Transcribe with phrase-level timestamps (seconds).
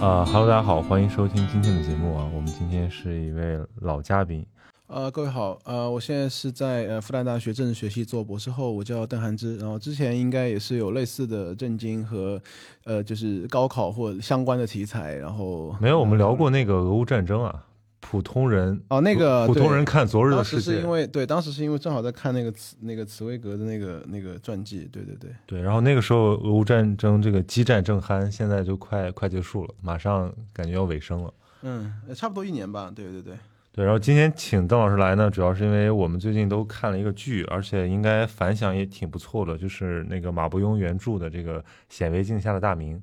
[0.00, 2.28] 啊哈喽，大家好，欢迎收听今天的节目啊。
[2.34, 4.44] 我们今天是一位老嘉宾，
[4.88, 12.40] 呃，各位好，呃，我现在是在呃复旦大学政治学系做博士后，我叫邓涵之，然后之前应该也是有类似的震惊和
[12.84, 17.64] 呃就是高考或相关的题材，然后没有我们聊过那个俄乌战争啊，
[18.06, 31.32] 普通人哦那个普通人看昨日的当世界时是因，为对，当时是因为正好在看那个茨那个茨威格的那个那个传记，对对对，对，然后那个时候俄乌战争这个激战正酣，现在就快快结束了，马上感觉要尾声了。
[31.62, 33.34] 嗯，呃差不多一年吧，对对对，
[33.72, 42.96] 对，然后今天请邓老师来呢，主要是因为我们最近都看了一个剧，而且应该反响也挺不错的，就是那个马伯庸原著的这个《显微镜下的大明》。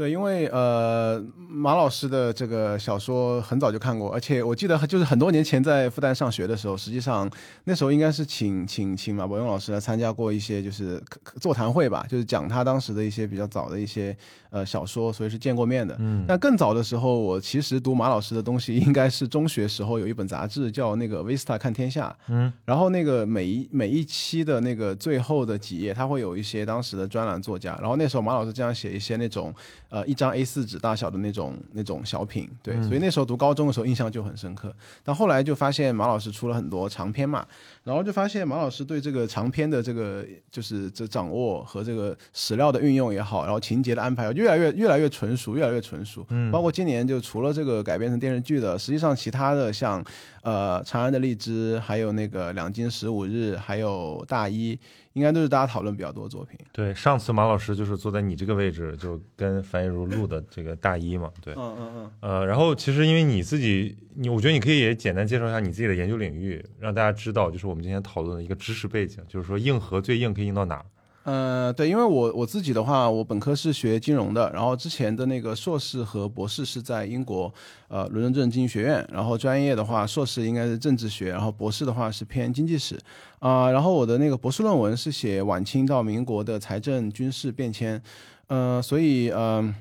[0.00, 7.30] 对，因为呃，马老师的这个小说很早就看过，而且我记得就是很多年前在复旦上学的时候，实际上
[7.64, 10.98] 那时候应该是请请请马伯庸老师来参加过一些就是
[11.38, 14.16] 座谈会吧，就是讲他当时的一些比较早的一些
[14.48, 15.94] 呃小说，所以是见过面的。
[15.98, 29.54] 嗯，但更早的时候，我其实读马老师的东西，应该是中学时候有一本杂志叫那个《Vista 看天下》，嗯，然后那个每一每一期的那个最后的几页，他会有一些当时的专栏作家，然后那时候马老师经常写一些那种
[29.90, 34.74] 呃一张 A 4纸大小的那种那种小品，对，所以那时候读高中的时候印象就很深刻。
[35.04, 37.46] 但后来就发现马老师出了很多长篇嘛，
[37.84, 46.24] 然后就发现马老师对这个长篇的这个就是这掌握和这个史料的运用也好，然后情节的安排越来越越来越纯熟，越来越纯熟。
[46.30, 50.02] 嗯，包括今年就除了这个改编成电视剧的，实际上其他的像
[50.42, 54.78] 呃长安的荔枝，还有那个两京十五日，还有大一，
[55.12, 56.58] 应该都是大家讨论比较多的作品。
[56.72, 62.10] 对，上次马老师就是坐在你这个位置，就跟樊亦茹录的这个大一嘛，对，嗯嗯嗯。
[62.20, 70.84] 呃，然后其实因为你自己，你我觉得你可以也简单介绍一下你自己的研究领域，让大家知道，就是我们今天讨论的一个知识背景，就是说硬核最硬可以硬到哪儿。
[71.24, 77.52] 嗯，对，因为我我自己的话，我本科是学金融的，然后之前的那个硕士和博士是在英国
[77.88, 82.98] 呃伦敦政治经济学院，然后专业的话，硕士应该是政治学，然后博士的话是偏经济史
[83.38, 88.02] 啊、然后我的那个博士论文是写晚清到民国的财政军事变迁，
[88.46, 89.74] 呃，所以嗯。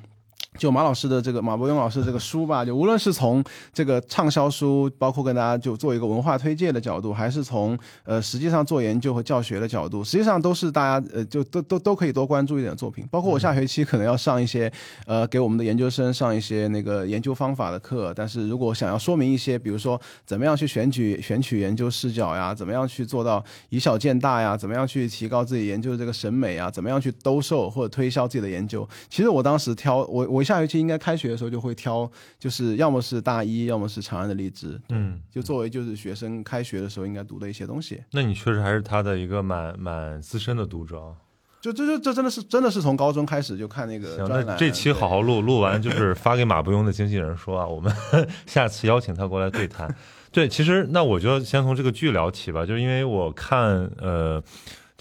[0.59, 3.41] 就马老师的这个马伯庸老师这个书吧，就无论是从
[3.73, 13.07] 这个畅销书，包括跟大家就做一个文化推介的角度，还是从呃实际上做研究和教学的角度，实际上都是大家呃就都都都可以多关注一点作品。
[13.09, 14.69] 包括我下学期可能要上一些
[15.05, 28.85] 呃给我们的研究生上一些那个研究方法的课，但是如果想要说明一些，比如说怎么样去选取选取研究视角呀，怎么样去做到以小见大呀，怎么样去提高自己研究的这个审美啊，怎么样去兜售或者推销自己的研究。
[29.09, 38.03] 其实我当时挑我我下学期应该开学的时候就会挑，就是要么是大一，要么是长安的荔枝，嗯，就作为就是学生开学的时候应该读的一些东西。
[38.11, 41.13] 那你确实还是他的一个蛮蛮资深的读者啊。
[41.61, 47.93] 就这这这真的是真的是从高中开始就看那个行，那这期好好录， 录完就是发给马伯庸的经纪人说啊，我们
[48.47, 49.93] 下次邀请他过来对谈。
[50.31, 54.41] 对，其实那我就先从这个剧聊起吧，就是因为我看呃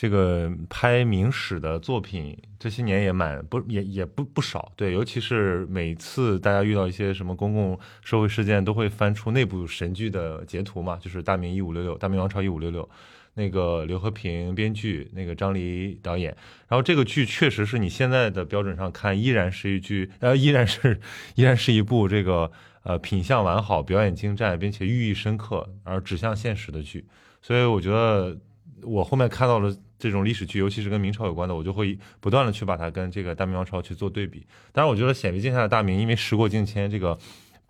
[0.00, 12.84] 这个拍明史的作品这些年也蛮不也也不不少，对，尤其是每次大家遇到一些什么公共社会事件，都会翻出内部神剧的截图嘛，就是《大明一五六六》《大明王朝一五六六》。
[13.34, 16.36] 那个刘和平编剧，那个张黎导演，
[16.68, 21.00] 然后这个剧确实是你现在的标准上看，依然是一剧，呃， 依然是
[21.36, 22.50] 依然是一部这个
[22.82, 27.04] 呃品相完好、表演精湛，并且寓意深刻而指向现实的剧。
[27.40, 28.36] 所以我觉得
[28.82, 34.46] 我后面看到了这种历史剧，尤其是跟明朝有关的，我就会不断的去把它跟这个大明王朝去做对比。
[34.72, 37.18] 当然，我觉得显微镜下的大明，因为时过境迁，这个。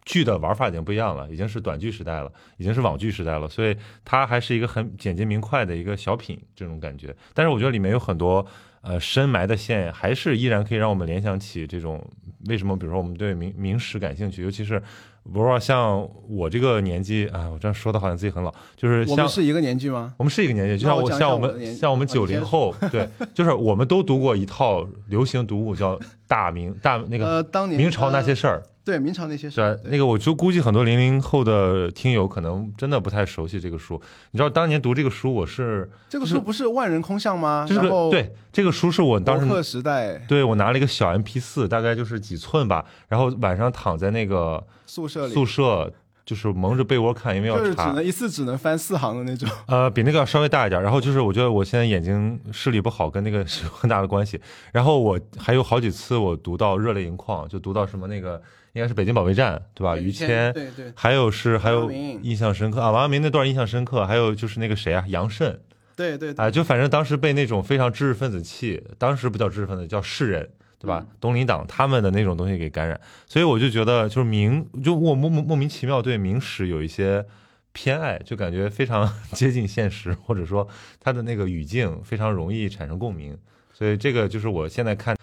[0.05, 7.15] 剧的玩法已经不一样了，已经是短剧时代了，已经是网剧时代了，所以它还是一个很简洁明快的一个小品这种感觉。
[7.35, 8.47] 但是我觉得里面有很多
[8.81, 12.03] 呃深埋的线，还是依然可以让我们联想起这种
[12.47, 14.83] 为什么，比如说我们对明明史感兴趣，尤其是
[15.33, 20.15] 不是像我这个年纪啊，我这样说的好像自己很老，就是像我们是一个年纪吗？
[20.17, 28.63] 我们是一个年纪，就像那我像我们像我们九零后，对，就是我们都读过一套流行读物叫《大明大那个呃，当年明朝那些呃事儿》。
[28.89, 34.01] 对明朝那些事对儿，，那个我就估计很多零零后的听友可能真的不太熟悉这个书。
[34.31, 37.67] 你知道当年读这个书，我是这个书不是万人空巷吗？
[37.69, 45.93] 就是然后对这个书是我当时博客时代对我拿了一个小 MP 四，大概就是几寸吧，然后晚上躺在那个宿舍里宿舍
[46.25, 47.93] 就是蒙着被窝看，因为要就是只查。
[47.93, 49.49] 能一次只能翻四行的那种。
[49.67, 50.83] 呃，比那个要稍微大一点。
[50.83, 54.39] 然后就是我觉得我现在眼睛视力不好，跟那个是有很大的关系。
[54.73, 58.43] 然后我还有好几次我读到热泪盈眶，就读到什么那个
[58.79, 59.97] 应该是北京保卫战，对吧？
[59.97, 64.07] 于谦，对对还有是还有印象深刻啊，王阳明那段印象深刻。
[64.07, 65.61] 还有就是那个谁啊，杨慎
[65.97, 70.49] 对对对，啊，就反正当时被那种非常知识分子气，当时不叫知识分子，叫士人。
[70.81, 71.05] 对吧？
[71.21, 77.27] 东林党他们的那种东西给感染，所以我就觉得，就是明，就我莫莫莫名其妙对明史有一些
[77.73, 80.69] 偏爱，就感觉非常接近现实，或者说
[81.01, 83.37] 他的那个语境非常容易产生共鸣，
[83.75, 85.17] 所以这个就是我现在看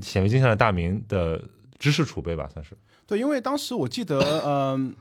[0.00, 1.42] 显微镜下的大明的
[1.76, 2.76] 知识储备吧，算是。
[3.10, 4.94] 对，因为当时我记得，嗯、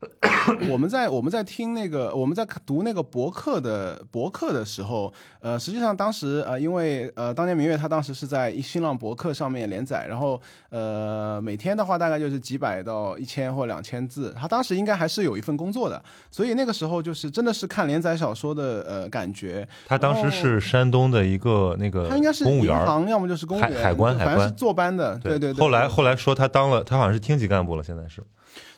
[0.70, 16.00] 我们在我们在听那个我们在读那个博客的博客的时候，呃，实际上当时呃，因为呃，当年明月他当时是在新浪博客上面连载，然后呃，每天的话大概就是几百到一千或两千字，他当时应该还是有一份工作的，
[16.30, 25.60] 所以那个时候就是真的是看连载小说的呃感觉，他当时是山东的一个那个他应该是银公务员儿，行，要么就是公务员，海海关海关反正是坐班的，对对对。
[25.60, 28.22] 后来后来说他当了，他好像是厅级干部了，现在是。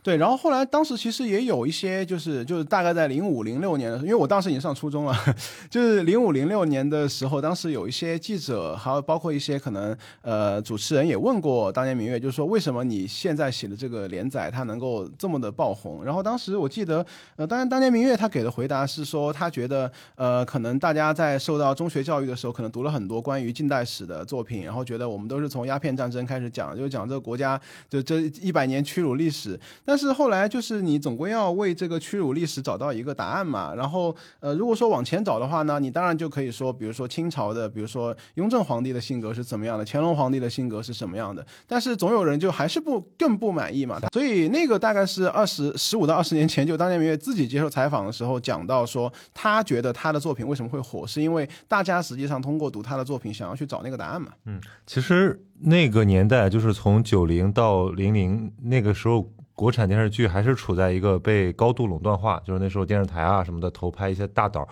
[0.02, 5.14] 对，然后后来当时其实也有一些，就是就是大概在零五零六年的时候，因为我当时已经上初中了，
[5.68, 16.02] 就是零五零六年的时候，当时有一些记者，还有包括一些可能呃主持人也问过当年明月，就是说为什么你现在写的这个连载它能够这么的爆红？
[16.02, 17.04] 然后当时我记得，
[17.36, 27.60] 呃，当然当年明月他给的回答是说，他觉得呃可能大家在受到中学教育的时候，可能读了很多关于近代史的作品，然后觉得我们都是从鸦片战争开始讲，就讲这个国家
[27.90, 29.58] 就这一百年屈辱历史。
[29.84, 33.74] 但是后来就是你总归要为这个屈辱历史找到一个答案嘛。
[33.74, 41.46] 然后呃，如果说往前找的话呢，你当然就可以说，比如说清朝的，比如说雍正皇帝的性格是怎么样的，乾隆皇帝的性格是什么样的。
[41.66, 43.98] 但是总有人就还是不更不满意嘛。
[44.12, 54.28] 所以那个大概是二十十五到二十年前，就当年明月自己接受采访的时候讲到说，他觉得他的作品为什么会火，是因为大家实际上通过读他的作品，想要去找那个答案嘛。
[54.44, 64.66] 嗯其实那个年代，就是从九零到零零那个时候，国产电视剧还是处在一个被高度垄断化，就是那时候电视台啊什么的投拍一些大导。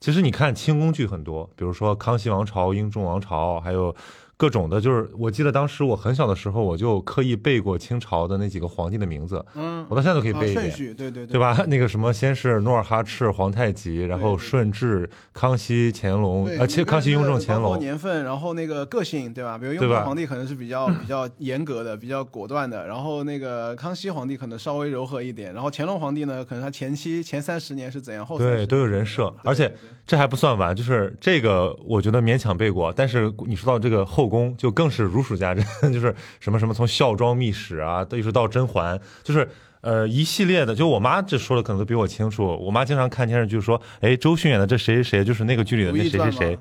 [0.00, 3.94] 其实你看清宫剧很多，比如说《康熙王朝》《英宗王朝》，还有
[4.38, 10.62] 各种的，就是我记得当时我很小的时候，我就刻意背过清朝的那几个皇帝的名字，嗯，我到现在都可以啊背一遍。
[10.62, 11.58] 顺序，对对对吧？
[11.66, 19.58] 那个什么，先是努尔哈赤、皇太极，然后顺治、康熙、乾隆，对，呃，其康熙、雍正、乾隆，年份，然后那个个性，对吧？
[19.58, 39.48] 比如雍对吧正皇帝可能是比较比较严格的、比较果断的，然后那个康熙皇帝可能稍微柔和一点，然后乾隆皇帝呢，可能他前期前三十年是怎样，后30对，都有人设，而且对对这还不算完，就是这个我觉得勉强背过，但是你说到这个后宫，就更是如数家珍， 就是什么什么从孝庄秘史啊，一直到甄嬛，就是。
[39.80, 42.44] 呃，一系列的，就我妈这说的可能都比我清楚。
[42.60, 46.58] 我妈经常看电视剧说，哎，周迅演的这谁谁谁，就是那个剧里的那谁谁谁。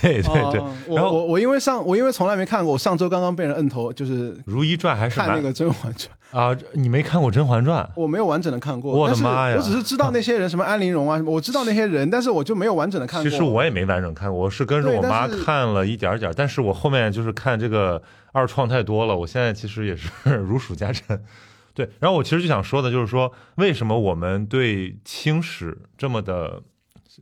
[0.00, 7.82] 对对对然后我我因为上我因为从来没看过，我上周刚刚被人摁头，就是《如懿传》还是蛮看那个《甄嬛传》，啊，你没看过《甄嬛传》？
[7.96, 8.92] 我没有完整的看过。
[8.92, 13.28] 我的妈呀我只是知道那些人，什么安陵容啊，什么我知道那些人，但是我就没有完整的看过。
[13.28, 18.00] 其实我也没完整看过，我是跟着我妈看了一点儿点儿，但是我后面就是看这个
[18.32, 21.20] 二创太多了，我现在其实也是 如数家珍。
[21.72, 26.60] 对，然后我其实就想说的就是说，为什么我们对清史这么的，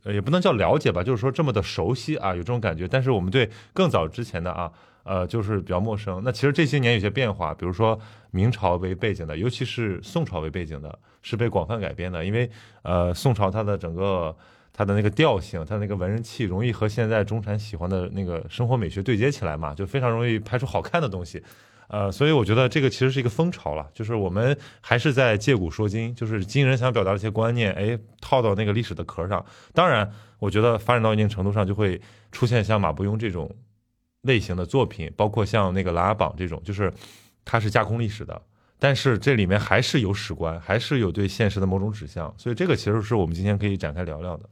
[0.03, 4.71] 呃，也不能叫了解吧，就是说这么的熟悉啊，有这种感觉，但是我们对更早之前的啊，
[5.09, 6.21] 呃，就是比较陌生。
[6.23, 12.47] 那其实这些年有些变化，比如说明朝为背景的，尤其是宋朝为背景的，是被广泛改编的，因为
[12.83, 14.37] 呃，宋朝它的整个
[14.71, 21.41] 它的那个调性，它的那个文人气，容易和现在中产喜欢的那个生活美学对接起来嘛，就非常容易拍出好看的东西。
[21.87, 29.43] 呃，所以我觉得这个其实是一个风潮了，就是我们还是在借古说今，就是今人想表达的一些观念，哎，套到那个历史的壳上。
[29.73, 30.07] 当然，
[30.37, 31.99] 我觉得发展到一定程度上，就会
[32.31, 33.49] 出现像马伯庸这种
[34.21, 36.93] 类型的作品，包括像那个《琅琊榜》这种，就是
[37.45, 38.41] 它是架空历史的，
[38.77, 44.49] 但是这里面还是有史观，还是有对现实的某种指向，所以这个其实是我们今天可以展开聊聊的。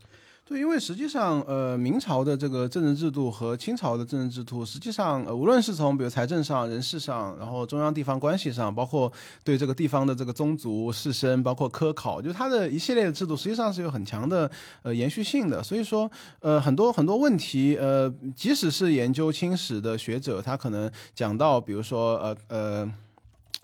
[0.48, 9.12] 对，因为实际上，呃，明朝的这个政治制度和清朝的政治制度，实际上，呃，无论是从比如财政上、人事上，然后中央地方关系上，包括
[9.44, 14.50] 对这个地方的这个宗族士绅，包括科考，就它的一系列的制度，实际上是有很强的
[14.84, 15.62] 呃延续性的。
[15.62, 22.94] 所以说，呃，很多很多问题，呃，即使是研究清史的学者，他可能讲到，比如说，呃呃。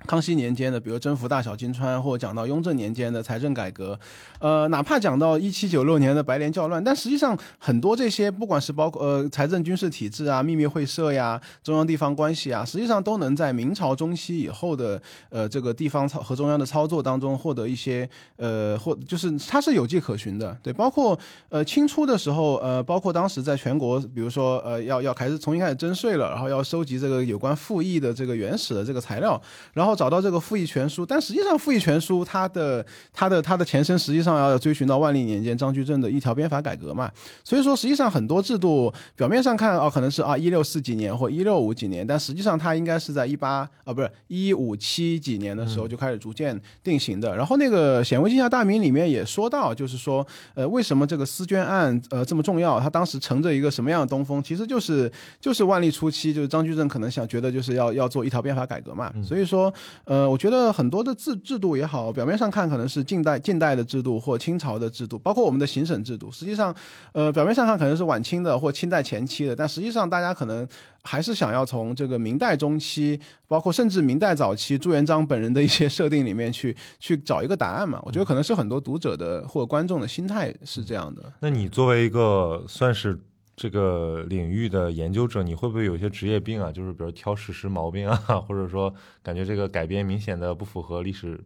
[0.06, 3.98] 康熙年间的，比如征服大小金川，或者讲到雍正年间的财政改革，
[4.40, 21.18] 呃，哪怕讲到一七九六年的白莲教乱，但实际上很多这些，不管是包括呃财政军事体制啊、秘密会社呀、中央地方关系啊，实际上都能在明朝中期以后的呃这个地方操和中央的操作当中获得一些呃或就是它是有迹可循的，对，包括
[21.50, 29.42] 呃清初的时候，呃，包括当时在全国，比如说呃要要开始重新开始征税了，然后要收集这个有关赋役的这个原始的这个材料，
[29.74, 37.12] 然后找到这个赋役全书，但实际上赋役全书它的它的它的前身实际上要追寻到万历年间张居正的一条鞭法改革嘛，
[37.44, 47.36] 所以说实际上很多制度表面上看啊可能是啊一六四几年或一六五几年，但实际上它应该是在一八啊不是一五七几年的时候就开始逐渐定型的。
[47.36, 52.80] 然后那个《显微镜下大明》里面也说到，就是说呃为什么这个丝绢案呃这么重要？
[52.80, 54.42] 它当时乘着一个什么样的东风？
[54.44, 59.74] 其实就是就是万历初期，就是张居正可能想觉得就是要要做一条鞭法改革嘛，所以说
[60.06, 66.76] 呃我觉得很多的制制度也好，表面上看可能是近代近代的制度或清朝的制度，包括我们的行省制度，实际上
[67.12, 70.68] 呃表面上看可能是晚清的或清代前期的，但实际上大家可能
[71.04, 78.02] 还是想要从这个明代中期，包括甚至明代早期朱元璋本人的一些设定里面去去找一个答案嘛。
[78.04, 81.24] 我觉得可能是很多读者的或者观众的心态是这样的。
[81.40, 83.20] 那你作为一个算是
[83.56, 86.72] 这个领域的研究者，你会不会有一些职业病啊？
[86.72, 91.40] 就是比如挑史实毛病啊， 或者说感觉这个改编明显的不符合历史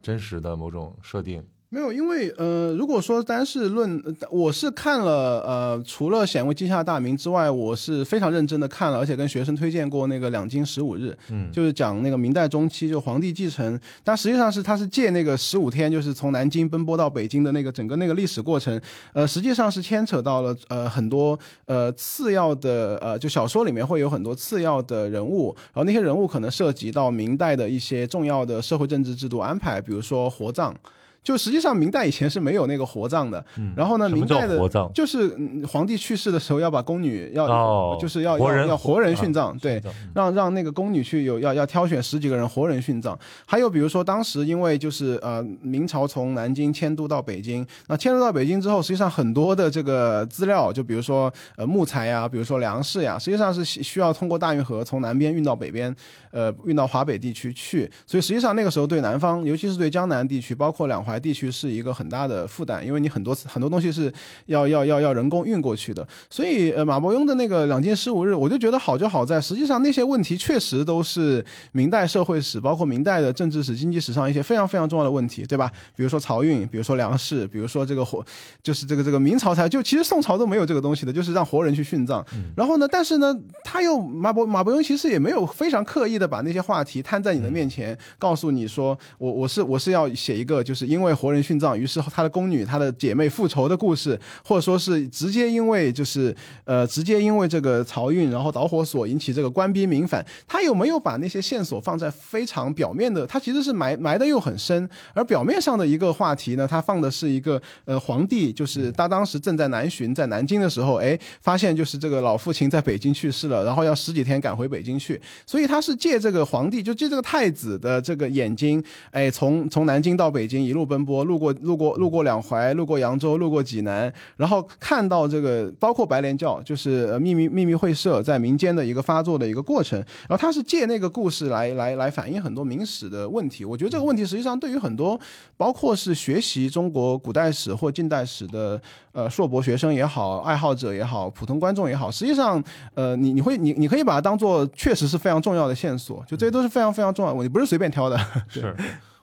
[0.00, 1.46] 真实的某种设定？
[1.74, 18.78] 没有，因为呃，如果说单是论，呃我是看了呃，除了《显微镜下大明》之外，我是非常认真的看了，而且跟学生推荐过那个《两京十五日》，嗯，就是讲那个明代中期就皇帝继承，但实际上是他是借那个十五天，就是从南京奔波到北京的那个整个那个历史过程，
[19.14, 30.74] 呃，实际上是牵扯到了呃很多呃次要的呃，就小说里面会有很多次要的人物，然后那些人物可能涉及到明代的一些重要的社会政治制度安排，比如说活葬。
[31.22, 33.44] 就实际上明代以前是没有那个活葬的，
[33.76, 34.58] 然后呢，明代的
[34.92, 43.16] 就是嗯皇帝去世的时候要把宫女要、哦就是要活人要要活人啊殉葬，对嗯，让让那个宫女去有要要挑选十几个人活人殉葬。
[43.46, 55.94] 还有比如说当时因为就是呃明朝从南京迁都到北京，那迁都到北京之后，实际上很多的这个资料，就比如说呃木材呀，比如说粮食呀，实际上是需需要通过大运河从南边运到北边，
[56.32, 57.88] 呃运到华北地区去。
[58.06, 64.12] 所以实际上那个时候对南方，尤其是对江南地区，包括两淮地区是一个很大的负担，因为你很多很多东西是
[64.46, 66.06] 要要要要人工运过去的。
[66.30, 75.70] 所以呃马伯庸的那个两京十五日，我就觉得好就好在，实际上那些问题确实都是明代社会史，包括明代的政治史、经济史上一些非常非常重要的问题，对吧？
[75.96, 78.24] 比如说漕运，比如说粮食，比如说这个活，
[78.62, 82.24] 就是这个这个明朝才就其实宋朝都没有这个东西的，就是让活人去殉葬。
[82.56, 103.26] 然后呢，但是呢，他又马伯马伯庸其实也没有非常刻意的把那些话题摊在你的面前，告诉你说我我是我是要写一个就是因为活人殉葬，于是他的宫女他的姐妹复仇的故事，或者说是直接因为就是呃直接因为这个漕运然后导火索引起这个官逼民反，他有没有把那些线索放在非常表面的？
[103.26, 133.64] 他其实是埋埋的又很深，而表面上的一个话题呢，他放的是一个呃皇帝，就是他当时正在南巡，在南京的时候，哎，发现就是这个老父亲在北京去世了，然后要十几天赶回北京去，所以他是借这个皇帝，就借这个太子的这个眼睛，哎，从从南京到北京一路奔波，路过路过路过两淮，路过扬州，路过济南，然后看到这个包括白莲教，就是呃秘密秘密会社在民间的一个发作的一个过程，然后他是借那个故事来来来反映很多明史的问题。
[133.64, 135.18] 我觉得这个问题实际上对于很多
[135.56, 138.80] 包括是学习中国古代史或近代史的
[139.12, 142.62] 呃硕博学生也好，爱好者也好，普通观众也好，实际上
[142.94, 148.18] 呃你你会你你可以把它当做确实是非常重要的线索，就这些都是非常非常重要的问题，不是随便挑的。
[148.48, 148.74] 是，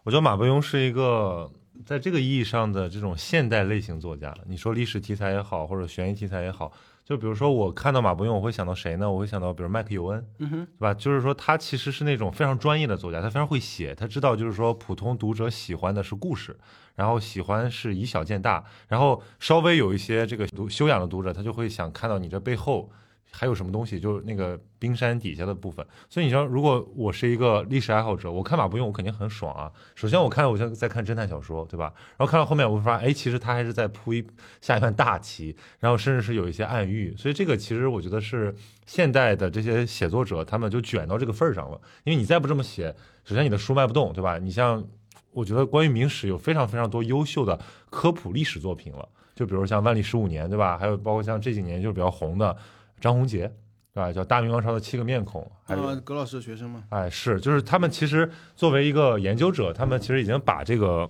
[0.03, 1.49] 我觉得马伯庸是一个
[1.85, 4.35] 在这个意义上的这种现代类型作家。
[4.47, 6.71] 你说历史题材也好，或者悬疑题材也好，
[7.05, 9.09] 就比如说我看到马伯庸，我会想到谁呢？
[9.09, 10.93] 我会想到比如麦克尤恩，嗯哼，对吧？
[10.93, 16.57] 就是说他其实是那种非常专业的作家，他非常会写，他知道就是说普通读者喜欢的是故事，
[16.95, 22.91] 然后喜欢是以小见大，然后稍微有一些这个读修养的读者，他就会想看到你这背后。
[23.31, 25.85] 还有什么东西，就是那个冰山底下的部分。
[26.09, 29.71] 所以你说，如果我是一个历史爱好者，我看马伯庸，我肯定很爽啊。
[29.95, 31.93] 首先，我看我像在看侦探小说，对吧？
[32.17, 34.25] 然后看到后面，我会发现，哎，其实他还是在铺一
[34.61, 37.15] 下一盘大棋，然后甚至是有一些暗喻。
[37.15, 38.53] 所以这个其实我觉得是
[38.85, 41.79] 现代的这些写作者，他们就卷到这个份儿上了。
[42.03, 44.39] 因为你再不这么写，首先你的书卖不动，对吧？
[44.39, 44.83] 你像，
[45.31, 47.59] 我觉得关于明史有非常非常多优秀的
[47.91, 50.77] 科普历史作品了，就比如像万历十五年，对吧？
[50.77, 52.57] 还有包括像这几年就是比较红的。
[52.99, 53.51] 张宏杰，
[53.93, 54.11] 对吧？
[54.11, 61.09] 叫《大明王朝的七个面孔》，还有、啊，葛老师的学生吗，哎，是，就是他们其实作为一个研究者，他们其实已经把这个，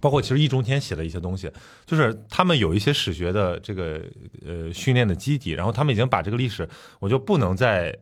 [0.00, 1.50] 包括其实易中天写的一些东西，
[1.84, 4.02] 就是他们有一些史学的这个
[4.44, 7.96] 呃训练的基底，然后他们已经把这个历史，我就不能再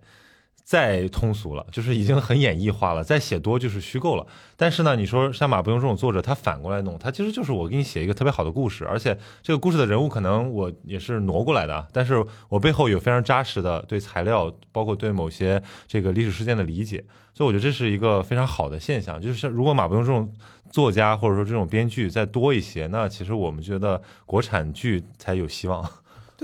[0.65, 4.27] 再通俗了，就是已经很演绎化了，再写多就是虚构了。
[4.57, 17.05] 但是呢，你说像马伯庸这种作者，他反过来弄，他其实就是我给你写一个特别好的故事，而且这个故事的人物可能我也是挪过来的，但是我背后有非常扎实的对材料，包括对某些这个历史事件的理解，
[17.35, 19.21] 所以我觉得这是一个非常好的现象。
[19.21, 20.33] 就是如果马伯庸这种
[20.71, 25.87] 作家或者说这种编剧再多一些，那其实我们觉得国产剧才有希望。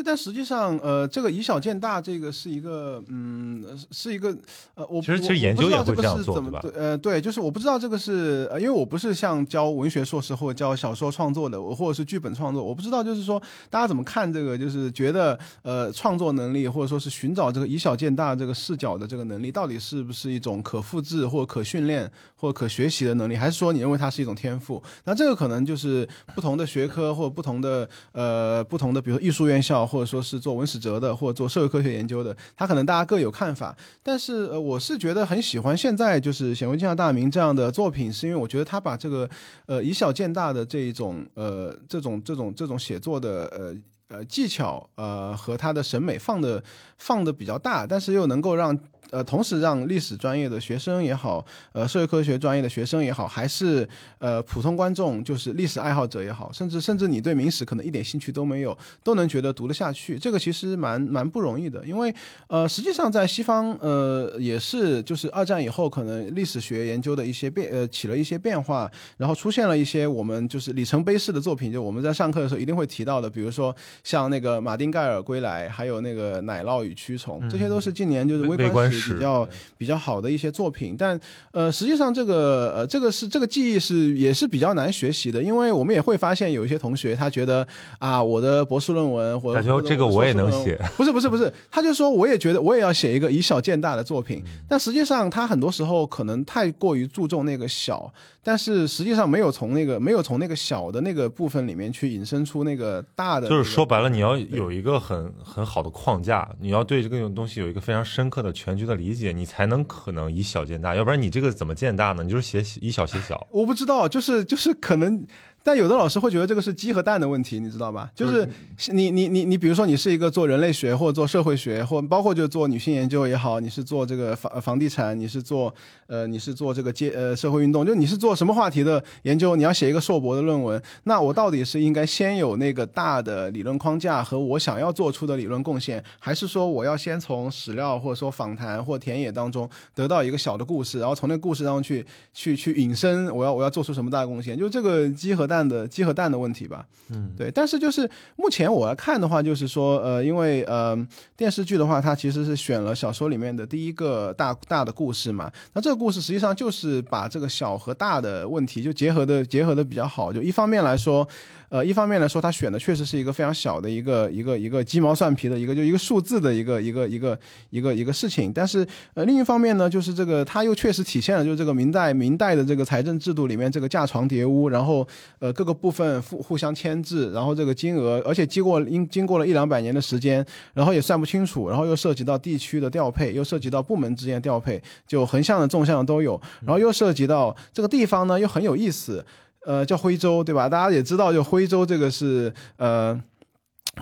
[0.00, 4.34] 对，但实际上，呃，这个以小见大，这个是一个，嗯，呃是一个，
[4.74, 24.82] 呃，我其实其实研究我不知道这也会这样个是怎么做对吧呃，对，就是我不知道这个是，呃，因为我不是像教文学硕士或者教小说创作的，我或者是剧本创作，我不知道就是说大家怎么看这个，就是觉得，呃，创作能力或者说是寻找这个以小见大这个视角的这个能力，到底是不是一种可复制或可训练或可学习的能力，还是说你认为它是一种天赋？
[25.04, 33.76] 那这个可能就是不同的学科或者不同的呃不同的，比如说艺术院校，或者说是做文史哲的，或者做社会科学研究的，他可能大家各有看法。
[34.02, 39.28] 但是呃，我是觉得很喜欢现在就是《显微镜下大明》这样的作品，是因为我觉得他把这个
[39.66, 43.74] 呃以小见大的这一种呃这种这种这种写作的呃。
[44.12, 46.60] 呃，技巧呃和他的审美放的
[46.98, 48.76] 放的比较大，但是又能够让
[49.10, 53.88] 呃同时让历史专业的学生也好，呃社会科学专业的学生也好，还是
[54.18, 60.18] 呃普通观众，就是历史爱好者也好，甚至甚至你对明史可能一点兴趣都没有，都能觉得读得下去。
[60.18, 62.14] 这个其实蛮蛮不容易的，因为
[62.48, 73.74] 呃实际上在西方呃也是就是二战以后可能历史学研究的一些变呃起了一些变化，然后出现了一些我们就是里程碑式的作品，就我们在上课的时候一定会提到的，比如说
[74.04, 80.96] 像那个马丁盖尔归来，还有那个奶酪与蛆虫，这些都是近年就是微微观观史史比较比较好的一些作品。
[80.98, 81.18] 但
[81.52, 87.66] 呃，实际上这个呃这个是这个记忆是也是比较难学习的，因为我们也会发现有一些同学他觉得
[87.98, 112.22] 啊，我的博士论文或者这个我也能写， 不是不是不是，他就说我也觉得我也要写一个以小见大的作品，嗯但实际上他很多时候可能太过于注重那个小，但是实际上没有从那个没有从那个小的那个部分里面去引申出那个大的、就是说白了，你要有一个很很好的框架，你要对这个东西有一个非常深刻的全局的理解，你才能可能以小见大，要不然你这个怎么见大呢？
[112.22, 113.46] 你就是写以小写小。
[113.50, 115.26] 我不知道，就是就是可能，
[115.62, 118.10] 但有的老师会觉得这个是鸡和蛋的问题，你知道吧？
[118.14, 118.48] 就是
[118.92, 125.72] 你你你你，比如说你是一个做人类学或者做社会学，或包括就做女性研究也好，你是做这个房房地产，你是做
[126.06, 146.86] 呃你是做这个街呃社会运动，就你是做什么话题的研究，你要写一个硕博的论文，那我到底是应该先有那个大的理论框架和我想要做出的理论贡献，还是说我要先从史料或者说访谈或田野当中得到一个小的故事，然后从那个故事当中去去去引申，我要我要做出什么大的贡献，就这个鸡和蛋的鸡和蛋的问题吧。
[147.10, 147.50] 嗯，对。
[147.50, 150.96] 但是就是目前我来看的话，就是说呃，因为呃
[151.36, 155.50] 电视剧的话，它其实是选了小说里面的第一个大大的故事嘛。
[155.72, 160.32] 那这个故事实际上就是把这个小和大的问题就结合的结合的比较好。
[160.32, 161.26] 就一方面来说，
[161.70, 167.38] 呃，一方面来说，他选的确实是一个非常小的一个一个一个鸡毛蒜皮的一个就一个数字的一个一个一个
[167.70, 168.52] 一个一个事情。
[168.52, 175.06] 但是呃，另一方面呢，就是这个它又确实体现了就是这个明代明代的这个财政制度里面这个架床叠屋，然后
[175.38, 189.24] 呃各个部分互互相牵制，然后这个金额，而且经过经经过了一两百年的时间，然后也算不清楚，然后又涉及到地区的调配，又涉及到部门之间调配，就横向的、纵向的都有，然后又涉及到这个地方呢又很有意思。
[189.66, 190.68] 呃，叫徽州，对吧？
[190.68, 193.20] 大家也知道，就徽州这个是呃。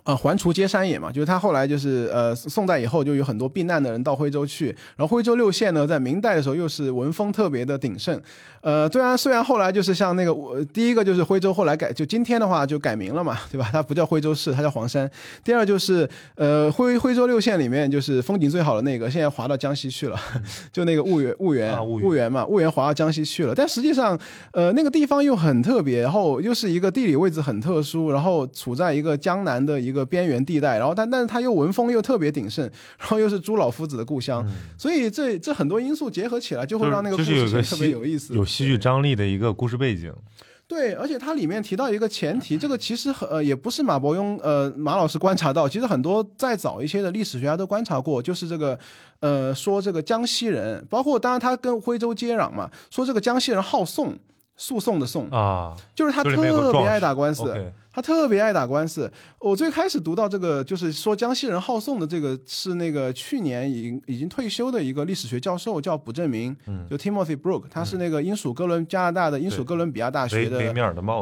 [0.04, 8.20] 呃，环滁皆山也嘛，就是他后来就是呃，宋代以后就有很多避难的人到徽州去，然后徽州六县呢，在明代的时候又是文风特别的鼎盛，
[8.60, 13.68] 呃，虽然虽然后来就是像那个我第一个就是徽州后来改，就今天的话就改名了嘛，对吧？
[13.72, 15.10] 它不叫徽州市，它叫黄山。
[15.42, 20.20] 第二就是呃徽徽州六县里面就是风景最好的那个，现在划到江西去了，
[20.70, 23.54] 就那个婺源婺源啊婺源婺源嘛，婺源划到江西去了。
[23.54, 24.18] 但实际上
[24.52, 32.64] 呃那个地方又很特别，然后又是一个地理位置很特殊，然后处在一个江南的一个边缘地带，然后但但是他又文风又特别鼎盛，
[32.98, 34.44] 然后又是朱老夫子的故乡，
[34.76, 40.12] 所以这这很多因素结合起来，就会让那个故事特别有意思，有戏剧张力的一个故事背景。
[40.66, 48.78] 对，而且它里面提到一个前提，这个其实很呃也不是马伯庸呃马老师观察到，其实很多再早一些的历史学家都观察过，就是这个
[49.20, 54.14] 呃说这个江西人，包括当然他跟徽州接壤嘛，说这个江西人好讼，
[54.58, 57.44] 诉讼的讼，啊，就是他特别爱打官司。
[58.00, 59.10] 他他特别爱打官司。
[59.38, 70.74] 我最开始读到这个，就是说江西人好讼的这个是那个去年已经已经退休的一个历史学教授，叫卜正明，嗯就 Timothy Brook，他是那个英属哥伦加拿大的英属哥伦比亚大学的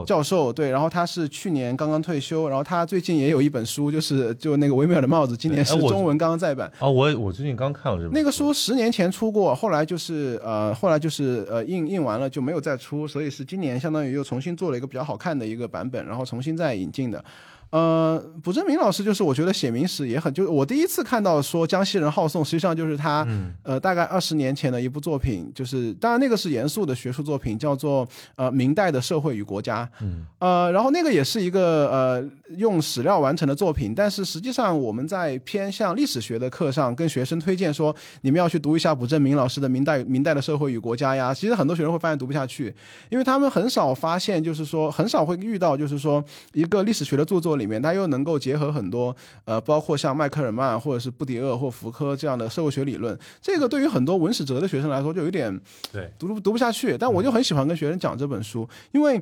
[0.07, 6.71] 教授，对，然后他是去年刚刚退休，然后他最近也有一本书，就是就那个维米尔的帽子，今年是中文刚刚再版。
[6.79, 17.25] 哦，我我最近刚看了这本那个书十年前出过，后来就是呃，后来就是呃印印完了就没有再出，所以是今年相当于又重新做了一个比较好看的一个版本，然后重新再引进的。
[17.71, 23.27] 呃，卜正明老师就是我觉得写明史也很，就是我第一次看到说江西人好讼，实际上就是他、
[23.63, 32.25] 呃大概二十年前的一部作品，就是当然那个是严肃的学术作品，叫做呃明代的社会与国家，嗯，呃，然后那个也是一个呃
[32.57, 42.75] 用史料完成的作品，但是实际上我们在偏向历史学的课上跟学生推荐说，你们要去读一下卜正明老师的《明代明代的社会与国家》呀，其实很多学生会发现读不下去，
[43.11, 49.15] 因为他们很少发现，就是说很少会遇到，就是说一个历史学的著作里面，它又能够结合很多
[49.45, 55.61] 呃，包括像迈克尔曼或者是布迪厄或福柯这样的社会学理论，这个对于很多文史哲的学生来说就有点
[55.93, 56.97] 对读读不下去。
[56.97, 59.21] 但我就很喜欢跟学生讲这本书，因为。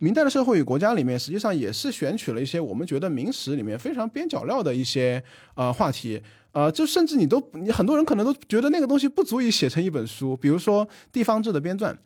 [0.00, 5.22] 明代的社会与国家里面，实际上也是选取了一些我们觉得明史里面非常边角料的一些
[5.54, 6.20] 呃话题，
[6.52, 11.96] 呃，就甚至你都你很多人可能都觉得那个东西不足以写成一本书，比如说地方志的编撰。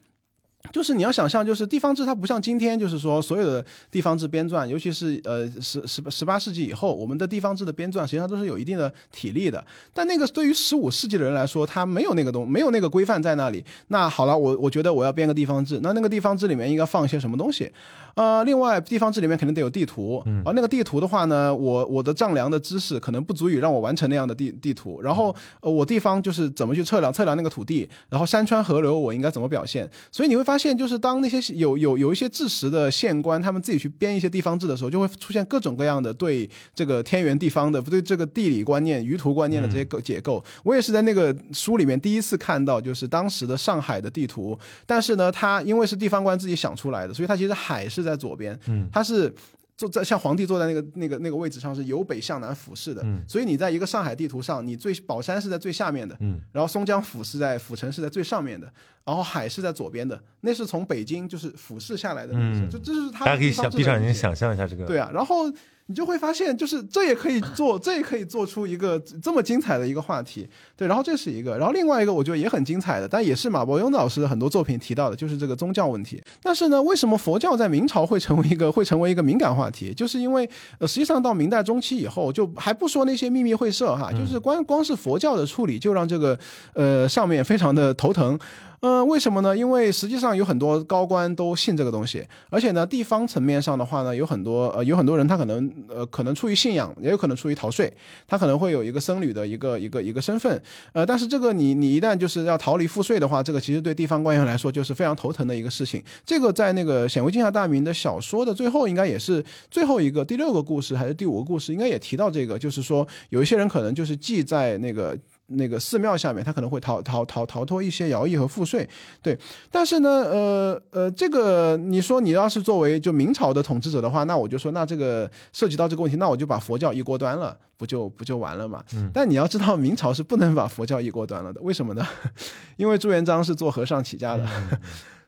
[0.73, 9.65] 就是你要想象，就是地方志它不像今天，就是说所有的地方志编撰，尤其是呃十十十八世纪以后，我们的地方志的编撰实际上都是有一定的体力的。
[9.93, 13.65] 但那个对于十五世纪的人来说，他没有那个东，没有那个规范在那里。
[13.89, 17.73] 那好了，我我觉得我要编个地方志，那那个地方志里面应该放一些什么东西？
[18.15, 25.01] 呃，另外地方志里面肯定得有地图，而那个地图的话呢，我我的丈量的知识可能不足以让我完成那样的地地图。
[25.01, 29.89] 然后呃，我地方就是怎么去测量测量那个土地，然后山川河流我应该怎么表现？
[30.11, 40.43] 所以你会发现，就是当那些有有有一些治实的县官，他们自己去编一些地方志的时候，就会出现各种各样的对这个天圆地方的，不对这个地理观念、舆图观念的这些构结构。
[40.63, 49.35] 我也是在那个书里面第一次看到，就是当时的上海的地图，但是呢，它因为是地方官自己想出来的，所以它其实海是在左边，嗯，它是。
[49.81, 58.71] 坐在像皇帝坐在那个那个那个位置上是由北向南俯视的，所以你在一个上海地图上，你最宝山是在最下面的，嗯，然后松江府是在府城是在最上面的，
[59.11, 65.51] 然后海是在左边的，那是从北京就是俯视下来的那个，就这是它大家可以想闭上眼睛想象一下这个，对啊，然后
[65.87, 70.49] 你就会发现，就是这也可以做，这也可以做出一个这么精彩的一个话题。
[70.77, 76.23] 对，然后这是一个，然后另外一个我觉得也很精彩的，但也是马伯庸老师的很多作品提到的，就是这个宗教问题。
[76.41, 79.93] 但是呢，为什么佛教在明朝会成为一个会成为一个敏感话题？
[79.93, 86.39] 就是因为呃，实际上到明代中期以后，就还不说那些秘密会社哈，就是光光是佛教的处理，就让这个
[86.75, 88.39] 呃上面非常的头疼。
[88.81, 89.55] 呃，为什么呢？
[89.55, 97.93] 因为实际上有很多高官都信这个东西，而且呢，地方层面上的话呢，有很多呃，有很多人他可能呃，可能出于信仰，也有可能出于逃税，
[98.27, 100.59] 他可能会有一个僧侣的一个一个一个身份，
[100.95, 106.03] 呃，但是这个你你一旦就是要逃离赋税的话，这个其实对地方官员来说就是非常头疼的一个事情。
[106.25, 115.15] 这个在那个显微镜下大明的小说的最后，应该也是最后一个第六个故事还是第五个故事，应该也提到这个，就是说有一些人可能就是既在那个。
[115.51, 118.89] 那个寺庙下面，他可能会逃逃逃逃脱一些徭役和赋税，
[119.23, 119.39] 对。
[119.71, 128.83] 但是呢，呃呃，这个你说你要是作为就明朝的统治者的话，那我就说，那这个涉及到这个问题，那我就把佛教一锅端了，不就不就完了嘛？
[128.95, 129.11] 嗯。
[129.13, 132.07] 但你要知道，明朝是不能把佛教一锅端了的，为什么呢？
[132.77, 134.47] 因为朱元璋是做和尚起家的。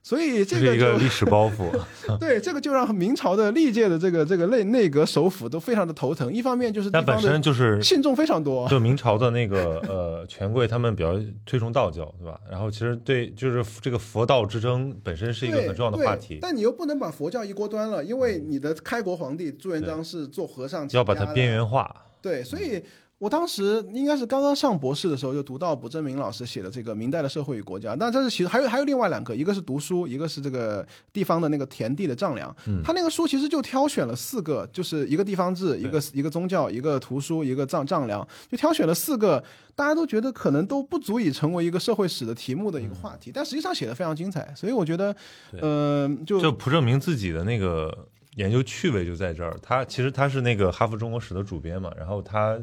[0.03, 1.71] 所以这个是一个就历史包袱，
[2.19, 6.31] 对这个就让明朝的历届的这个这个内内阁首辅都非常的头疼。
[6.33, 12.41] 一方面就是他本身就是信众非常多，就明朝的那个呃权贵，他们比较推崇道教，对吧？
[12.51, 21.95] 然后其实对就是这个佛道之争本身是一个很重要的话题，但你又不能把佛教一锅端了，因为你的开国皇帝朱元璋是做和尚要把它边缘化。
[22.21, 22.81] 对，所以
[23.23, 27.93] 我当时应该是刚刚上博士的时候，就读到卜正明老师写的这个《明代的社会与国家》。
[27.97, 32.53] 那这是其实还有还有另外两个，一个是读书，一个是这个地方的那个田地的丈量。
[32.83, 39.41] 他那个书其实就挑选了四个，就是一个地方志，一个一个宗教，一个图书，一个丈丈量，就挑选了四个。
[39.77, 45.15] 大家都觉得可能都不足以成为一个社会史的题目的一个话题，但实际上写的非常精彩，所以我觉得，
[45.61, 52.59] 呃，就就蒲正明自己的那个研究趣味就在这儿，他其实他是那个哈佛中国史的主编嘛，然后他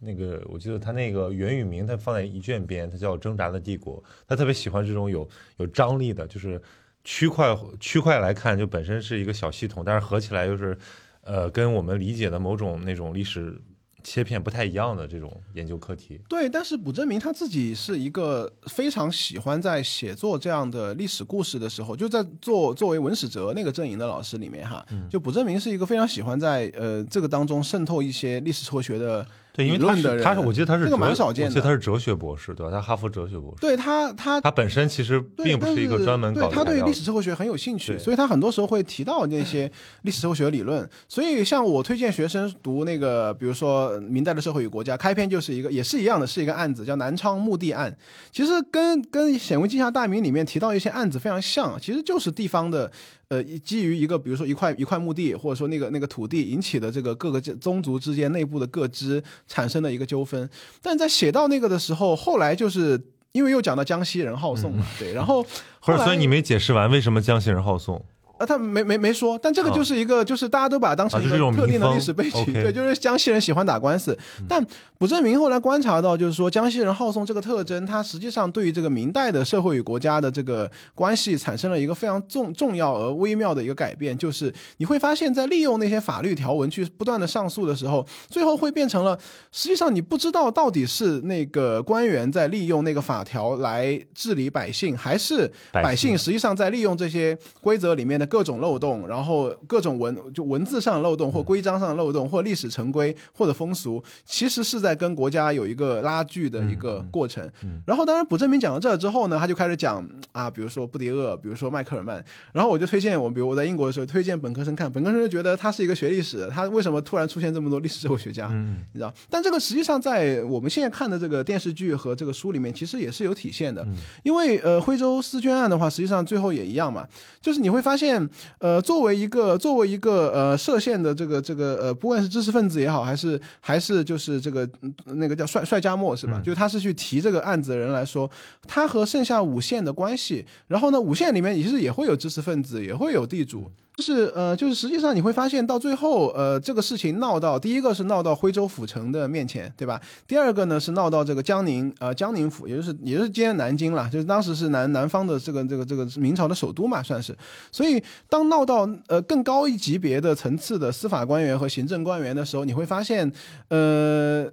[0.00, 6.60] 那个我记得他那个原语名他放在一卷边，他叫《挣扎的帝国》，他特别喜欢这种有有张力的，就是
[7.04, 10.76] 区块区块来看就本身是一个小系统，但是合起来又是
[11.22, 13.60] 呃跟我们理解的某种那种历史
[14.02, 16.18] 切片不太一样的这种研究课题。
[16.26, 32.70] 对，但是卜正明他自己是一个非常喜欢在写作这样的历史故事的时候，就在做作为文史哲那个阵营的老师里面哈，嗯就卜正明是一个非常喜欢在呃这个当中渗透一些历史哲学的对，因为他是他是我记得他是这个蛮哲少见的我记得他是哲学博士，对吧？
[32.70, 39.70] 他哈佛哲学博士，对他他他本身其实并不是一个专门搞对他对历史社会学很有兴趣，所以他很多时候会提到那些
[40.02, 40.88] 历史社会学理论。
[41.08, 47.96] 所以像我推荐学生读那个，比如说《明代的社会与国家》，开篇就是一个也是一样的，是一个案子，叫南昌墓地案。
[48.30, 52.90] 其实跟跟《显微镜下大明》里面提到一些案子非常像，其实就是地方的。
[53.30, 60.50] 呃，基于一个，比如说一块一块墓地，或者说那个那个土地引起的这个各个宗族之间内部的各支产生的一个纠纷，
[60.82, 65.44] 但在写到那个的时候，后来就是因为又讲到江西人好送嘛，对，然后
[65.86, 68.04] 不是，所以你没解释完为什么江西人好宋？
[68.40, 74.18] 啊，他没没没说，但这个就是一个，就是大家都把它当成一个特定的历史背景对，就是江西人喜欢打官司。
[74.48, 89.18] 但卜正明后来观察到，就是说江西人好讼这个特征，它实际上对于这个明代的社会与国家的这个关系产生了一个非常重重要而微妙的一个改变，就是你会发现在利用那些法律条文去不断的上诉的时候，最后会变成了，
[89.52, 107.46] 实际上你不知道到底是那个官员在利用那个法条来治理百姓，还是百姓实际上在利用这些规则里面的各种漏洞，然后各种文就文字上的漏洞，或规章上的漏洞，或历史成规或者风俗，其实是在跟国家有一个拉锯的一个过程。
[107.84, 118.48] 然后，当然卜正明讲到这儿之后呢，他就开始讲啊，比如说布迪厄，比如说迈克尔曼，然后我就推荐我，比如我在英国的时候推荐本科生看，本科生就觉得他是一个学历史的，他为什么突然出现这么多历史社会学家？
[118.52, 119.12] 嗯，你知道？
[119.28, 123.84] 但这个实际上在我们现在看的这个电视剧和这个书里面，其实也是有体现的。
[124.22, 127.06] 因为呃，徽州思捐案的话，实际上最后也一样嘛，
[127.40, 128.19] 就是你会发现，
[128.58, 136.40] 呃，作为一个作为一个呃涉县的这个这个呃，不管是知识分子也好，还是还是就是这个嗯那个叫帅帅家墨是吧？
[136.44, 138.30] 就他是去提这个案子的人来说，
[138.66, 143.70] 他和剩下五县的关系，然后呢，五县里面其实也会有知识分子，也会有地主。
[144.00, 150.00] 就是呃，就是实际上你会发现到最后，呃，这个事情闹到第一个是闹到徽州府城的面前，对吧？
[150.26, 157.36] 第二个呢是闹到这个江宁呃江宁府，也就是也就是今天南京了，就是当时是南南方的这个这个这个明朝的首都嘛，算是。
[157.70, 163.30] 所以当闹到呃更高一级别的层次的司法官员和行政官员的时候，你会发现，
[163.68, 164.50] 呃。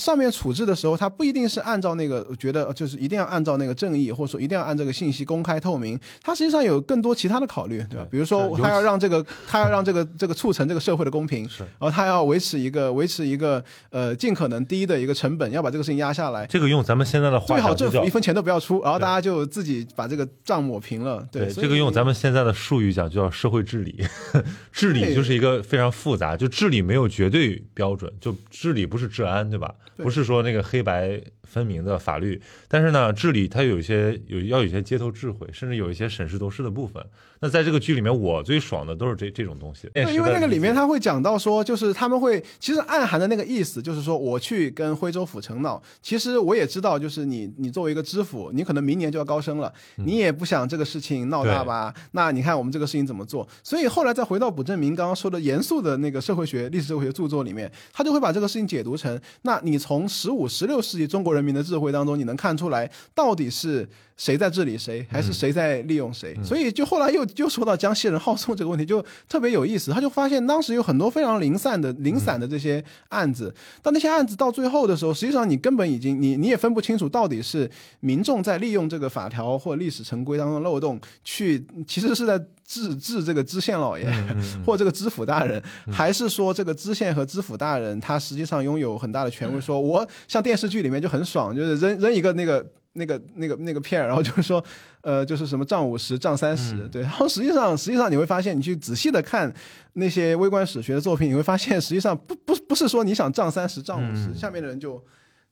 [0.00, 8.06] 上面处置的时候，他不一定是按照那个觉得就是一定要按照那个正义，或者说一定要按这个信息公开透明，他实际上有更多其他的考虑，对吧？
[8.10, 21.26] 比如说是他要让这个，他要让这个这个促成这个社会的公平，是然后他要维持一个维持一个呃尽可能低的一个成本，要把这个事情压下来，这个用咱们现在的话最好政府一分钱都不要出，然后大家就自己把这个账抹平了。
[21.30, 24.04] 对，这个用咱们现在的术语讲，就叫社会治理。
[24.72, 29.74] 治理就是一个非常复杂，就治理没有绝对标准，就治理不是治安，对吧？
[29.96, 37.04] 不是说那个黑白分明的法律，但是呢，治理它有一些有要有一些街头智慧，甚至有一些审时度势的部分。
[37.42, 39.88] 那在这个剧里面，我最爽的都是这这种东西。
[39.94, 51.94] 对，因为那个里面他会讲到说，就是他们会其实暗含的那个意思，就是说我去跟徽州府城闹，其实我也知道，就是你你作为一个知府，你可能明年就要高升了，你也不想这个事情闹大吧？
[52.12, 53.48] 那你看我们这个事情怎么做？
[53.64, 63.88] 所以后来再回到卜正明刚刚说的严肃的那个社会学、历史社会学著作里面，他就会把这个事情解读成，那你从十五、十六世纪中国人民的智慧当中，你能看出来到底是。
[64.20, 66.36] 谁在治理谁，还是谁在利用谁？
[66.44, 69.90] 所以就后来又又说到江西人好宋这个问题，就特别有意思。
[69.90, 82.38] 他就发现当时有很多非常零散的、零散的这些案子，但那些案子到最后的时候，实际上你根本已经你你也分不清楚到底是民众在利用这个法条或历史成规当中的漏洞去，其实是在
[82.70, 84.06] 治治这个知县老爷
[84.64, 89.60] 或这个知府大人，还是说这个知县和知府大人他实际上拥有很大的权威？
[89.60, 92.64] 说我像电视剧里面就很爽，就是扔扔一个那个。
[92.94, 94.62] 那个、那个、那个片儿，然后就是说，
[95.02, 97.00] 呃，就是什么账五十、账三十，对。
[97.02, 99.50] 然后实际上，实际上你会发现，你去仔细的看
[99.92, 105.00] 那些微观史学的作品，你会发现，实际上不不不是说你想账三十、账五十，下面的人就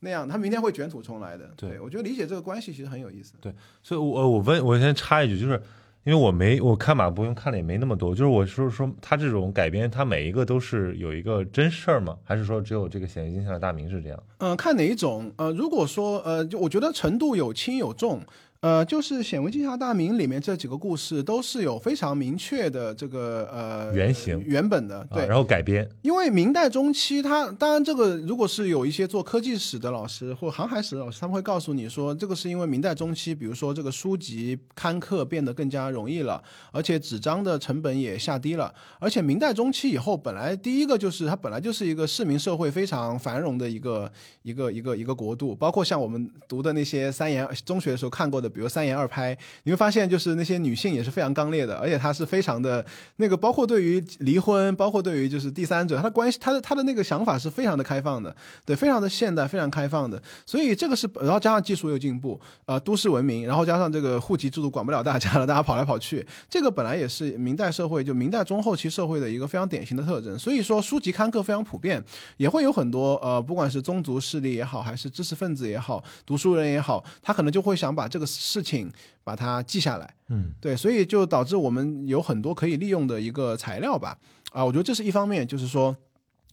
[0.00, 1.48] 那样，他明天会卷土重来的。
[1.56, 3.34] 对我觉得理解这个关系其实很有意思。
[3.40, 3.54] 对，
[3.84, 5.62] 所以我我问，我先插一句，就是
[6.08, 12.16] 因为我没我看马伯庸看了也没那么多，就是我说说他这种改编，他每一个都是有一个真事儿吗？
[12.24, 14.18] 还是说只有这个显微镜下的大明是这样？
[14.38, 15.30] 嗯、看哪一种？
[15.36, 18.22] 呃，如果说呃，就我觉得程度有轻有重。
[18.60, 36.42] 呃，就是《显微镜下大明》里面这几个故事都是有非常明确的这个呃原型原本的，对，啊然后改编，因为明代中期，它当然这个如果是有一些做科技史的老师或航海史的老师，他们会告诉你说，这个是因为明代中期，比如说这个书籍刊刻变得更加容易了，
[36.72, 44.10] 而且纸张的成本也下低了，而且明代中期以后，本来第一个就是它本来就是一个市民社会非常繁荣的一个
[44.42, 52.84] 一个一个一个国度，包括像我们读的那些三言中学的时候看过的，比如三言二拍，你会发现就是那些女性也是非常刚烈的，而且她是非常的
[53.16, 58.34] 那个，包括对于离婚，包括对于就是第三者，她的关系，她的她的那个想法是非常的开放的，
[58.64, 60.20] 对，非常的现代，非常开放的。
[60.46, 70.38] 所以这个是，然后加上技术又进步，呃，都市文明，然后加上这个户籍制度管不了大家了，大家跑来跑去，这个本来也是明代社会就明代中后期社会的一个非常典型的特征。
[70.38, 72.02] 所以说书籍刊刻非常普遍，
[72.36, 78.90] 也会有很多呃，不管是宗族势力也好，还是知识分子也好，读书人也好，他可能就会想把这个事情
[79.24, 80.14] 把它记下来。
[80.28, 84.16] 嗯，对，所以就导致我们有很多可以利用的一个材料吧。
[84.52, 85.96] 啊，我觉得这是一方面，就是说。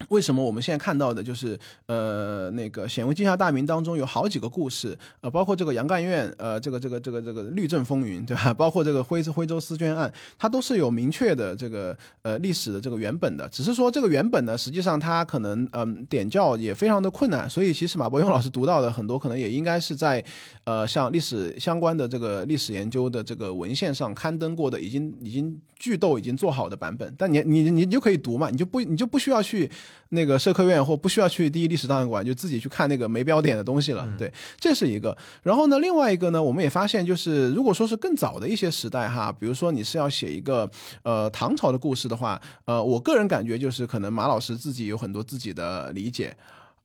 [0.09, 8.53] 为什么我们现在看到的就是呃那个《显微镜下大明》当中有好几个故事，呃，包括这个杨干院，呃，这个这个这个这个律政风云，对吧？
[8.53, 20.23] 包括这个徽徽州丝绢案，它都是有明确的这个呃历史的这个原本的，只是说这个原本呢，实际上它可能嗯、点校也非常的困难，所以其实马伯庸老师读到的很多可能也应该是在
[20.65, 29.69] 呃像历史相关的这个历史研究的这个文献上刊登过的，已经已经剧斗已经做好的版本，但你你你就可以读嘛，你就不你就不需要去
[30.09, 34.07] 那个社科院或不需要去第一历史档案馆，就自己去看那个没标点的东西了。
[34.17, 35.15] 对，这是一个。
[35.43, 40.69] 然后呢，另外一个呢，我们也发现，就是如果说是更早的一些时代哈，比如说你是要写一个
[41.03, 46.35] 呃唐朝的故事的话，呃，我个人感觉就是可能马老师自己有很多自己的理解。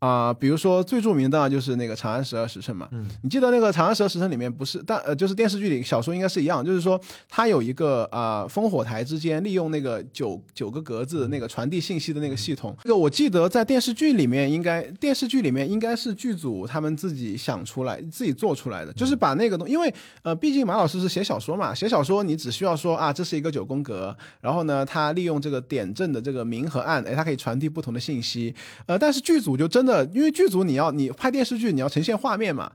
[0.00, 28.54] 啊、比如说最著名的就是那个《长安十二时辰》嘛，嗯，你记得那个《长安十二时辰》里面不是，但呃，就是电视剧里小说应该是一样，就是说它有一个啊、烽火台之间利用那个九九个格子那个传递信息的那个系统，这个我记得在电视剧里面应该电视剧里面应该是剧组他们自己想出来自己做出来的，就是把那个东，因为呃，毕竟马老师是写小说嘛，写小说你只需要说啊，这是一个九宫格，然后呢，他利用这个点阵的这个明和暗，哎，它可以传递不同的信息。
[28.86, 32.70] 呃，但是剧组就真的，因为剧组你要你拍电视剧，你要呈现画面嘛，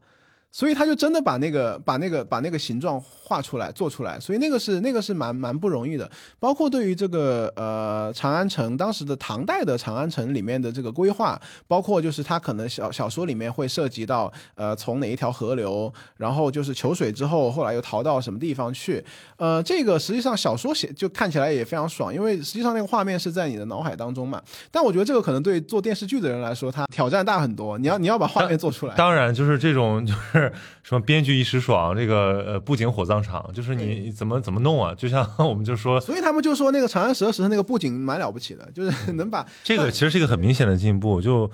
[0.56, 6.10] 所以他就真的把那个把那个把那个形状画出来做出来，所以那个是那个是蛮蛮不容易的。
[6.40, 11.38] 包括对于这个呃长安城当时的唐代的长安城里面的这个规划，
[11.68, 19.04] 包括就是它可能小小说里面会涉及到呃从哪一条河流，然后就是求水之后，后来又逃到什么地方去，
[19.36, 24.42] 呃，这个实际上小说写就看起来也非常爽，因为实际上那个画面是在你的脑海当中嘛。
[24.72, 27.78] 但我觉得这个可能对做电视剧的人来说，它挑战大很多。
[27.78, 28.96] 你要你要把画面做出来。
[28.96, 30.45] 当然就是这种就是
[30.84, 34.94] 什么编剧一时爽，这个呃布景火葬场，就是你怎么怎么弄啊？
[34.98, 41.50] 就像我们就说所以他们就说那个《长安十二时辰》那个布景蛮了不起的，就是能把这个其实是一个很明显的进步，就。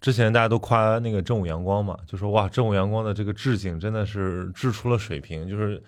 [0.00, 5.82] 之前大家都夸那个正午阳光嘛，就说哇，正午阳光的这个置景真的是制出了水平，就是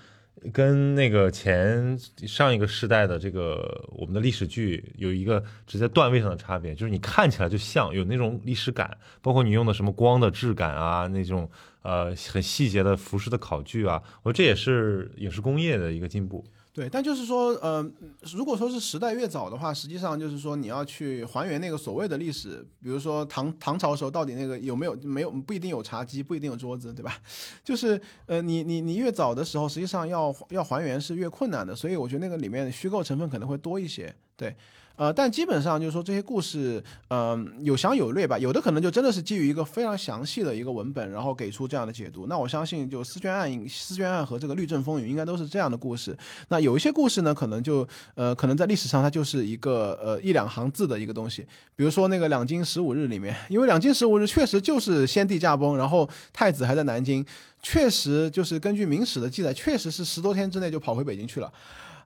[0.55, 11.47] 跟那个前上一个时代的这个我们的历史剧有一个直接段位上的差别，就是你看起来就像有那种历史感，包括你用的什么光的质感啊，那种
[11.87, 16.45] 呃很细节的服饰的考据啊，我这也是影视工业的一个进步。
[16.73, 17.91] 对，但就是说，呃，
[18.35, 27.17] 如果说是时代越早的话，实际上就是说你要去还原那个所谓的历史，比如说唐唐朝时候到底那个有没有没有不一定有茶几，不一定有桌子，对吧？
[27.65, 34.55] 就是呃，你你你越早的时候，实际上要要还原是越困难的，所以我觉得那个里面虚构成分可能会多一些，对。
[34.97, 42.27] 呃，但基本上就是说这些故事，嗯、有详有略吧，有的可能就真的是基于一个非常详细的一个文本，然后给出这样的解读。
[42.27, 46.17] 那我相信，就丝绢案、丝绢案和这个律政风云应该都是这样的故事。
[46.49, 51.47] 那有一些故事呢，可能就呃，可能在历史上它就是一个呃一两行字的一个东西。
[51.77, 57.23] 比如说那个两京十五日里面，因为两京十五日确实就是先帝驾崩，然后太子还在南京，
[57.63, 61.53] 确实就是根据明史的记载，确实是十多天之内就跑回北京去了。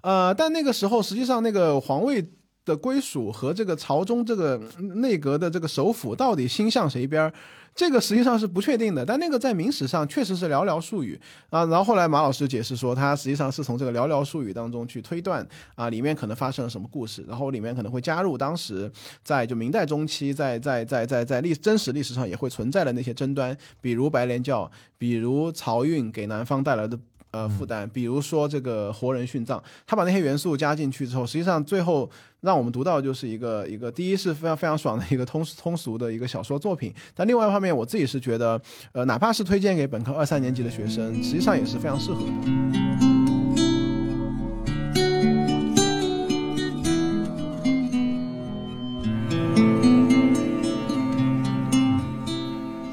[0.00, 2.26] 呃，但那个时候实际上那个皇位
[2.64, 7.32] 的归属和这个朝中这个内阁的这个首辅到底心向谁边儿，
[7.74, 9.04] 这个实际上是不确定的。
[9.04, 11.18] 但那个在明史上确实是寥寥数语
[11.48, 11.64] 啊。
[11.66, 18.90] 然后后来马老师解释说，他实际上是从这个寥寥数语当中去推断啊，里面可能发生了什么故事，然后里面可能会加入当时
[19.24, 26.98] 在就明代中期在在在在在历真实历史上也会存在的那些争端，比如白莲教，比如漕运给南方带来的。
[27.30, 38.60] 呃负担，比如说这个活人殉葬，他把那些元素加进去之后，实际上最后让我们读到就是一个一个第一是非常非常爽的一个通通俗的一个小说作品，但另外一方面我自己是觉得，
[38.92, 42.30] 呃，哪怕是推荐给本科二三年级的学生，实际上也是非常适合的。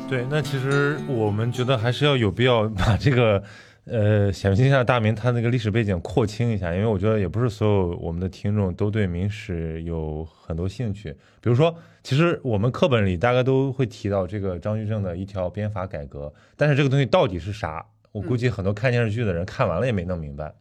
[0.10, 3.44] 对，那其实我们觉得还是要有必要把这个，
[3.90, 11.12] 呃，想听一下大明它那个历史背景扩清一下，因为我觉得也不是所有我们的听众都对明史有很多兴趣。
[11.40, 11.74] 比如说，
[12.04, 20.54] 其实我们课本里大概都会提到这个张居正的一条鞭法改革，但是这个东西到底是啥，我估计很多看电视剧的人看完了也没弄明白。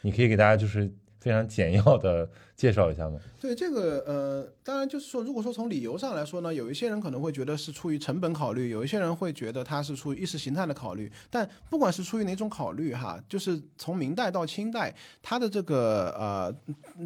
[0.00, 0.90] 你可以给大家就是
[1.20, 3.20] 非常简要的介绍一下吗？
[3.38, 11.12] 对这个，呃，当然就是说，如果说从理由上来说呢，有一些人可能会觉得是出于成本考虑，有一些人会觉得它是出于意识形态的考虑。
[11.28, 16.54] 但不管是出于哪种考虑，哈，就是从明代到清代，它的这个呃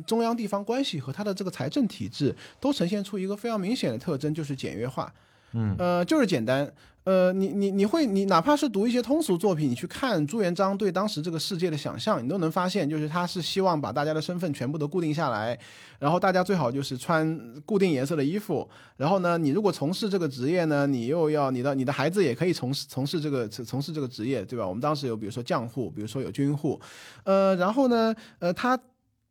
[0.07, 5.13] 中央地方关系和它的这个财政体制都呈现出一个非常明显的特征，就是简约化。
[5.53, 6.73] 嗯，呃，就是简单。
[7.05, 15.59] 呃，你你你会你哪怕是读一些通俗作品，你去看朱元璋对当时这个世界的想象，你都能发现，就是他是希望把大家的身份全部都固定下来，
[15.99, 24.67] 然后大家最好就是穿固定颜色的衣服，然后呢，你如果从事这个职业呢，你又要你的你的孩子也可以从事从事这个从事这个职业，对吧？
[24.67, 26.81] 我们当时有比如说将户，比如说有军户，
[27.25, 28.79] 呃，然后呢，呃，他。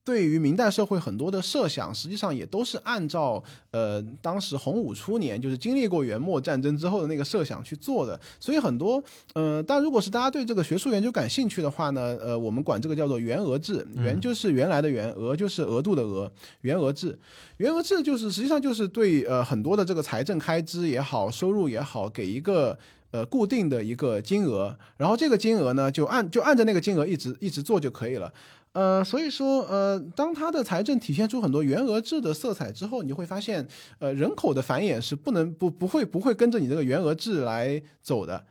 [0.06, 3.42] 对于明代社会很多的设想，实际上也都是按照
[3.72, 8.20] 呃当时洪武初年，就是经历过元末战争之后的那个设想去做的。
[8.40, 9.02] 所以很多
[9.34, 16.30] 呃，但如果是大家对这个学术研究感兴趣的话呢，呃，我们管这个叫做元额制，元就是原来的元，额就是额度的额，
[16.62, 17.18] 元额制。
[17.58, 22.78] 元额制就是实际上就是对呃很多的这个财政开支也好，收入也好，给一个
[23.12, 28.34] 呃固定的一个金额，然后这个金额呢就按就按着那个金额一直一直做就可以了。
[28.74, 33.66] 呃，所以说，呃，当它的财政体现出很多原额制的色彩之后，你会发现，
[34.00, 38.44] 呃，人口的繁衍是不能不不会不会跟着你这个原额制来走的。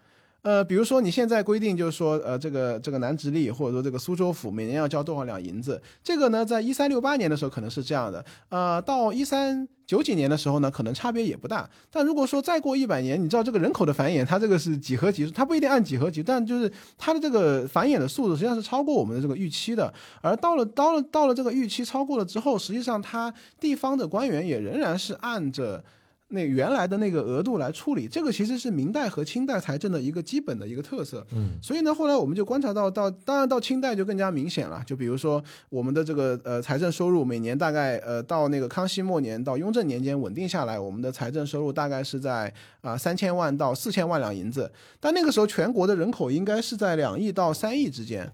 [0.42, 11.70] 呃，比如说你现在规定就是说，呃，这个这个南直隶或者说这个苏州府每年要交多少两银子，这个呢，在一三六八年的时候可能是这样的，呃，到一三九几年的时候呢，可能差别也不大。
[11.92, 19.94] 但如果说再过一百年，你知道这个人口的繁衍，它这个是几何级数，它不一定按几何级，但就是它的这个繁衍的速度实际上是超过我们的这个预期的。
[20.20, 25.84] 而到了到了到了这个预期超过了之后，实际上它地方的官员也仍然是按着。
[26.32, 31.24] 那原来的那个额度来处理，这个其实是明代和清代财政的一个基本的一个特色。
[31.32, 34.82] 嗯，所以呢，后来我们就观察到，到当然到清代就更加明显了。
[34.86, 44.72] 就比如说我们的这个呃财政收入，每年大概呃到那个康熙末年到雍正年间稳定下来，我们的财政收入大概是在啊三千万到四千万两银子。
[44.98, 48.32] 但那个时候全国的人口应该是在两亿到三亿之间。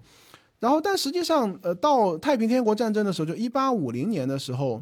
[0.59, 4.81] 然后，但实际上呃到太平天国战争的时候，就一八五零年的时候。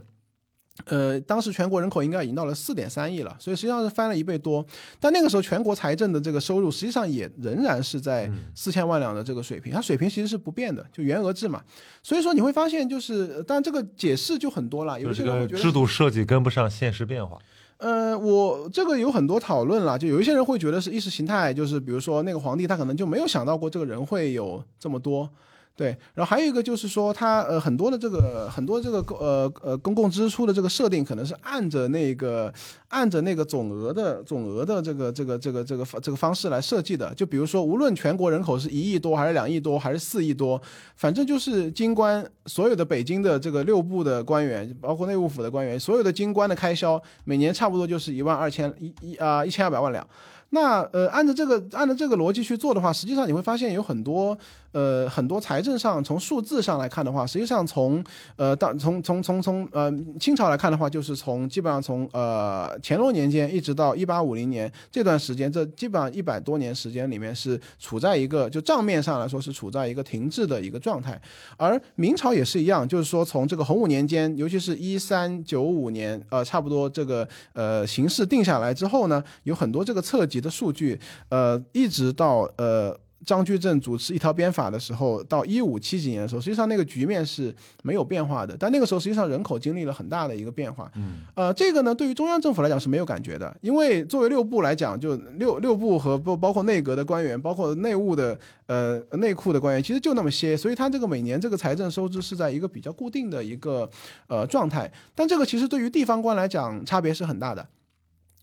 [0.85, 4.65] 呃，当时全国人口应该已经到了四点三亿了，所以实际上是翻了一倍多。
[4.99, 11.61] 但那个时候全国财政的这个收入实际上也仍然是在四千万两的这个水平，它水平其实是不变的，就原额制嘛。
[12.03, 17.37] 所以说你会发现，就是但这个解释就很多了，有些人会觉得制度设计跟不上现实变化。
[17.77, 25.29] 呃，我这个有很多讨论了，就有一些人会觉得是意识形态，就是比如说那个皇帝他可能就没有想到过这个人会有这么多。
[25.77, 32.51] 对，然后还有一个就是说，它呃很多的这个很多这个呃呃公共支出的这个设定，可能是按着那个
[32.87, 37.13] 按着那个总额的总额的这个这个这个这个这个方式来设计的。
[37.13, 40.59] 就比如说，无论全国人口是一亿多，还是两亿多，还是四亿多，
[40.95, 50.03] 反正就是京官所有的北京的这个六部的官员，包括内务府的官员，所有的京官的开销，每年差不多就是一万二千一一啊一千二百万两。
[50.51, 54.37] 那呃，按照这个按照这个逻辑去做的话，实际上你会发现有很多
[54.71, 58.01] 呃很多财政上从数字上来看的话，实际上从
[58.37, 71.21] 呃到从从从从呃清朝来看的话，就是从基本上从呃乾隆年间一直到一八五零年这段时间，这基本上一百多年时间里面是处在一个就账面上来说是处在一个停滞的一个状态，
[71.57, 80.37] 而明朝也是一样，就是说从这个洪武年间，尤其是一三九五年，呃差不多这个呃形势定下来之后呢，有很多这个侧级。
[80.37, 80.99] 的数据，
[81.29, 82.95] 呃，一直到呃
[83.25, 87.53] 张居正主持一条鞭法的时候，到一五七几年的时候，实际上那个局面是
[87.83, 88.55] 没有变化的。
[88.57, 90.91] 但那个时候实际上人口经历了很大的一个变化。
[90.95, 98.37] 嗯，呃，这个呢，对于中央政府来讲是没有感觉的，因为作为六部来讲，就六六部和不包括内阁的官员，包括内务的
[98.67, 103.89] 呃内库的官员，其实就那么些，所以他这个每年这个财政收支是在一个比较固定的一个
[104.27, 104.91] 呃状态。
[105.15, 107.67] 但这个其实对于地方官来讲差别是很大的。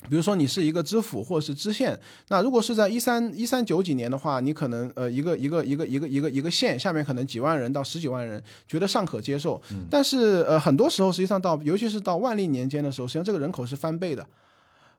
[0.09, 1.99] 比如说你是一个知府或者是知县，
[2.29, 9.61] 那如果是在一三一三九几年的话，你可能呃一个一个一个一个一个一个县下面可能几万人到十几万人，觉得尚可接受。
[9.91, 14.27] 但是呃很多时候实际上到尤其是到万历年间的时候，实际上这个人口是翻倍的。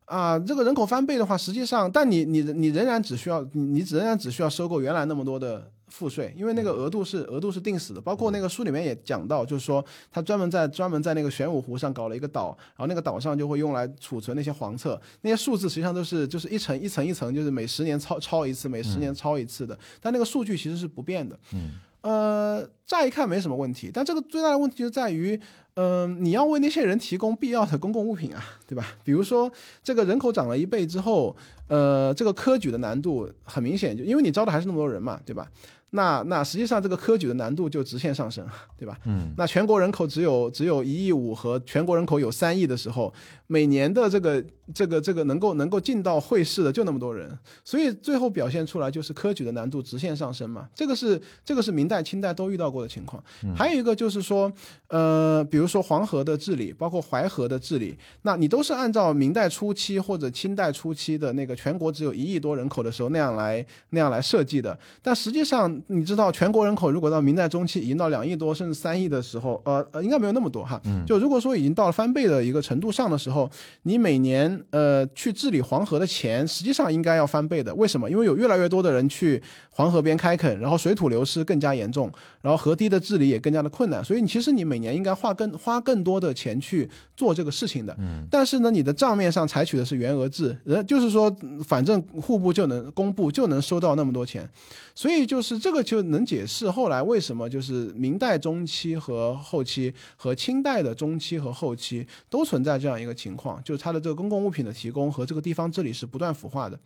[0.05, 8.01] 啊，这个人口翻倍的话，实际上，但你你你仍然只需要你你仍然只需要收购原来那么多的赋税，因为那个额度是额度是定死的。
[8.01, 21.39] 包括那个书里面也讲到，就是说他专门在专门在那个玄武湖上搞了一个岛，然后那个岛上就会用来储存那些黄册，那些数字实际上都是就是一层一层一层，就是每十年抄抄一次，每十年抄一次的，但那个数据其实是不变的。
[21.53, 21.71] 嗯。
[22.01, 25.39] 呃，乍一看没什么问题，但这个最大的问题就在于，
[25.73, 28.85] 嗯，你要为那些人提供必要的公共物品啊，对吧？
[29.03, 29.51] 比如说，
[29.83, 31.35] 这个人口涨了一倍之后，
[31.67, 35.49] 呃，这个科举的难度很明显，就因为你招的还是那么多人嘛，对吧？
[35.91, 38.45] 那那实际上这个科举的难度就直线上升，
[38.77, 38.97] 对吧？
[39.05, 43.13] 嗯，那全国人口只有只有一亿五和全国人口有三亿的时候，
[43.47, 44.43] 每年的这个
[44.73, 47.29] 这个这个能够能够进到会试的就那么多人，
[47.63, 50.67] 所以最后表现出来就是科举的难度直线上升嘛。
[50.73, 53.23] 这个是这个是明代清代都遇到过的情况。
[53.55, 54.51] 还有一个就是说，
[54.87, 65.65] 呃，比如说黄河的治理，包括淮河的治理，那你都是按照明代初期或者清代初期的那个全国只有一亿多人口的时候那样来那样来设计的，但实际上。
[65.87, 70.79] 你知道全国人口如果到明代中期已经到两亿多甚至三亿的时候，呃呃，应该没有那么多哈。
[71.07, 73.34] 就如果说已经到了翻倍的一个程度上的时候，
[73.83, 77.73] 你每年呃去治理黄河的钱，实际上应该要翻倍的。
[77.75, 78.09] 为什么？
[78.09, 82.11] 因为有越来越多的人去黄河边开垦，然后水土流失更加严重，
[82.41, 84.03] 然后河堤的治理也更加的困难。
[84.03, 87.95] 所以你其实你每年应该花更花更多的钱去做这个事情的。
[87.99, 88.25] 嗯。
[88.29, 94.47] 但是呢，你的账面上采取的是原额制，人就是说，反正户部就能公布就能收到那么多钱。
[94.93, 106.79] 所以就是这个就能解释后来为什么就是明代中期和后期和清代的中期和后期都存在这样一个情况，就是它的这个公共物品的提供和这个地方治理是不断腐化的。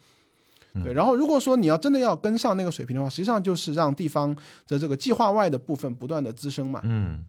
[0.84, 4.36] 对，然后如果说你要真的要跟上那个水平的话，实际上就是让地方
[4.68, 6.80] 的这个计划外的部分不断的滋生嘛。
[6.84, 7.26] 嗯，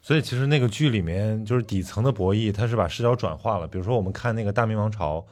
[0.00, 3.68] 所以其实那个剧里面就是底层的博弈，它是把视角转化了。
[3.68, 5.24] 比如说我们看那个大明王朝，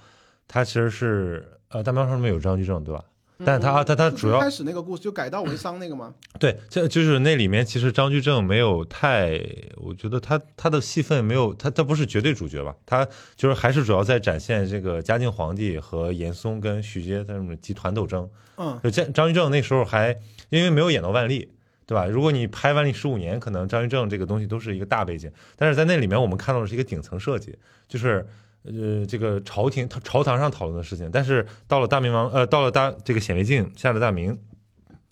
[0.46, 3.02] 它其实是呃大明王朝里面有张居正，对吧？
[3.44, 6.14] 但是他他他主要开始那个故事就改道为桑那个吗？
[6.38, 9.40] 对，这就是那里面其实张居正没有太，
[9.76, 12.74] 我觉得他他的戏份没有他他不是绝对主角吧？
[12.84, 18.28] 他就是还是主要在展现这个嘉靖皇帝和严嵩跟徐阶他们集团斗争。
[18.56, 20.18] 嗯，就张张居正那时候还
[20.50, 21.50] 因为没有演到万历，
[21.86, 22.06] 对吧？
[22.06, 28.26] 如果你拍万历十五年，可能张居正这个东西都是一个大背景，但是在那里面我们看到的是一个顶层设计，就是。
[28.62, 34.38] 呃，这个朝廷朝堂上讨论的事情，但是到了大明王，呃，到了大这个显微镜下的大明，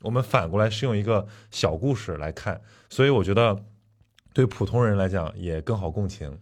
[0.03, 3.65] 我们反过来是用一个小故事来看，所以我觉得
[4.35, 6.39] 对普通人来讲也更好共情。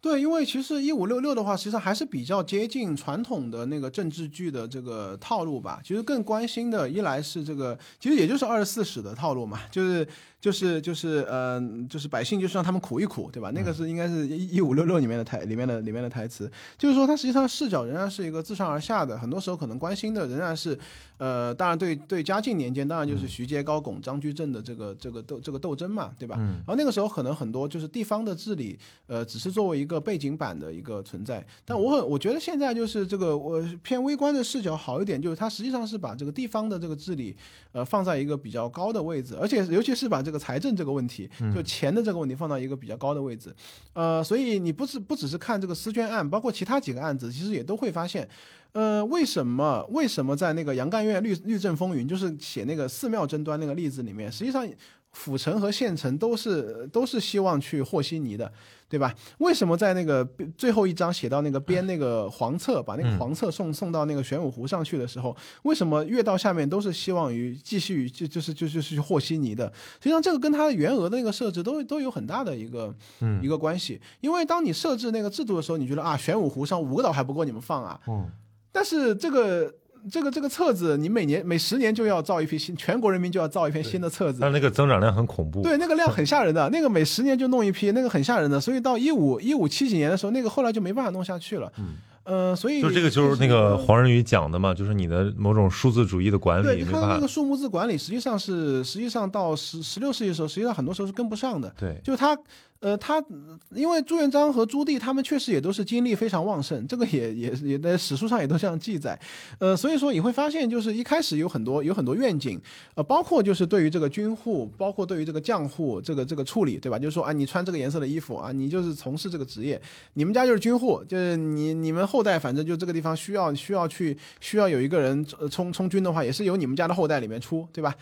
[0.00, 5.80] 对，因为其实一五六六的话，实际上还是比较接近传统的那个政治剧的这个套路吧。
[5.82, 10.06] 其实更关心的，一来是这个，其实也就是二十四史的套路嘛，就是。
[10.44, 13.50] 就是就是呃，就是百姓就是让他们苦一苦，对吧？
[13.54, 20.78] 那个是应该是一一五六六里面的台里面的里面的台词，就是说他实际上视角仍然是一个自上而下的，很多时候可能关心的仍然是，
[21.16, 26.36] 呃，当然对对嘉靖年间当然就是徐阶高拱张居正的这个这个斗这个斗争嘛，对吧？
[26.36, 31.42] 然后那个时候可能很多就是地方的治理，呃，只是作为一个背景板的一个存在。
[31.64, 37.34] 但我很我觉得现在就是这个我偏微观的视角好一点，就是它实际上是把这个地方的这个治理，
[37.72, 40.33] 呃，放在一个比较高的位置，而且尤其是把这个。
[40.38, 43.54] 财政这个问题，就钱的这个问题放到一个比较高的位置，
[43.92, 48.28] 呃，所以你不是不只是看这个私捐案，包括其他几个案子，其实也都会发现，
[48.72, 54.66] 呃，为什么为什么在那个杨干院律律政风云，就是写那个寺庙争端那个例子里面，实际上
[55.14, 58.52] 府城和县城都是都是希望去和稀泥的。
[58.86, 59.12] 对吧？
[59.38, 60.24] 为什么在那个
[60.56, 69.66] 最后一章写到那个编那个黄册，把那个黄册送送到那个玄武湖上去的时候，为什么越到下面都是希望于继续就就是就就是去和稀泥的？
[69.98, 72.94] 实际上这个跟它的原额的那个设置都都有很大的一个
[73.42, 74.00] 一个关系。
[74.20, 78.00] 因为当你设置那个制度的时候，你觉得啊，玄武湖上五个岛还不够你们放啊？
[78.06, 78.30] 嗯，
[78.70, 79.74] 但是这个。
[80.10, 84.38] 这个这个册子，你每年每十年就要造一批新，全国人民就要造一篇新的册子。
[84.40, 85.62] 但那个增长量很恐怖。
[85.62, 88.60] 对，那个量很吓人的，那个每十年就弄一批，那个很吓人的。
[88.60, 91.72] 所以到一五一五七几年的时候，那个后来就没办法弄下去了。
[91.78, 91.94] 嗯。
[92.24, 96.64] 呃，所以就这个就是那个黄仁宇讲的嘛，就是你的某种数字主义的管理。
[96.64, 101.70] 对，你看那个数目字管理，实际上是实际上到十十六世纪的时候，实际上很多时候是跟不上的。
[101.78, 102.36] 对，就是他。
[102.84, 103.24] 呃，他
[103.70, 109.18] 因为朱元璋和朱棣他们确实也都是精力非常旺盛，这个也也也在史书上也都这样记载。
[109.58, 112.60] 呃，所以说你会发现，就是一开始有很多有很多愿景，
[112.94, 116.98] 呃，包括就是对于这个军户，包括对于这个将户，这个这个处理，对吧？
[116.98, 119.80] 就是说啊，你穿这个颜色的衣服啊，你就是从事这个职业，
[120.12, 122.24] 你们家就是军户，就是你你们后。
[122.24, 127.94] 代反正就这个地方需要需要去需要有一个人呃充充军的话，也是由你们家的后代里面出，对吧？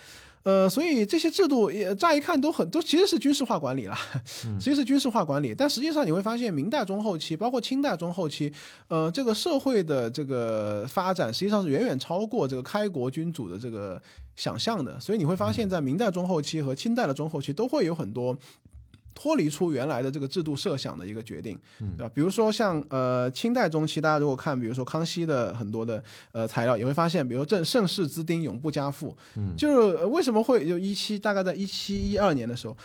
[0.45, 3.97] 呃，所以这些制度也乍一看都很都其实是军事化管理了，
[4.59, 5.55] 其实是军事化管理。
[5.55, 8.53] 但实际上你会发现，明代中后期，包括清代中后期，
[8.89, 14.01] 呃，这个社会的这个发展实际上是远远超过这个开国君主的这个
[14.35, 14.99] 想象的。
[14.99, 18.37] 所以你会发现在明代中后期和清代的中后期都会有很多。
[19.15, 22.11] 脱离出原来的这个制度设想的一个决定，对吧？
[22.15, 26.03] 比如说像呃清代中期，大家如果看，比如说康熙的很多的
[26.33, 32.77] 呃材料，也会发现，比如正盛世之丁永不加赋，嗯，就是为什么会就一七大概在一七一二年的时候。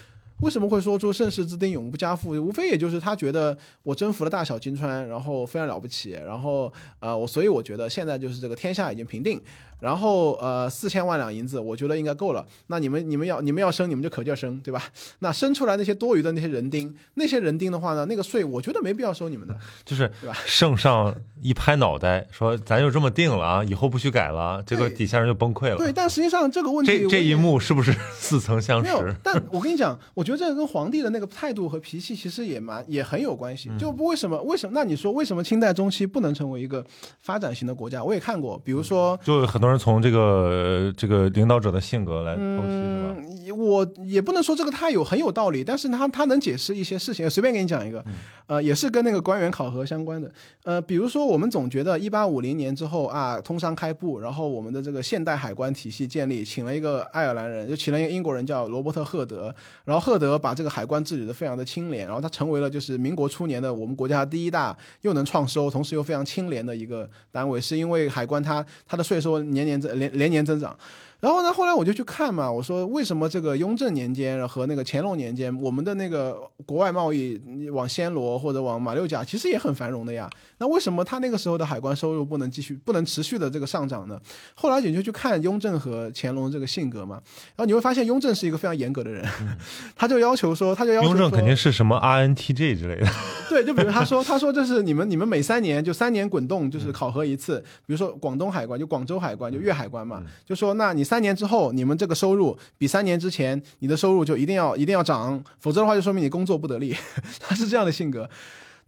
[0.41, 2.29] 为什么会说出盛世之丁永不加赋？
[2.33, 9.41] 无非也就是他觉得我征服了大小金川，然后非常了不起，然后呃我所以我觉得现在就是这个天下已经平定，
[9.79, 12.45] 然后呃四千万两银子我觉得应该够了。
[12.67, 14.83] 那你们你们要你们要生你们就可劲生，对吧？
[15.19, 19.55] 那生出来那些多余的那些人丁，那些人丁的话呢，那个税我觉得没必要收你们的，
[19.85, 20.37] 就是对吧？
[20.45, 25.77] 圣上一拍脑袋说咱就这么定了啊，以后不许改了，这个底下人就崩溃了。
[25.77, 33.69] 对，但实际上这个问题这这一幕是不是似曾相没有识？，但我跟你讲，我觉得这个跟皇帝的那个态度和脾气其实也蛮也很有关系。
[33.77, 34.71] 就为什么为什么？
[34.73, 36.83] 那你说为什么清代中期不能成为一个
[37.21, 38.03] 发展型的国家？
[38.03, 43.53] 我也看过，比如说，就很多人从这个呃这个领导者的性格来剖析，是吧？
[43.57, 47.27] 我也不能说这个太有很有道理，但是他他能解释一些事情。
[47.29, 48.03] 随便给你讲一个，
[48.45, 50.31] 呃，也是跟那个官员考核相关的。
[50.63, 59.53] 呃，比如说我们总觉得一八五零年之后啊，通商开埠，然后我们的这个现代海关体系建立，请了一个爱尔兰人，就请了一个英国人叫罗伯特赫德，
[59.85, 70.77] 然后赫德把这个海关治理的非常的清廉，然后他成为了就是民国初年的我们国家第一大又能创收，同时又非常清廉的一个单位，是因为海关它它的税收年年增连连年增长。
[71.19, 77.41] 然后呢，后来我就去看嘛，我说为什么这个雍正年间和那个乾隆年间，我们的那个国外贸易
[77.71, 80.29] 往暹罗或者往马六甲，其实也很繁荣的呀。
[80.59, 84.19] 那为什么他那个时候的海关收入不能继续、不能持续的这个上涨呢？
[84.53, 87.15] 后来你就去看雍正和乾隆这个性格嘛，
[87.55, 89.25] 然后你会发现雍正是一个非常严格的人，
[89.95, 93.07] 他就要求说，他就要求雍正肯定是什么 RNTJ 之类的，
[93.49, 97.63] 对，就比如他说， 他说这是你们你们每三年就三年滚动，就是考核一次。
[97.85, 106.95] 比如说广东海关就广州海关就粤海关嘛，就说那你三年之后你们这个收入比三年之前你的收入就一定要一定要涨，否则的话就说明你工作不得力。
[107.39, 108.29] 他是这样的性格。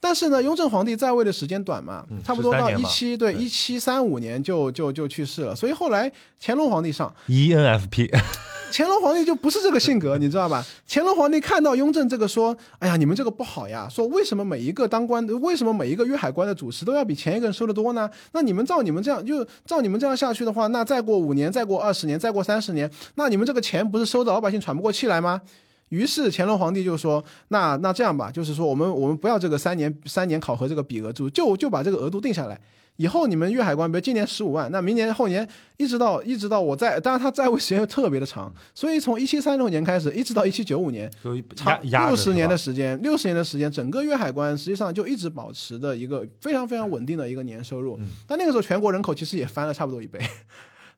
[0.02, 8.10] 但是呢，雍正皇帝在位的时间短嘛，差不多13年吧到一七对对一七三五年就就就去世了，所以后来乾隆皇帝上，E ENFP，
[8.72, 10.66] 乾隆皇帝就不是这个性格， 你知道吧？
[10.88, 13.88] 乾隆皇帝看到雍正这个说：“哎呀，你们这个不好呀！
[13.90, 18.10] 说为什么每一个当官的，为什么每一个粤海关的主持都要比前一个人收的多呢？
[18.32, 25.42] 那你们照你们这样，就照你们这样下去的话，那再过五年，再过二十年，再过三十年，那你们这个钱不是收的老百姓喘不过气来吗？”
[25.90, 32.60] 于是乾隆皇帝就说：“那那这样吧，就是说我们我们不要这个三年三年考核这个比额制，就就把这个额度定下来。
[33.00, 35.48] 以后你们粤海关，比如今年十五万，那明年后年
[35.78, 47.96] 一直到一直到我在，当然他在位时间又特别的长， 所以从一七三六年开始，一直到一七九五年，六十年的时间，六十年的时间，整个粤海关实际上就一直保持的一个非常非常稳定的一个年收入。
[48.02, 50.20] 嗯但那个时候全国人口其实也翻了差不多一倍。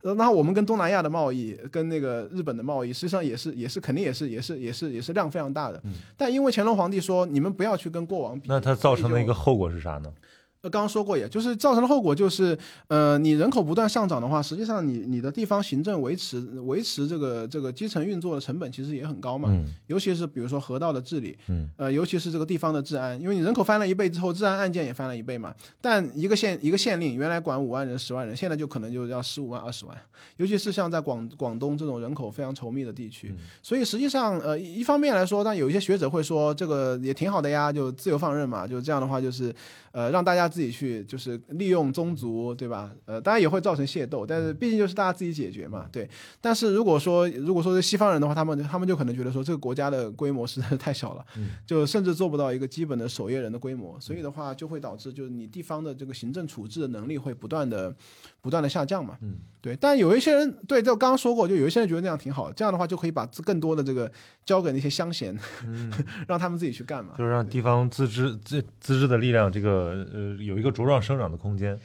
[0.02, 5.80] 呃那我们跟东南亚的贸易，跟那个日本的贸易，实际上也是也是肯定也是也是也是也是量非常大的。
[6.18, 10.12] 但因为乾隆皇帝说，你们不要去跟过往比，那它造成的一个后果是啥呢？
[10.62, 12.56] 呃，刚刚说过，也就是造成的后果就是，
[12.88, 25.52] 呃，你人口不断上涨的话，实际上你你的地方行政维持维持这个这个基层运作的成本其实也很高嘛，嗯尤其是比如说河道的治理，嗯，呃，尤其是这个地方的治安，因为你人口翻了一倍之后，治安案件也翻了一倍嘛。
[25.82, 29.98] 但一个县一个县令原来管五万人、十万人，现在就可能就要十五万、二十万，
[30.38, 33.34] 尤其是像在广广东这种人口非常稠密的地区，
[33.64, 39.54] 所以实际上，呃，一一方面来说，但有一些学者会说这个也挺好的呀，就自由放任嘛，就这样的话就是，
[39.92, 42.92] 呃，让大家自己去就是利用宗族，对吧？
[43.06, 46.10] 呃，当然也会造成械斗，但是毕竟就是大家自己解决嘛，对。
[46.40, 51.26] 但是如果说如果说是西方人的话，他们他们就可能觉得说这个国家的规模实在是太小了，
[51.66, 57.94] 就甚至做不到一个基本的守夜人的规模，所以的话就会导致就是你地方的这个行政处置的能力会不断的
[58.42, 59.18] 不断的下降嘛。
[59.22, 59.76] 嗯，对。
[59.76, 64.12] 但有一些人对，就刚刚说过，就有一些人觉得那样挺好，这样的话就可以把更多的这个
[64.46, 65.38] 交给那些乡贤，
[66.28, 67.14] 让他们自己去干嘛。
[67.18, 71.80] 就是让地方自治自自治的力量，这个呃有一个茁壮生长的空间。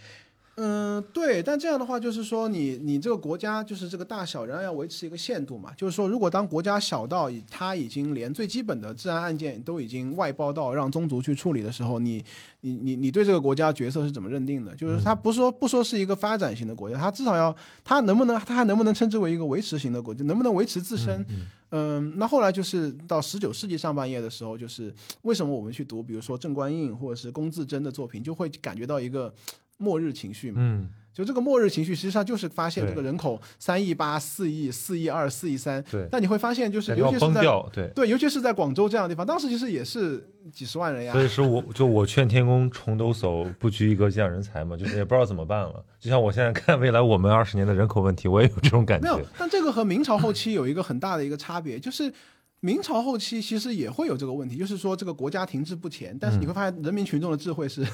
[0.58, 5.70] 嗯，对，但这样的话就是说你，你这个国家就是这个大小仍然要维持一个限度嘛。
[5.76, 12.24] 就是说，如果当国家小到它已经连最基本的治安案件都已经外包到让宗族去处理的时候，你
[12.62, 14.74] 你你你对这个国家角色是怎么认定的？
[14.74, 17.54] 就是它不说不说是一个发展型的国家，它至少要
[17.84, 21.22] 它能不能它还能不能称之为一个维持型的国家，能不能维持自身？
[21.70, 29.34] 嗯，那后来就是到十九世纪上半叶的时候，就是为什么我们去读，比如说郑观应或者是龚自珍的作品，就会感觉到一个。
[29.78, 36.08] 末日情绪嘛，嗯，就这个末日情绪，实际上就是发现这个人口三亿八、四亿、四亿二、四亿三，对。
[36.10, 41.12] 但你会发现，就是尤其是在对对，尤其是在广州这样的地方，当时其实也是几十万人呀。
[41.12, 45.84] 所以说，我就我劝天公重抖擞，不拘一格降人才嘛，就是也不知道怎么办了。
[46.00, 49.12] 就像我现在看未来我们二十年的人口问题，我也有这种感觉。
[49.12, 52.12] 没有，但这个和明朝后期有一个很大的一个差别，就是。
[52.60, 57.86] 明朝后期其实也会有这个问题，就是说这个国家停滞不前，但是你会发现人民群众的智慧是，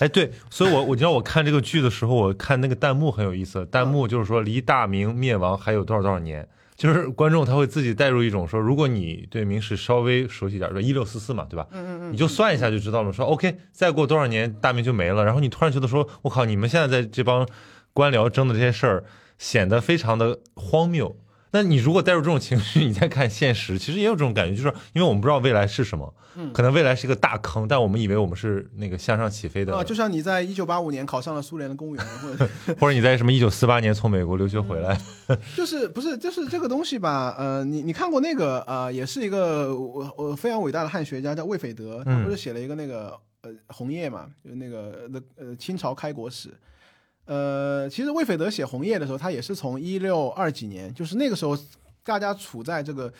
[0.00, 11.66] 哎，对，所以我我知道我看这个剧的时候，我看那个弹幕很有意思，弹幕就是说离大明灭亡还有多少多少年，就是观众他会自己带入一种说，如果你对明史稍微熟悉点，说一六四四嘛，对吧？
[11.70, 17.46] 嗯嗯嗯，你就算一下就知道了，说 OK，再过多少年大明就没了，然后你突然觉得说，我靠，你们现在在这帮
[17.92, 19.04] 官僚争的这些事儿，
[19.38, 21.16] 显得非常的荒谬。
[21.56, 32.48] 那你如果带入这种情绪，你再看现实，其实也有这种感觉，就是因为我们不知道未来是什么，嗯，可能未来是一个大坑，但我们以为我们是那个向上起飞的啊，就像你在一九八五年考上了苏联的公务员，或者
[32.78, 35.00] 或者你在什么一九四八年从美国留学回来，
[35.56, 37.34] 就是不是就是这个东西吧？
[37.38, 46.50] 呃，你你看过那个呃，也是一个我我非常伟大的汉学家叫魏斐德，他不是写了一个那个呃红叶嘛，就是那个那呃清朝开国史。
[47.26, 51.56] 呃，其实魏斐德写《红叶》的时候，他也是从一六二几年，就是那个时候，
[52.02, 53.12] 大家处在这个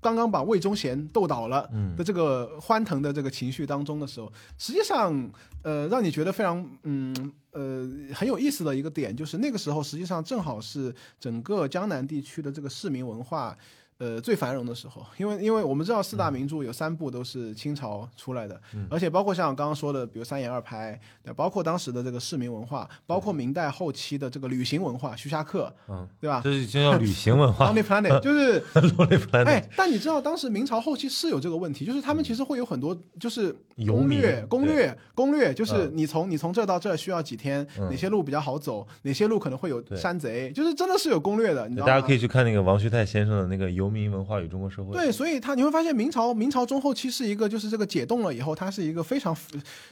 [0.00, 5.30] 刚刚把魏忠贤斗倒了的这个欢腾的这个情绪当中的时候，实际上，
[5.62, 13.56] 呃，让你觉得非常，嗯，呃，很有意思的一个点，就是那个时候实际上正好是整个江南地区的这个市民文化。
[14.02, 20.98] 呃，最繁荣的时候，因为因为我们知道四大名著有三部都是清朝出来的，而且包括像刚刚说的，比如三言二拍，
[21.36, 26.40] 包括当时的这个市民文化，包括明代后期的这个旅行文化，徐霞客，嗯，对吧？
[26.42, 27.70] 这是就叫旅行文化。
[27.70, 29.44] Lonely Planet 就是 Lonely Planet。
[29.46, 33.54] 哎，但你知道当时明朝后期是有这个问题，就是他们其实会有很多就是
[33.86, 41.92] 攻略，攻略，攻略，就是你从你从这到这需要几天，哪些路比较好走，哪些路可能会有山贼，就是真的是有攻略的，你知道吗？
[41.92, 43.91] 大家可以去看那个王旭泰先生的那个游。
[43.92, 49.36] 民文化与中国社会对，所以他你会发现明朝明朝中后期是一个就是这个解冻了以后，它是一个非常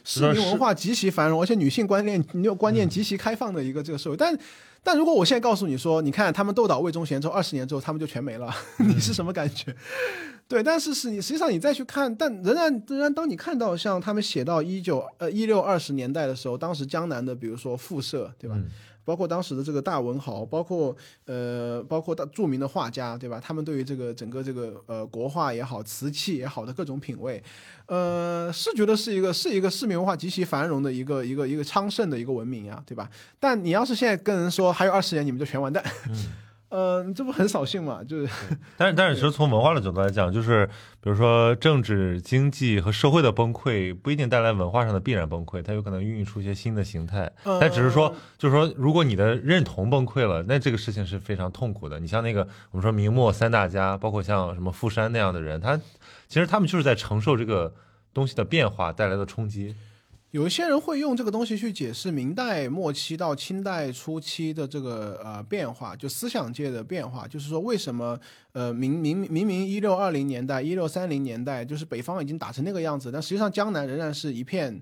[0.03, 4.17] 市民文化极其繁荣，而且女性观念你有观念极其开放的一个这个社会。
[4.17, 4.37] 但
[4.83, 9.75] 但如果我现在告诉你说，你看他们斗倒魏忠贤之后，二十年之后他们就全没了， 你是什么感觉？
[10.47, 18.57] 对，但是是你实际上你再去看，但仍然仍然当你看到像他们写到一九呃一六二十年代的时候，当时江南的比如说复社，对吧？
[19.03, 20.95] 包括当时的这个大文豪，包括
[21.25, 23.39] 呃，包括大著名的画家，对吧？
[23.43, 27.41] 他们对于这个整个这个呃国画也好，瓷器也好的各种品味，
[27.87, 33.09] 呃，是觉得是一个是一个市民文化极其繁荣的一个一个一个昌盛的一个文明呀，对吧？
[33.39, 35.83] 但你要是现在跟人说还有二十年，你们就全完蛋。
[37.13, 38.01] 这不很扫兴嘛？
[38.01, 38.29] 就是，
[38.77, 40.65] 但是但是，其实从文化的角度来讲，就是
[41.01, 47.29] 比如说政治、经济和社会的崩溃，不一定带来文化上的必然崩溃，它有可能孕育出一些新的形态。
[47.59, 51.99] 但只是说，就是说，如果你的认同崩溃了，那这个事情是非常痛苦的。
[51.99, 55.77] 你像那个我们说明末三大家，包括像什么傅山那样的人，他
[56.29, 57.73] 其实他们就是在承受这个
[58.13, 59.75] 东西的变化带来的冲击。
[60.31, 68.17] 有一些人会用这个东西去解释明代末期到清代初期的这个呃变化，就思想界的变化，就是说为什么
[68.53, 74.81] 呃明明明明一六二零年代、一六三零年代，就是北方已经打成那个样子，但实际上江南仍然是一片。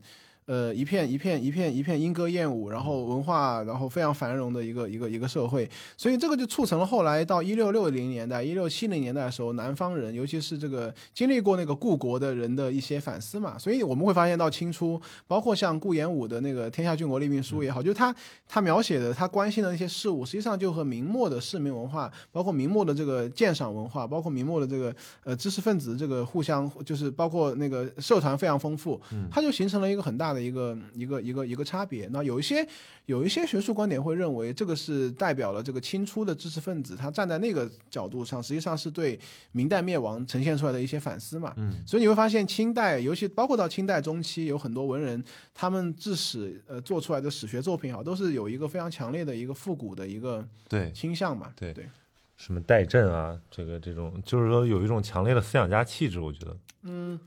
[0.50, 13.60] 呃，一片一片一片一片莺歌燕舞，然后文化，然后非常繁荣的一个一个一个社会，所以这个就促成了后来到一六六零年代、一六七零年代的时候，南方人，尤其是这个经历过那个故国的人的一些反思嘛。
[13.60, 18.16] 所以我们会发现到清初，包括像顾炎武的那个《天下郡国立命书》也好，就是他
[18.48, 24.92] 他描写的他关心的那些事物，实际上就和明末的市民文化，包括明末的这个鉴赏文化，包括明末的这个
[25.24, 30.39] 呃知识分子这个互相，就是包括那个社团非常丰富，它就形成了一个很大的。
[30.42, 32.68] 一个一个一个一个差别，那有一些
[33.06, 39.20] 有一些学术观点会认为，这个是代表了这个清初的知识分子，他站在那个角度上，实际上是对
[39.52, 41.54] 明代灭亡呈现出来的一些反思嘛。
[41.58, 45.24] 嗯，所以你会发现，清代尤其包括到清代中期，有很多文人，
[45.54, 51.52] 他们自史呃做出来的史学作品啊，都是有一个非常强烈的一个复古的一个对倾向嘛。
[51.56, 51.90] 对对，
[52.38, 56.58] 什么代震啊，这个这种就是说有一种强烈的思想家气质，我觉得。
[56.84, 57.20] 嗯。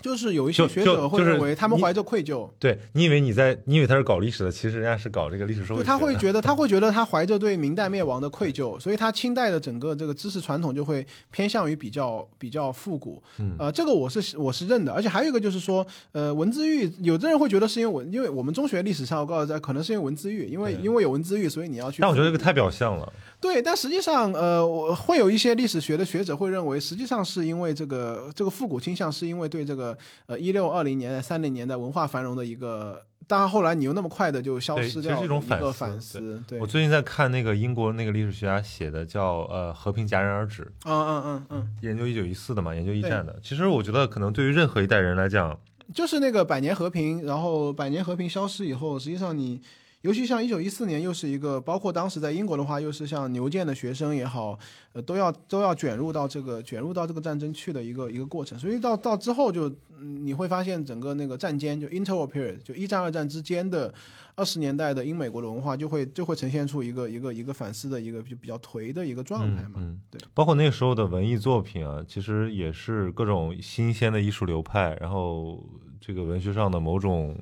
[0.00, 5.82] 就是有一些学者会认为他们怀着愧疚，对你以为你在，你以为他是搞历史的，其实人家是搞这个历史社会。
[5.82, 13.22] 他会觉得他会觉得他怀着对明代灭亡的愧疚，所以他清代的整个这个知识传统就会偏向于比较比较复古。
[13.38, 22.02] 嗯呃，这个我是我是认的，而且还有一个就是说，呃，文字狱，有的人会觉得是因为文，因为我们中学历史上我告诉大家，可能是因为文字狱，因为因为有文字狱，所以你要去。
[22.02, 23.12] 但我觉得这个太表象了。
[23.40, 43.38] 对，但实际上，呃，我会有一些历史学的学者会认为，实际上是因为这个这个复古倾向，是因为对这个呃一六二零年代、三零年代文化繁荣的一个，当然后来你又那么快的就消失掉一种个反思，对，我最近在看那个英国那个历史学家写的叫呃《和平戛然而止》，嗯嗯嗯嗯，研究一九一四的嘛，研究一战的。
[43.42, 45.56] 其实我觉得可能对于任何一代人来讲，
[45.94, 49.60] 就是那个百年和平，然后百年和平消失以后，实际上你，
[50.02, 54.56] 尤其像一九一四年，又是一个包括当时在英国的话，又是像牛剑的学生也好，
[54.92, 63.92] 呃，都要都要卷入到这个卷入到这个战争去的一个一个过程，所以到到之后就、嗯你会发现整个那个战间就 interwar period 就一战二战之间的
[64.36, 69.72] 二十年代的英美国的文化就会就会呈现出一个一个一个反思的一个就比较颓的一个状态嘛。
[69.78, 75.66] 嗯，对，包括那个时候的文艺作品啊，其实也是各种新鲜的艺术流派，然后
[76.00, 77.36] 这个文学上的某种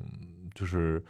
[0.54, 1.04] 就是。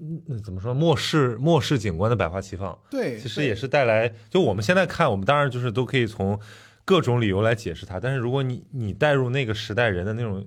[0.00, 0.74] 嗯，怎么说？
[0.74, 4.12] 末世末世景观的百花齐放，对，其实也是带来。
[4.28, 6.38] 就我们现在看，我们当然就是都可以从
[6.84, 8.00] 各种理由来解释它。
[8.00, 10.44] 但是如果你你带入那个时代人的那种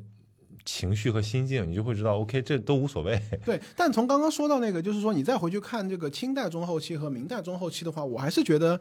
[0.66, 3.18] 情绪和心境，你就会知道，OK，这都无所谓。
[3.46, 8.78] 对，但从刚刚说到那个，就是说你再回去看这个清代中后期和明代中后期的话，我还是觉得，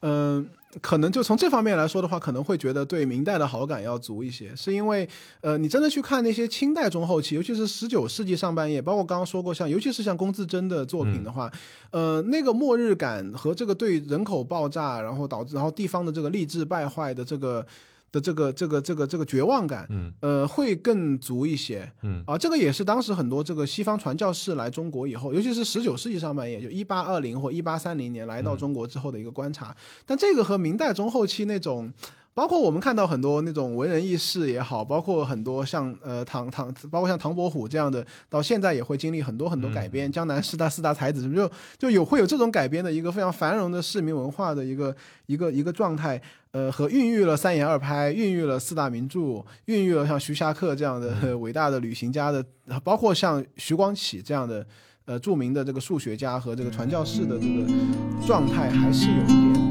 [0.00, 0.46] 嗯、
[0.82, 5.08] 可能就从这方面来说的话，可能会觉得对明代的好感要足一些，是因为，
[5.40, 11.50] 呃，你真的去看那些清代中后期，尤其是十九世纪上半叶，包括刚刚说过像，尤其是像龚自珍的作品的话，
[11.90, 17.66] 呃，那个末日感和这个对人口爆炸，然后导致然后地方的这个吏治败坏的这个
[18.14, 21.90] 的这个这个这个这个绝望感，嗯呃，会更足一些。
[22.02, 29.76] 嗯啊，这个也是当时很多这个西方传教士来中国以后，尤其是十九世纪上半叶，就一八二零或一八三零年来到中国之后的一个观察。
[30.06, 31.92] 但这个和明代中后期那种，
[32.34, 40.10] 包括我们看到很多那种文人轶事也好，包括很多像呃唐唐，包括像唐伯虎这样的，到现在也会经历很多很多改编。
[40.10, 44.94] 江南四大四大才子什么就就有会有这种改编的一个非常繁荣的市民文化的一个
[45.26, 46.20] 一个一个状态。
[46.50, 52.44] 呃，和孕育了三言二拍，孕育了四大名著，孕育了像徐霞客这样的、呃伟大的旅行家的，
[52.84, 54.64] 包括像徐光启这样的
[55.04, 57.66] 呃著名的这个数学家和这个传教士的这个
[58.24, 59.63] 状态，还是有一点，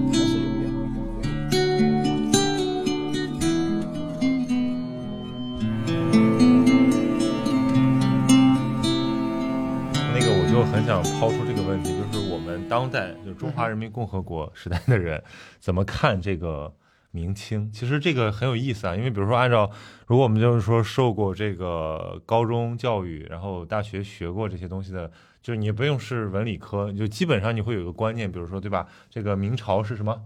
[10.83, 15.23] 很想抛出这个问题，就是我们当代就是中华人民共和国时代的人
[15.57, 16.73] 怎么看这个
[17.11, 17.71] 明清？
[17.71, 19.71] 其实这个很有意思啊，因为比如说按照
[20.07, 25.09] 如果我们就是说受过这个高中教育，然后大学学过这些东西的，
[25.41, 28.85] 就是你不用是文理科，就基本上你会有一个观念，比如说对吧？
[29.09, 30.21] 这个明朝是什么？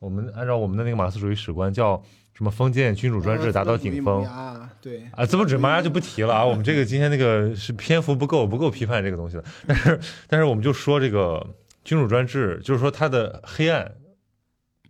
[0.00, 2.02] 我们按照我们的那个马克思主义史观叫
[2.40, 2.50] 什么？
[2.50, 4.24] 封建君主专制达到顶峰。
[4.24, 6.42] 啊，对，啊，资本主义麻就不提了啊。
[6.42, 9.44] 我们这个今天那个是篇幅不够，不够批判这个东西的。
[9.66, 11.46] 但是，但是我们就说这个
[11.84, 13.92] 君主专制，就是说它的黑暗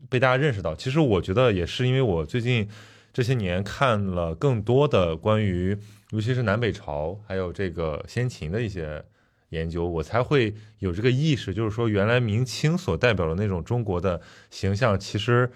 [0.09, 0.77] 被大家认识到。
[0.77, 2.69] 其实我觉得也是因为我最近
[3.13, 5.77] 这些年看了更多的关于，
[6.11, 9.05] 尤其是南北朝还有这个先秦的一些
[9.49, 14.21] 研究，我才会有这个意识，就是说原来明清所代表的那种中国的
[14.51, 15.51] 形象，其实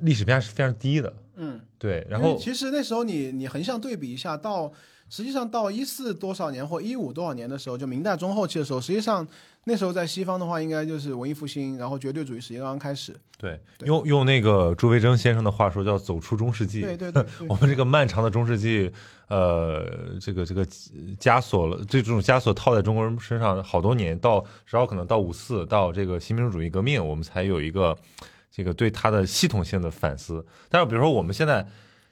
[0.00, 1.12] 历史评价是非常低的。
[1.36, 4.72] 嗯，对，然后其实那时候你你横向对比一下，到
[5.10, 9.26] 实际上到一四多少年或一五多少年的时候，就明代中后期的时候，实际上
[9.64, 13.14] 那时候在西方的话，应该就是文艺复兴，然后绝对主义时期刚刚开始。
[13.36, 16.80] 对，对用用那个朱维铮先生的话说，叫走出中世纪。
[16.80, 18.90] 对对对对我们这个漫长的中世纪，
[19.28, 20.64] 呃，这个这个
[21.18, 27.96] 枷锁了，这种枷锁套在中国人身上好多年，到然后可能到五四，到这个新民主主义革命，我们才有一个
[28.54, 30.46] 这个对他的系统性的反思。
[30.68, 31.66] 但是比如说我们现在。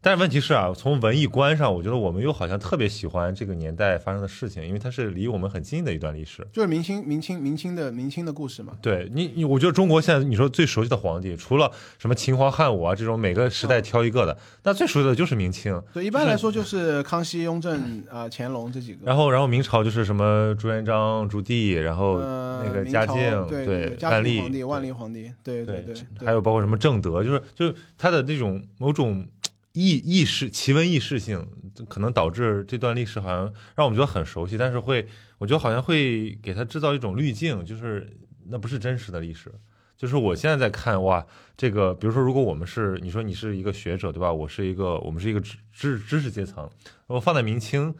[0.04, 6.44] 但是问题是啊，从文艺观上，我觉得我们又好像特别喜欢这个年代发生的事情，因为它是离我们很近的一段历史。
[6.52, 8.72] 就是明清明清明清的明清的故事嘛。
[8.82, 15.80] 对你，你我觉得中国现在你说最熟悉的皇帝，除了什么秦皇汉武啊这种每个时代挑一个的，那最熟悉的就是明清。
[15.92, 19.06] 对，一般来说就是康熙、雍正、啊、乾隆这几个。
[19.06, 29.24] 然后，然后明朝就是什么朱元璋、朱棣，然后呃，那个嘉靖，对万历皇帝、万历皇帝，对对对，对还有包括什么正德，就是就是他的那种某种
[29.72, 31.46] 意意识奇闻异事性，
[31.88, 35.06] 可能导致这段历史好像让我们觉得很熟悉，但是会
[35.38, 38.16] 我觉得好像会给他制造一种滤镜，就是
[38.48, 39.52] 那不是真实的历史。
[39.96, 41.24] 就是我现在在看，哇，
[41.56, 44.32] 这个比如说，如果我们是你说你是一个学者，对吧？
[44.32, 46.68] 我是一个，我们是一个知知知识阶层，
[47.06, 47.94] 我放在明清，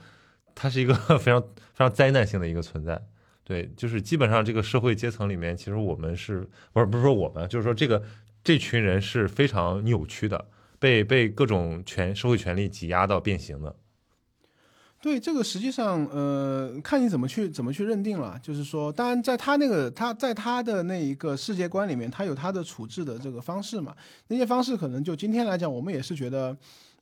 [0.54, 3.00] 它是一个 非常非常灾难性的一个存在。
[3.44, 8.02] 对，就是基本上这个社会阶层里面，其实我们是不是不是说我们，就是说这个
[8.42, 10.48] 这群人是非常扭曲的，
[10.82, 13.76] 被被各种权社会权力挤压到变形的。
[15.00, 18.36] 对这个实际上，呃，看你怎么去怎么去认定了。
[18.42, 23.94] 就是说，当然在他那个他在他的那一个世界观里面，他有他的处置的这个方式嘛。
[24.26, 26.56] 那些方式可能就今天来讲，我们也是觉得，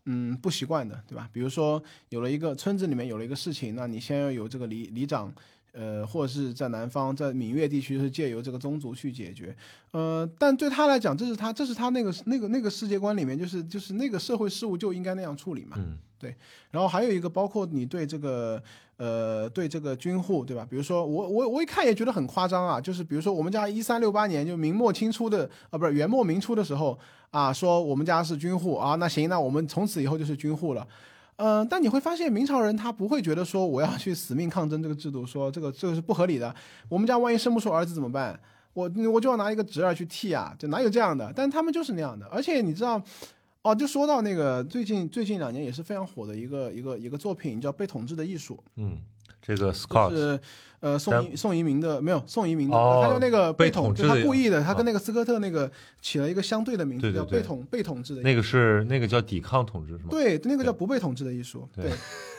[0.04, 1.26] 嗯，不习惯的，对吧？
[1.32, 5.32] 比如说有了一个村子里面有了一个事情，那你先要有这个里里长。
[5.72, 9.54] 呃，或者是在南方，在闽粤地区是借由这个宗族去解决，
[9.92, 16.34] 呃，但对他来讲，这是他，这是他那个那个那个世界观里面，就是就是那个社会事务就应该那样处理嘛，嗯，对。
[16.70, 18.60] 然后还有一个，包括你对这个
[18.96, 20.66] 呃对这个军户，对吧？
[20.68, 26.98] 比如说我我我一看也觉得很夸张啊，就是比如说我们家一三六八年就明末清初的啊，不是元末明初的时候
[27.30, 30.86] 啊，说我们家是军户啊，那行，那我们从此以后就是军户了。
[31.40, 36.54] 嗯，但你会发现明朝人他不会觉得说我要去死命抗争这个制度，说这个这个是不合理的。
[36.88, 38.38] 我们家万一生不出儿子怎么办？
[38.74, 41.32] 我我就要拿一个侄儿去替啊，就哪有这样的？
[41.34, 42.26] 但他们就是那样的。
[42.26, 43.02] 而且你知道，
[43.62, 48.54] 哦，就说到那个最近最近两年也是非常火的一个一个一个作品，叫《被统治的艺术》。
[48.76, 48.98] 嗯。
[49.42, 50.40] 这个 Scott 是
[50.80, 55.70] 呃宋一宋移民的没有宋移民的，他叫那个被统，治，他故意的，他跟那个斯科特那个
[56.00, 58.22] 起了一个相对的名字，叫被统被统治的。
[58.22, 60.08] 那个是那个叫抵抗统治是吗？
[60.10, 61.68] 对，那个叫不被统治的艺术。
[61.74, 61.90] 对，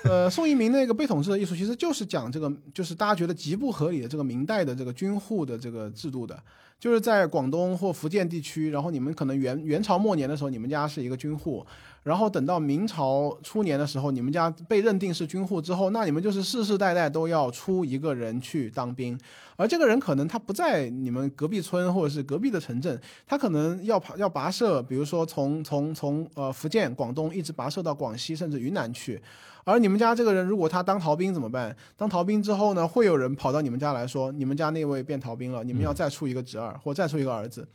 [0.06, 6.38] 呃，宋移民那个被统治的艺术其实就是讲这个，就是大家觉得极不合理的这个明代的这个军户的这个制度的。
[6.82, 11.64] 就是在广东或福建地区，然后你们可能元元朝末年的时候，你们家是一个军户，
[12.02, 19.16] 然后等到明朝初年的时候，你们家被认定是军户之后，那你们就是世世代代都要出一个人去当兵，
[19.58, 29.22] 而这个人可能他不在你们隔壁村或者是隔壁的城镇，他可能要爬要跋涉，比如说从从从呃福建、广东一直跋涉到广西甚至云南去。
[29.64, 31.76] 而你们家这个人，如果他当逃兵怎么办？
[31.96, 37.62] 当逃兵之后呢，会有人跑到你们家来说，你们家那位变逃兵了，你们要再出一个侄儿，或再出一个儿子。
[37.62, 37.68] 嗯，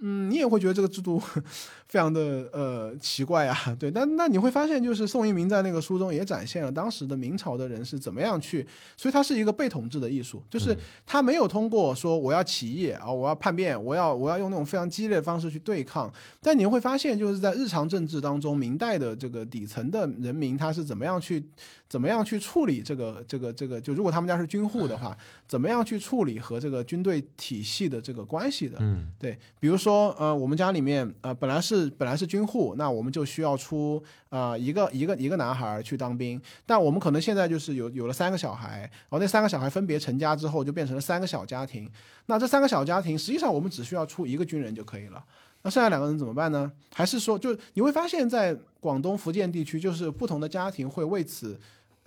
[0.00, 1.18] 你也会觉得这个制度
[1.88, 10.76] 非常的呃奇怪啊，对，但那你会发现，就是宋一鸣在那个书中也展现了当时的明朝的人是怎么样去，所以它是一个被统治的艺术，就是
[11.06, 21.42] 他没有通过说我要起义啊，我要叛变，我要我要用那种非常激烈的方式去对抗，但你会发现，就是在日常政治当中，明代的这个底层的人民他是怎么样去。
[21.88, 23.80] 怎么样去处理这个这个这个？
[23.80, 28.76] 就如果他们家是军户的话，怎么样去处理和这个军队体系的这个关系的？
[28.80, 41.90] 嗯，对，比如说说呃，我们家里面呃本来是本来是军户，那我们就需要出啊一个一个一个男孩去当兵，但我们可能现在就是有有了三个小孩，然后那三个小孩分别成家之后，就变成了三个小家庭。
[42.26, 45.24] 那这三个小家庭实际上我们只需要出一个军人就可以了。
[45.62, 46.70] 那剩下两个人怎么办呢？
[46.94, 51.58] 还是说，就你会发现在广东、福建地区，就是不同的家庭会为此。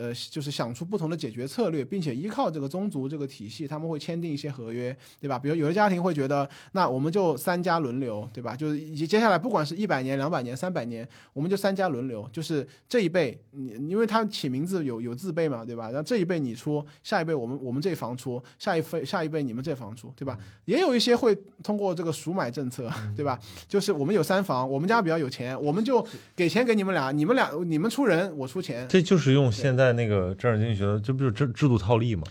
[0.02, 5.38] 呃，就是想出不同的解决策略，并且依靠这个宗族这个体系，他们会签订一些合约，对吧？
[5.38, 8.56] 比如有的家庭会觉得，那我们就三家轮流，对吧？
[8.56, 15.92] 就是接下来不管是一百年、两百年、三百年，我们就三家轮流，就是这一辈你，因为他起名字有有字辈嘛，对吧？
[15.92, 20.36] 然后这一辈你出，下一辈我们我们这房出，下一辈下一辈你们这房出，对吧？
[20.66, 23.40] 也有一些会通过这个赎买政策， 对吧？
[23.68, 26.04] 就是我们有三房，我们家比较有钱，我们就
[26.36, 28.88] 给钱给你们俩，你们俩你们出人，我出钱。
[28.90, 29.91] 这就是用现在。
[29.94, 32.24] 那个政治经济学，这不就是制制度套利吗？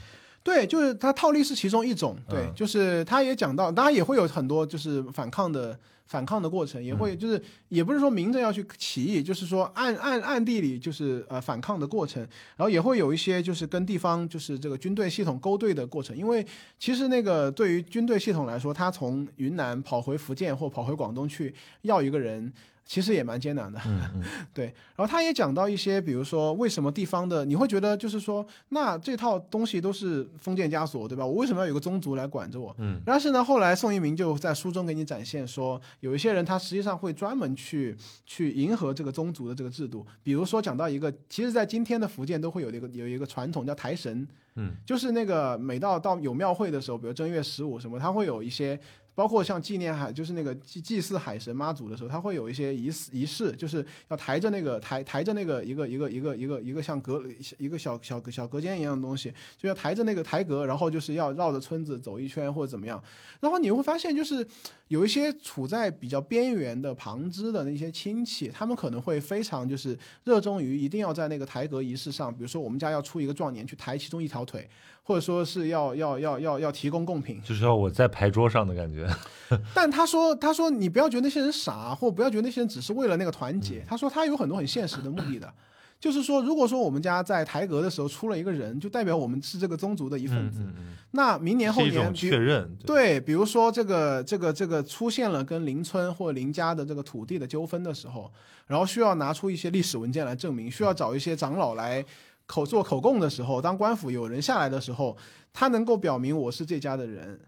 [0.43, 2.17] 对，就是它套利是其中一种。
[2.29, 12.23] 对，就是他也讲到，当然也会有很多就是反抗的反抗的过程，也会就是也不是说明着要去起义，就是说暗暗暗地里就是呃反抗的过程，
[12.57, 16.45] 然后也会有一些就是跟地方就是这个军队系统勾兑的过程，因为
[16.79, 22.51] 其实那个对于军队系统来说，他从云南跑回福建或跑回广东去要一个人。
[22.91, 23.81] 其实也蛮艰难的，
[24.53, 24.65] 对。
[24.97, 31.25] 然后他也讲到一些，比如说为什么地方的你会觉得就是说，那这套东西都是封建枷锁，对吧？
[31.25, 32.75] 我为什么要有个宗族来管着我？
[32.81, 33.01] 嗯。
[33.07, 40.05] 但是呢，后来宋一鸣就在书中给你展现说，有一些人他实际上会专门去去迎合这个宗族的这个制度。
[40.25, 44.27] 比如说讲到一个，其实在今天的福建都会有一个有一个传统叫抬神，
[44.57, 48.77] 嗯，就是那个每到到有庙会的时候，比如正月十五什么，他会有一些。
[49.15, 57.23] 包括像纪念海，就是那个祭祭祀海神妈祖的时候，他会有一些仪式仪式，就是要抬着那个抬抬着那个一个一个一个一个一个像隔
[57.59, 63.03] 一个小小小隔间一样的东西，就要抬着那个抬阁，然后就是要绕着村子走一圈或者怎么样。
[63.41, 64.47] 然后你会发现，就是
[64.91, 74.69] 有一些处在比较边缘的旁支的那些亲戚，他们可能会非常就是热衷于一定要在那个抬阁仪式上，比如说我们家要出一个壮年去抬其中一条腿，
[75.05, 79.09] 或者说是要要要要要提供贡品，就是要我在牌桌上的感觉。
[79.73, 83.85] 但他说，他说你不要觉得那些人傻，或不要觉得那些人只是为了那个团嗯结。
[83.89, 85.55] 他说他有很多很现实的目的的，
[86.01, 90.61] 就是说，如果说我们家在台阁的时候出了一个人，就代表我们是这个宗族的一份子。
[90.63, 92.75] 嗯嗯那明年嗯，后年，确认。
[92.87, 98.33] 对，比如说这个这个这个出现了跟邻村或邻家的这个土地的纠纷的时候，
[98.67, 102.03] 然后需要拿出一些历史文件来证明，需要找一些长老来
[102.47, 105.15] 口做口供的时候，当官府有人下来的时候，
[105.53, 107.39] 他能够表明我是这家的人。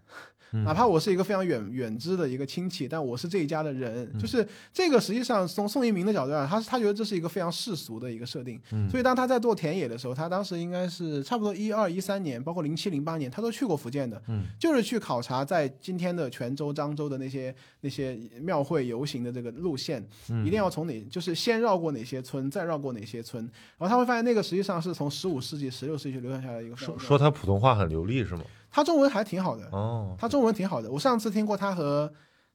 [0.63, 14.21] 哪怕我是一个非常远远知的一个亲戚，但我是这一家的人，就是这个实际上从宋一鸣的角度上，他是他觉得这是一个非常世俗的一个设定，所以当他在做田野的时候，他当时应该是差不多一二一三年，包括零七零八年，他都去过福建的，
[14.59, 20.05] 就是去考察在今天的泉州、漳州的那些那些庙会游行的这个路线，
[20.45, 23.43] 一定要从哪，就是先绕过哪些村，再绕过哪些村，
[23.77, 28.43] 然后他会发现那个实际上是从十五世纪、十六世纪流传下来的一个说说他普通话很流利是吗？
[28.73, 30.91] 他中文还挺好的，哦，他中文挺好的。
[30.91, 32.11] 我上次听过他和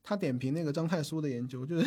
[0.09, 1.87] 他点评那个张太书的研究，就是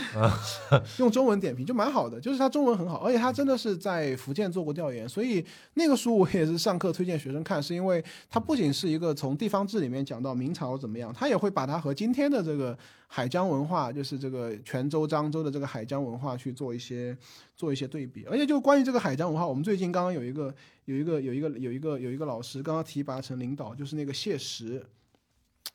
[1.00, 2.22] 用中文点评，就蛮好的。
[2.22, 5.44] 就是他中文很好，而且他真的是在福建做过调研，所以
[5.74, 17.18] 那个书我也是上课推荐学生看，是因为它不仅是一个从地方志里面讲到明朝怎么样，他也会把它和今天的这个海疆文化，就是这个泉州、漳州的这个海疆文化去做一些
[17.56, 18.24] 做一些对比。
[18.26, 20.54] 而且就关于这个海疆文化，我们最近刚刚有一个
[20.86, 24.86] 有一个有一个有一个有一个老师刚刚提拔成领导，就是那个谢石。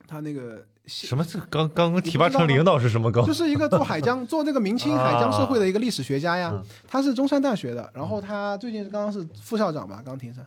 [0.05, 1.23] 他那个什么？
[1.23, 3.25] 这刚刚刚提拔成领导是什么梗？
[3.25, 6.51] 就是一个做海疆、做这个明清海疆社会的一个历史学家呀。
[6.53, 10.43] 嗯他是中山大学的，然后他最近是刚刚是副校长吧，刚提升。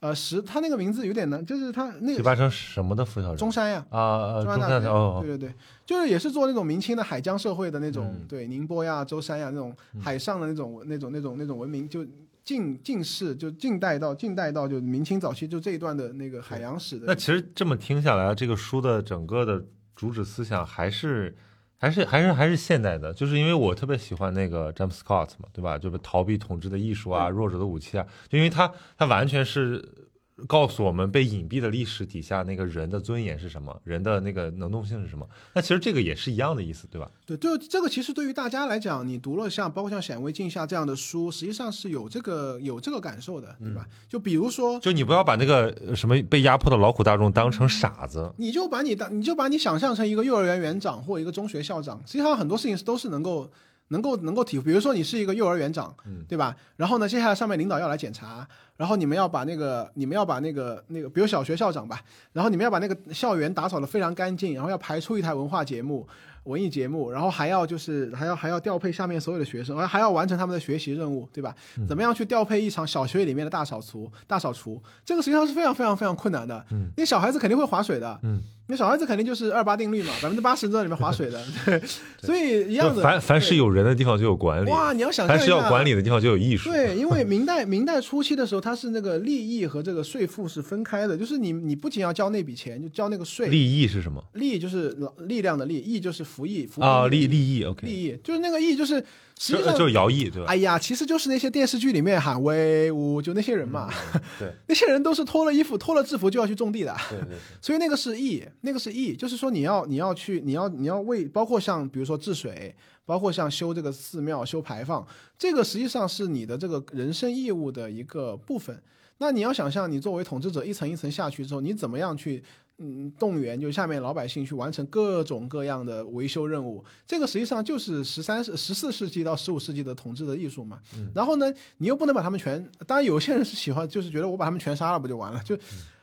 [0.00, 3.36] 呃，石他那个名字有点难，就是他那个提拔成什么的副校长？
[3.36, 12.02] 中山呀，啊啊，中中山大学，哦，对对对，就是也是做那种明清的海疆社会的那种，嗯对宁波呀、舟山呀那种海上的那种、那种、那种、那种文明，就
[12.50, 17.04] 近近世，就近代到近代到就明清早期就这一段的那个海洋史的。
[17.06, 21.32] 那其实这么听下来，这个书的整个的主旨思想还是
[21.78, 25.78] 还是还是还是现代的，就是因为我特别喜欢那个詹姆斯 Scott 嘛，对吧？
[25.78, 30.09] 就是逃避统治的艺术啊，弱者的武器啊，就因为他他完全是
[30.46, 35.26] 告诉我们被隐蔽的历史底下那个人的尊严是什么，人的那个能动性是什么。
[35.54, 37.10] 那其实这个也是一样的意思，对吧？
[37.26, 43.86] 对，就这个其实对于大家来讲，你读了像包括像《显微镜下》这样的书，实际上是有这个有这个感受的，对吧？
[44.08, 48.32] 就比如说，就你不要把那个呃什么被压迫的劳苦大众当成傻子。
[48.36, 53.50] 你就把你当你就把你想象成一个幼儿园园长或一个中学校长，实际上很多事情都是能够
[53.90, 54.64] 能够能够体会。
[54.64, 55.94] 比如说你是一个幼儿园长，
[56.26, 56.56] 对吧？
[56.76, 58.44] 然后呢，接下来上面领导要来检查，
[58.76, 62.00] 然后你们要把那个你们要把那个那个，比如小学校长吧，
[62.32, 66.08] 然后你们要把那个校园打扫得非常干净，然后要排出一台文化节目。
[66.44, 71.54] 文艺节目，然后还要就是还要还要调配下面所有的学生，而还要完成他们的学习任务，对吧？
[71.86, 74.10] 怎么样去调配一场小学里面的大扫除？
[74.26, 76.64] 大扫除，这个实际上是非常非常非常困难的。
[76.70, 78.18] 嗯，因为小孩子肯定会划水的。
[78.22, 78.40] 嗯，
[78.70, 81.42] 那小孩子肯定就是二八定律嘛，百分之八十都在里面划水的。
[81.66, 81.82] 对，
[82.22, 83.02] 所以一样的。
[83.02, 86.70] 凡凡是有人的地方就有管理，哇，你要想凡是要管理的地方就有艺术。
[86.70, 93.48] 对，因为明代明代初期的时候，它是那个利益和这个税赋是分开的，就是你你不仅要交那笔钱，就交那个税。
[93.48, 94.22] 利益是什么？
[94.34, 99.04] 利就是力量的利，义就是服役，服役啊，利利益，OK，利益就是那个义，就是
[99.42, 100.50] 实际上就就是徭役，对吧？
[100.50, 103.90] 哎呀，其实就是那些电视剧里面喊威武，就那些人嘛。
[104.38, 106.94] 对，那些人都是脱了衣服、脱了制服就要去种地的。
[107.08, 107.38] 对对对。
[107.62, 112.76] 所以那个是义，那个是义，就是说你要你要去，你要你要为，包括像比如说治水，
[113.06, 115.06] 包括像修这个寺庙、修牌坊，
[115.38, 118.78] 这个实际上是你的这个人生义务的一个部分。
[119.16, 122.44] 那你要想象，你作为统治者一层一层下去之后，你怎么样去？
[122.82, 130.80] 嗯，动员就下面老百姓去完成各种各样的维修任务，这个实际上就是十三世、十四世纪到十五世纪的统治的艺术嘛。
[130.96, 135.42] 嗯然后呢，你又不能把他们全，当然有些人是喜欢，就是觉得我把他们全杀了不就完了？
[135.42, 135.54] 就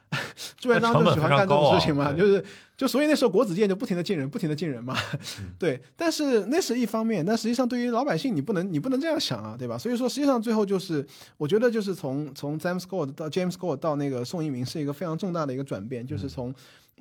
[0.57, 2.43] 朱元璋就喜欢干这种事情嘛，就是
[2.77, 4.95] 就所以那时候国子监就不停的进人，不停的进人嘛。
[5.59, 9.77] 对，但是那是一方面，但实际上对于老百姓，你不能你不能这样想啊，对吧？
[9.77, 11.05] 所以说实际上最后就是，
[11.37, 16.53] 我觉得就是从从 James Scott 到 James Scott 到那个宋一鸣是一个非常重大的一个转变，就是从。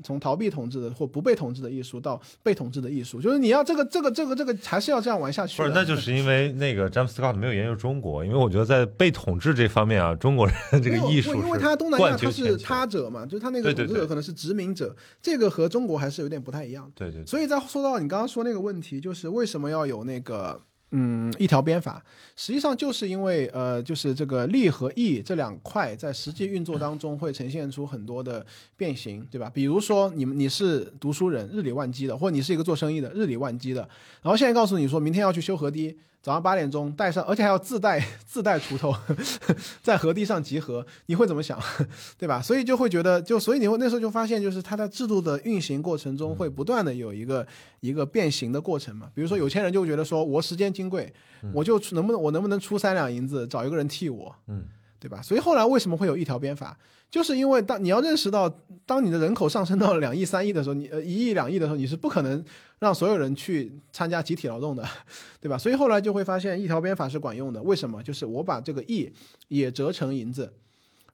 [0.03, 5.57] 从逃避统治的或不被统治的艺术到被统治的艺术，就是你要这个这个这个这个还是要这样玩下去。
[5.57, 16.91] 不是，那就是因为那个詹姆斯·斯科特没有研究中国，因为我觉得在被统治这方面啊，中国人这个艺术因为是他东南亚他是他者嘛，就是他那个统治者可能是殖民者，这个和中国还是有点不太一样。
[16.95, 20.61] 对对对所以再说到你刚刚说那个问题，就是为什么要有那个
[20.93, 22.03] 嗯一条鞭法？
[22.37, 28.45] 实际上就是因为呃，就是这个利和义这两块在实际运作当中会呈现出很多的
[28.77, 29.51] 变形，对吧？
[29.53, 33.81] 比如说你们你是读书人，日理万机的，或你是一个做生意的，日理万机的，
[34.23, 35.97] 然后现在告诉你说明天要去修河堤。
[36.27, 38.93] 早上八点钟带上，而且还要自带自带锄头，
[39.81, 41.57] 在河堤上集合，你会怎么想，
[42.19, 42.43] 对吧？
[42.43, 47.47] 所以就会觉得，就所以你会那时候就发现，就是它在制度的运行过程中会不断的有一个
[47.79, 49.09] 一个变形的过程嘛。
[49.15, 51.15] 比如说有钱人就会觉得说，我时间金贵，
[51.55, 54.65] 我就出能不能我能不能出三两银子找一个人替我，嗯，
[54.99, 55.21] 对吧？
[55.23, 56.77] 所以后来为什么会有一条鞭法？
[57.11, 58.49] 就是因为当你要认识到，
[58.85, 62.45] 当你的人口上升到了两亿、三亿的时候，你呃一亿、两亿的时候，你是不可能
[62.81, 64.85] 让所有人去参加集体劳动的，
[65.41, 65.57] 对吧？
[65.57, 67.63] 所以后来就会发现一条鞭法是管用的。
[67.63, 68.03] 为什么？
[68.03, 69.13] 就是我把这个亿
[69.49, 70.53] 也折成银子，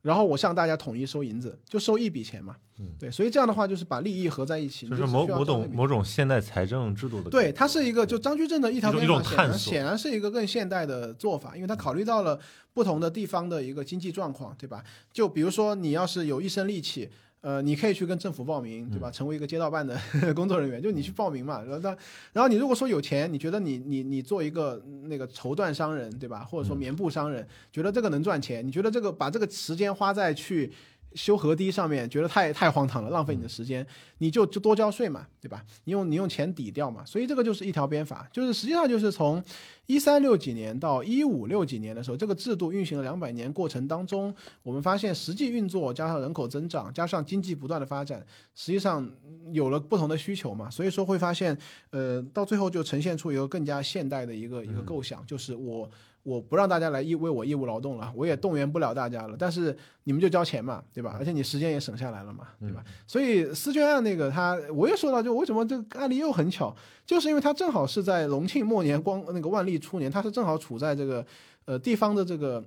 [0.03, 2.57] 然后我向大家统一收银子，就收一笔钱嘛。
[2.79, 12.39] 嗯，对，所以这样的话就是把利益合在一起，就是某某种某种现代财政制度的对，它是一个就张居正的一条一种显然一种探索显然是一个更现代的做法，因为他考虑到了
[12.75, 14.85] 不同的地方的一个经济状况，对吧？
[15.12, 17.09] 就比如说你要是有一身力气。
[17.43, 19.10] 呃，你可以去跟政府报名，对吧？
[19.10, 20.01] 成为一个街道办的
[20.32, 21.60] 工作人员，就你去报名嘛。
[21.62, 21.97] 然后，当
[22.32, 26.44] 然后你如果说有钱，你觉得你你你做一个那个绸缎商人，对吧？
[26.44, 30.70] 或者说棉布商人，觉得这个能赚钱，你觉得这个把这个时间花在去
[31.14, 33.86] 修河堤上面，觉得太太荒唐了，浪费你的时间，
[34.18, 35.64] 你就就多交税嘛，对吧？
[35.84, 39.43] 你用你用钱抵掉嘛，所以这个就是一条鞭法，就是实际上就是从
[39.86, 48.24] 一三六几年到一五六几年的时候，这个制度运行了两百年过程当中，我们发现实际运作加上人口增长，加上经济不断的发展，
[48.55, 49.09] 实际上
[49.52, 51.56] 有了不同的需求嘛，所以说会发现，
[51.90, 55.90] 呃，到最后就呈现出一个更加现代的一个一个构想，就是我。
[56.23, 61.16] 我不让大家来义为我义务劳动了，我也动员不了大家了，但是你们就交钱嘛，对吧？
[61.19, 62.85] 而且你时间也省下来了嘛，对吧？
[63.07, 66.74] 所以思捐案那个他，我也说到，就为什么这个案例又很巧，
[67.05, 71.24] 就是因为他正好是在隆庆末年光那个万历初年，他是正好处在这个
[71.65, 72.62] 呃地方的这个。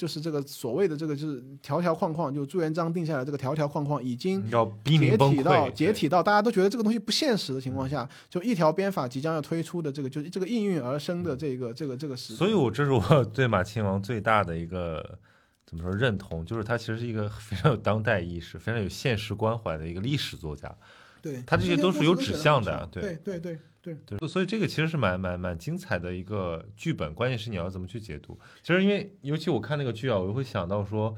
[0.00, 12.34] 就是这个所谓的这个就是条条框框，就朱元璋定下来这个条条框框已经要濒解临崩溃，体到对解体到大家都觉得这个东西不现实的情况下，就一条鞭法即将要推出的这个，就是这个应运而生的这个这个这个时。
[12.34, 15.18] 所以，我这是我 对马亲王最大的一个
[15.66, 20.74] 怎么说认同，就是他其实是一个 非常有当代意识、非常有现实关怀的一个历史作家。
[21.20, 28.38] 对他这些都是有指向的对对对对对对，所以这个其实是蛮蛮蛮精彩的一个剧本，关键是你要怎么去解读。
[28.62, 31.14] 其实因为尤其我看那个剧啊，我就会想到说，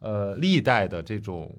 [0.00, 1.54] 呃，历代的这种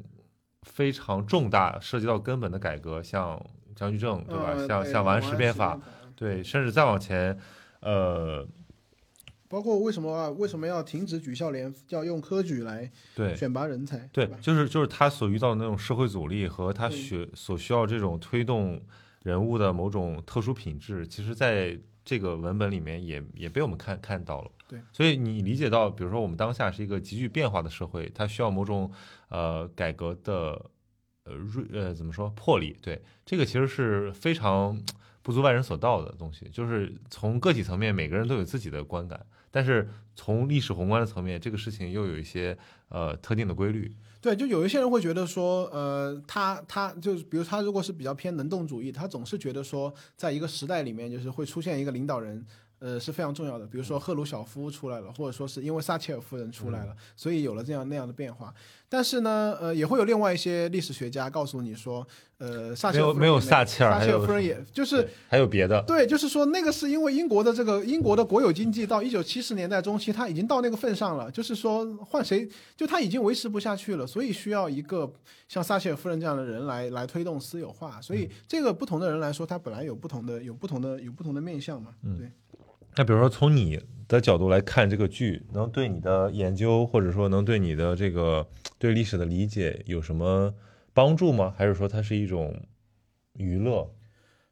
[0.63, 3.39] 非常重大涉及到根本的改革，像
[3.75, 4.53] 张居正对吧？
[4.55, 5.79] 呃像像王安石变法，
[6.15, 7.37] 对，甚至再往前，
[7.81, 8.47] 呃，
[9.47, 10.29] 包括为什么啊？
[10.31, 13.35] 为什么要停止举孝廉，要用科举来对。
[13.35, 14.09] 选拔人才？
[14.11, 14.37] 对吧，？
[14.41, 18.81] 就是就是他所遇到的那种社会阻力和他对学所需要这种推动
[19.27, 24.49] 人物的某种特殊品质，其实在这个文本里面也也被我们看看到了。
[24.69, 28.89] 对，所以你理解到，比如说我们当下是一个急剧变化的社会，它需要某种
[29.27, 30.71] 呃改革的
[31.25, 32.73] 呃锐呃怎么说魄力？
[32.81, 34.81] 对，这个其实是非常
[35.21, 43.93] 不足外人所道的东西，就是从个体层面每个人都有自己的观感，但是从历史宏观的层面，这个事情又有一些呃特定的规律。
[44.19, 52.45] 对，就有一些人会觉得说，呃，他他就是，比如他如果是比较偏能动主义，他总是觉得说，在一个时代里面，就是会出现一个领导人，
[52.79, 53.65] 呃，是非常重要的。
[53.65, 58.53] 比如说赫鲁晓夫出来了，或者说是因为撒切尔夫人出来了，所以有了这样那样的变化。
[58.89, 62.07] 但是呢，呃，也会有另外一些历史学家告诉你说，
[62.37, 72.47] 呃，撒切尔没有撒切尔撒切尔夫人也就是还有别的，对，就是说那个是因为英国的这个英国的国有经济到一九七十年代中期，它已经到那个份上了，就是说换谁
[72.77, 75.11] 就它已经维持不下去了，所以需要一个
[75.49, 77.99] 像撒切尔夫人这样的人来来推动私有化。
[78.01, 81.91] 所以这个不同的人来说，他本来有不同的有不同的有不同的面向嘛。
[82.17, 82.31] 对，
[82.95, 83.77] 那比如说从你
[84.07, 88.47] 的角度来看这个剧，能对你的研究或者说能对你的这个
[88.79, 90.53] 对历史的理解有什么
[90.93, 91.53] 帮助吗？
[91.57, 92.61] 还是说它是一种
[93.33, 93.89] 娱乐？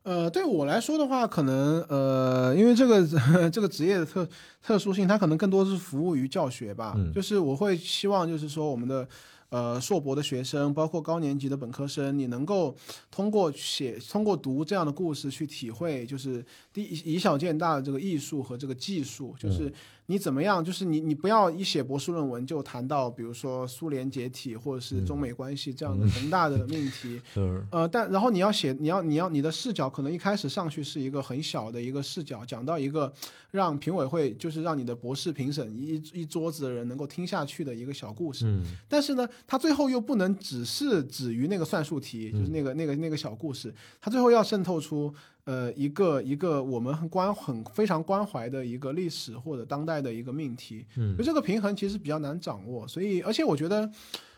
[0.04, 3.04] 呃，对我来说的话，可能呃，因为这个
[3.50, 4.28] 这个职业的特
[4.62, 6.94] 特殊性，它可能更多是服务于教学吧。
[6.96, 9.08] 嗯就是我会希望，就是说我们的
[9.50, 12.76] 呃硕博的学生，包括高年级的本科生，你能够
[13.10, 19.72] 通过写、通过读这样的故事去体会，就是第一以小见大的这个艺术和这个技术，就是
[20.08, 27.20] 你怎么样，就是你你不要一写博士论文就谈到，比如说苏联解体或者是中美关系这样的宏大的命题。
[27.36, 33.12] 嗯呃，但然后你要写，你要你要你的视角可能一开始上去是一个很小的一个视角，讲到一个
[33.52, 38.46] 让评委会就是让你的博士评审一一桌子的人能够听下去的一个小故事。
[38.46, 45.14] 嗯但是呢，它最后又不能只是止于那个算术题，就是那个那个那个小故事，它最后要渗透出
[45.46, 50.86] 呃一个一个我们很关很非常关怀的一个历史或者当代的一个命题。
[50.98, 53.90] 嗯就这个平衡其实比较难掌握，所以而且我觉得。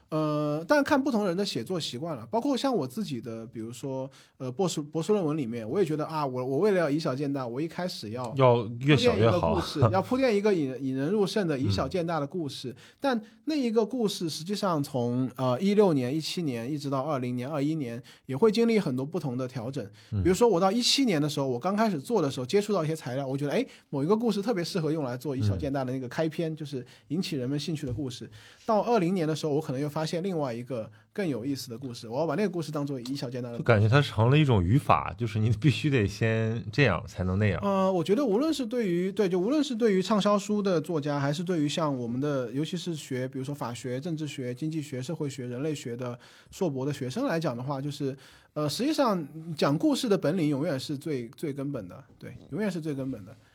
[0.09, 9.61] 呃，但看不同人的写作习惯了，包括像我自己的，比如说呃博士博士论文里面，我也觉得啊，我我为了要以小见大，我一开始要要越小越好故。
[9.61, 12.75] 事， 要铺垫一个引引人入胜的以小见大的故事。
[12.99, 19.85] 但那一个故事实际上从呃一六年、一七年一直到二零年、二一年，也会经历很多不同的调整。
[20.23, 28.29] 比如说我到一七年的时候，我刚开始做的时候，接触到一些材料，我觉得哎某一个故事特别适合用来做以小见大的那个开篇，就是引起人们兴趣的故事。
[28.65, 37.59] 到二零年的时候，我可能又发现另外一个更有意思的故事，我要把那个故事当做以小见大的就感觉它成了一种语法，就是你必须得先这样才能那样。
[37.63, 46.19] 呃，我觉得无论是对于对，就无论是对于畅销书的作家，还是对于像我们的，尤其是学，比如说法学、政治学、经济学、社会学、人类学的
[46.51, 48.15] 硕博的学生来讲的话，就是
[48.53, 53.46] 呃，实际上讲故事的本领永远是最最根本的，对，永远是最根本的，对。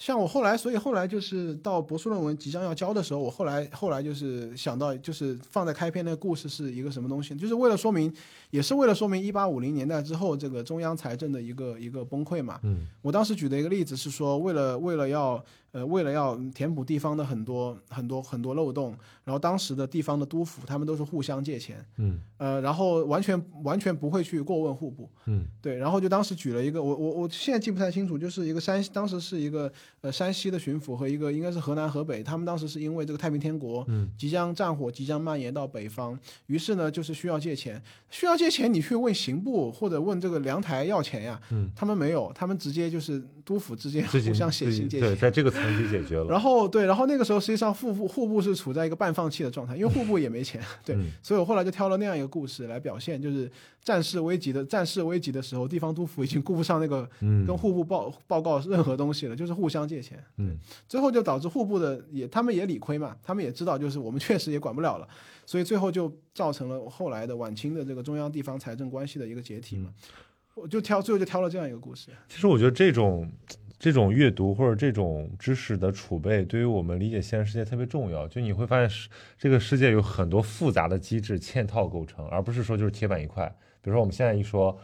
[0.00, 8.10] 像我后来，所以后来就是到博士论文即将要交的时候，我后来后来就是想到，就是放在开篇那个故事是一个什么东西，就是为了说明，
[8.48, 12.58] 也是为了说明一八五零年代之后这个中央财政的一个一个崩溃嘛。
[12.62, 22.20] 嗯，我当时举的一个例子是说，为了为了要呃为了要填补地方的很多很多很多漏洞，然后当时的地方的督府他们都是互相借钱，嗯。
[22.38, 25.46] 呃，然后完全完全不会去过问户部，嗯。
[25.60, 29.70] 对，然后就当时举了一个，我我我现在记不太清楚，就是一个山，当时是一个
[30.00, 45.08] 呃山西的巡抚和一个应该是河南河北，他们当时是因为这个太平天国嗯即将战火即将蔓延到北方，于是呢就是需要借钱，需要借钱你去问刑部或者问这个粮台要钱呀，嗯，他们没有，他们直接就是督府之间互相写信借钱。
[45.10, 46.26] 对，在这个层级解决了。
[46.26, 53.50] 然后对，然后那个时候实际上户部户部是处在一个半放弃的状态，因为户部也没钱， 对，嗯所以我后来就挑了那样一个故事来表现，就是
[53.82, 60.22] 战事危急的战事危急的时候，地方督府已经顾不上那个嗯跟户部报报告任何东西了，就是互相借钱。
[60.38, 60.56] 嗯
[60.88, 65.08] 最后就导致户部的也他们也理亏嘛，他们也知道就是我们确实也管不了了，
[65.46, 69.90] 所以最后就造成了后来的晚清的这个中央地方财政关系的一个解体嘛。
[70.54, 72.10] 我就挑最后就挑了这样一个故事。
[72.28, 73.26] 其实我觉得这种
[73.80, 78.28] 这种阅读或者这种知识的储备，对于我们理解现实世界特别重要。
[78.28, 83.44] 就你会发现是，这个世界有很多复杂的机制嵌套构成，而不是说就是铁板一块。
[83.82, 84.78] 比如说我们现在一说。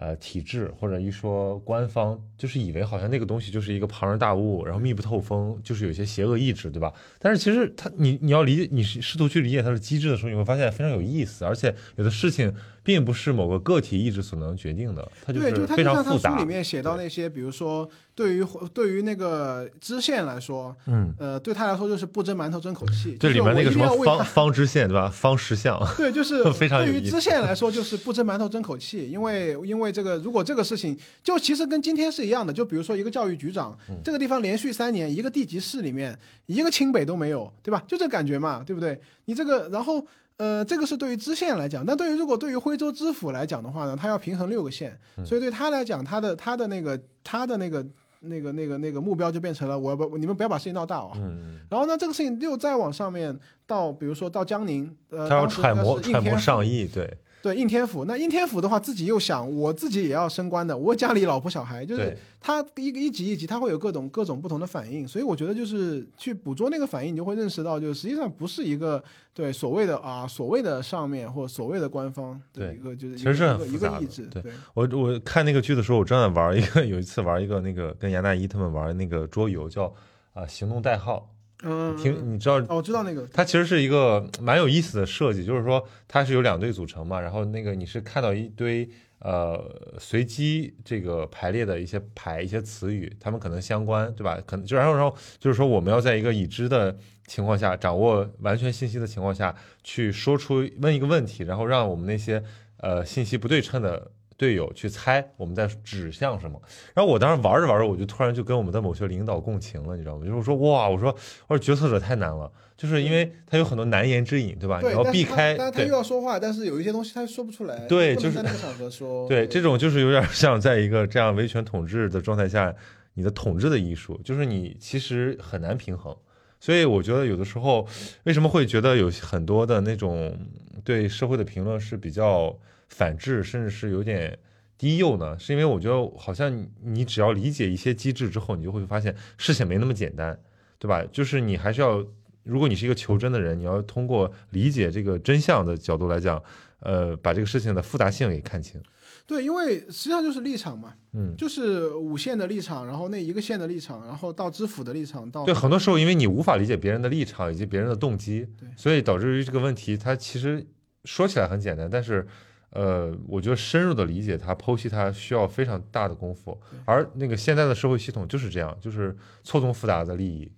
[0.00, 6.94] 呃，体制或者一说官方，就是以为好像那个东西就是一个庞然大物，然后密不透风，就是有些邪恶意志，对吧？
[7.18, 12.54] 但是其实它，你你要理解，你试图去理解它的机制的时候，你会发现非常有意思，而且有的事情
[12.88, 16.30] 并不是某个个体意志所能决定的，它对，就他非就像他常复杂。
[16.30, 18.42] 书里面写到那些，比如说对于
[18.72, 23.14] 对于那个知县来说，嗯，呃，对他来说就是不争馒头争口气。
[23.20, 25.10] 这里面那个什么方方知县对吧？
[25.12, 37.84] 方石像， 对，就是 非常有对于知县来 说，就是不争馒头争口气，因为因为这个，如果这个事情就其实跟今天是一样的，就比如说一个教育局长，嗯这个地方连续三年一个地级市里面一个清北都没有，对吧？
[37.86, 38.98] 就这感觉嘛，对不对？
[39.26, 40.02] 你这个，然后
[40.38, 47.84] 呃，这个是对于知县来讲，但对于如果对于徽州知府来讲的话呢，他要平衡六个县，嗯所以对他来讲，他的他的那个他的那个
[48.20, 51.10] 那个那个那个目标就变成了我要不你们不要把事情闹大哦。
[51.16, 53.36] 嗯，然后呢，这个事情又再往上面
[53.66, 69.02] 到，比如说到江宁，呃，他要揣摩揣摩上意，对对应天府，那应天府的话，自己又想我自己也要升官的，我家里老婆小孩，就是对，他一个一级一级，他会有各种各种不同的反应，所以我觉得就是去捕捉那个反应，你就会认识到，就实际上不是一个
[69.32, 74.52] 对所谓的啊所谓的上面或所谓的官方的对一个就是其实是一个一很复杂的个意志，对对。
[74.74, 79.92] 我我看那个剧的时候，我正在玩一个， 有一次玩一个那个跟杨大一他们玩那个桌游叫
[80.34, 81.30] 啊、行动代号，
[81.64, 89.60] 嗯，听你知道哦，我知道那个，它其实是一个蛮有意思的设计，就是说它是有两队组成嘛，然后那个你是看到一堆呃
[89.98, 94.40] 随机这个排列的一些牌、一些词语，它们可能相关，对吧？
[94.46, 102.42] 可能就然后然后就是说我们要在一个已知的情况下，掌握完全信息的情况下去说出问一个问题，然后让我们那些
[102.76, 104.12] 呃信息不对称的。
[104.38, 106.58] 队友去猜我们在指向什么，
[106.94, 110.24] 然后我当时玩着玩着，我就突然就跟我们的某些领导共情了，你知道吗？
[110.24, 111.14] 就是我说哇，我说
[111.48, 114.80] 我说决策者太难了，就是因为他有很多难言之隐，对吧？
[114.80, 122.72] 对，你要避开，但他又要说话，但是有一些东西他说不出来，对就是在那个场合说， 对，这种就是有点像在一个这样维权统治的状态下，
[123.14, 126.16] 你的统治的艺术，就是你其实很难平衡。
[126.60, 127.86] 所以我觉得有的时候
[128.24, 130.36] 为什么会觉得有很多的那种
[130.84, 132.56] 对社会的评论是比较
[132.88, 134.38] 反制，甚至是有点
[134.76, 135.38] 低幼呢？
[135.38, 140.38] 是因为我觉得好像你你只要理解一些机制之后，你就会发现事情没那么简单，
[140.78, 141.04] 对吧？
[141.12, 142.04] 就是你还是要
[142.44, 146.42] 如果你是一个求真的人，你要通过理解这个真相的角度来讲，
[146.80, 148.80] 呃，把这个事情的复杂性给看清。
[149.26, 160.64] 对，因为实际上就是立场嘛，嗯，就是五线的立场，然后那一个线的立场，然后到知府的立场，到对，很多时候因为你无法理解别人的立场以及别人的动机，对所以导致于这个问题，它其实
[161.04, 162.26] 说起来很简单，但是。
[162.70, 170.50] 呃，我觉得深入的理解它、剖析它需要非常大的功夫，而那个现在的社会系统就是这样，就是错综复杂的利益。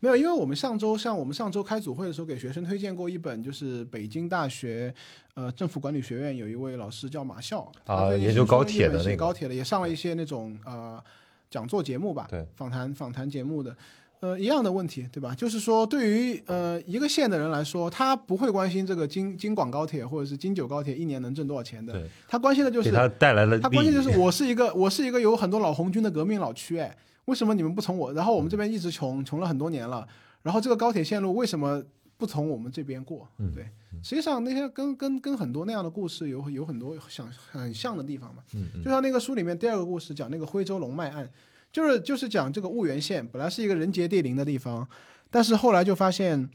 [0.00, 4.92] 没有，因为我们上周像我们上周开组会的时候，给学生推荐过一本，就是北京大学
[5.34, 11.00] 呃政府管理学院有一位老师叫马笑啊研究高铁的那个高铁的，也上了一些那种呃
[11.48, 13.76] 讲座节目吧，对，访谈访谈节目的。
[14.22, 15.34] 呃，一样的问题，对吧？
[15.34, 23.58] 就是说，对于呃一个县的人来说，他不会关心这个京京广高铁或者是京九高铁一年能挣多少钱的，他关心的就是给他带来了。
[23.58, 28.12] 他关心就是我是一个我是一个有很多老红军的革命老区，哎，为什么你们不从我？
[28.12, 30.06] 然后我们这边一直穷，穷了很多年了，
[30.42, 31.82] 然后这个高铁线路为什么
[32.16, 33.28] 不从我们这边过？
[33.38, 33.64] 嗯对，
[34.04, 38.44] 实际上那些跟跟跟很多那样的故事有有很多想很像的地方嘛。
[38.84, 41.28] 就像那个书里面第二个故事讲那个徽州龙脉案，
[41.72, 44.86] 就是就是讲这个婺源县本来是一个人杰地灵的地方，
[45.30, 46.48] 但是后来就发现，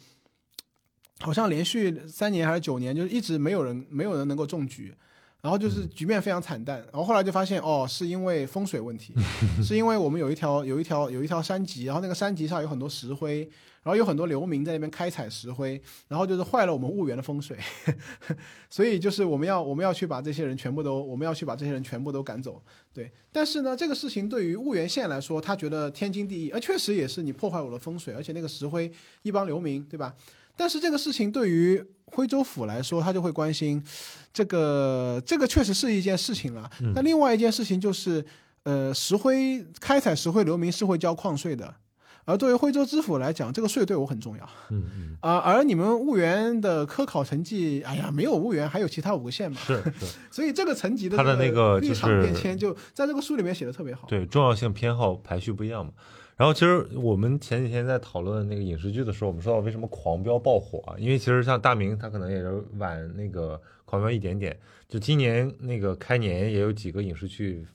[1.19, 4.93] 好像连续三年还是九年，就是一直没有人没有人能够中举。
[5.39, 9.13] 然后就是局面非常惨淡，然后后来就发现哦，是因为风水问题，
[9.63, 13.47] 是因为我们有一条有一条有一条山脊，然后那个山脊上有很多石灰，
[13.87, 17.57] 然后有很多流民在那边开采石灰，然后就是坏了我们婺源的风水，
[18.69, 22.61] 所以就是我们要我们要去把这些人全部都我们要去把这些人全部都赶走，
[22.93, 23.09] 对。
[23.31, 28.91] 但是呢，这个事情对于婺源县来说，他觉得天经地义，而确实也是你破坏我的风水，而且那个石灰
[29.21, 30.13] 一帮流民，对吧？
[30.57, 33.81] 但是这个事情对于徽州府来说，他就会关心
[34.33, 36.69] 这个，这个确实是一件事情了。
[36.93, 38.25] 那另外一件事情就是，
[38.63, 41.73] 呃，石灰开采石灰流民是会交矿税的，
[42.27, 44.43] 而对于徽州知府来讲，这个税对我很重要。
[44.69, 54.05] 嗯嗯，啊、而你们婺源的科考成绩，哎呀，没有婺源，还有其他五个县嘛，是是， 所以这个层级的他的那个就立场是变迁，就在这个书里面写的特别好。
[54.09, 55.93] 对，重要性偏好排序不一样嘛。
[56.35, 60.99] 然后其实我们前几天在讨论那个影视剧的时候，我们说到为什么《狂飙》爆火啊？
[60.99, 63.55] 因为其实像大明他可能也是晚那个
[63.85, 64.55] 《狂飙》一点点，
[64.89, 67.65] 就今年那个开年也有几个影视剧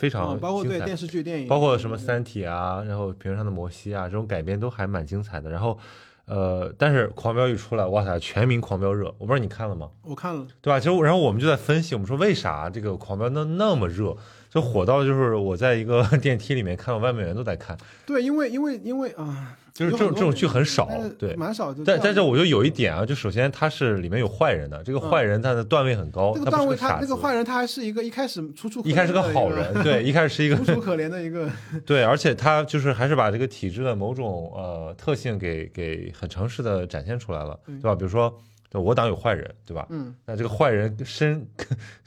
[0.00, 5.50] 非常嗯，包括对电视剧、电影，包括什么《三体》啊，然后《平原上的摩西》啊，这种改编都还蛮精彩的。
[5.50, 5.78] 然后，
[6.24, 9.90] 呃，但是《狂飙》一出来，哇塞，全民狂飙热，我不知道你看了吗？
[10.02, 10.80] 我看了，对吧？
[10.80, 14.16] 其实，然后我们就在分析，我们说为啥这个《狂飙》那那么热，
[14.48, 20.88] 就火到就是我在一个 电梯里面看到外面人都在看，对，因为因为因为啊，就是这种这种剧很少，
[21.18, 21.34] 对。
[21.36, 21.74] 蛮少。
[21.84, 31.48] 但但是我觉得有一点啊，就首先他是里面有坏人的，这个坏人他的段位很高，这个段位他那个坏人他还是一个一开始楚楚可一开始是个好人，对，一开始是一个 楚楚可怜的一个，
[31.86, 37.94] 对，而且他就是还是把这个体制的某种呃特性给给很诚实的展现出来了，对对吧？
[37.94, 38.32] 比如说，
[38.70, 39.86] 对我党有坏人，对吧？
[39.90, 41.46] 嗯，那这个坏人深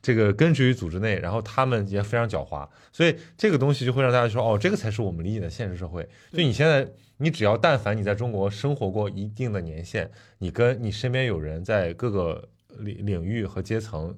[0.02, 6.07] 这个根植于组织内，然后他们也非常狡猾，所以这个东西就会让大家说，哦，这个才是我们理解的现实社会。
[6.31, 6.88] 就你现在，
[7.23, 14.13] 你只要但凡你在中国生活过一定的年限，你跟你身边有人在各个领领域和阶层。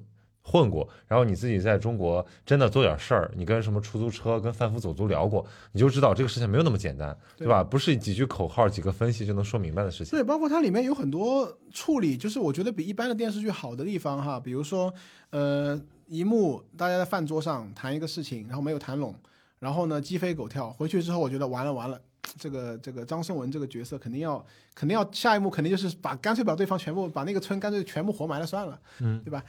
[0.48, 7.64] 混过，然后你自己在中国真的做点事儿，你跟什么出租车、跟贩夫走卒聊过，你就知道这个事情没有那么简单，对吧？
[7.64, 10.16] 不是几句口号、几个分析就能说明白的事情。
[10.16, 14.94] 对，包括它里面有很多处理，就是我觉得比一般的电视剧好的地方哈，比如说
[15.30, 15.76] 呃
[16.06, 19.16] 一幕大家在饭桌上谈一个事情，然后没有谈拢，
[19.58, 22.00] 然后呢鸡飞狗跳，回去之后我觉得完了完了。
[22.38, 24.44] 这个这个张颂文这个角色肯定要
[24.74, 29.42] 肯定要下一幕肯定就是把干脆把对方全部把那个村干脆全部活埋了算了，嗯，对吧？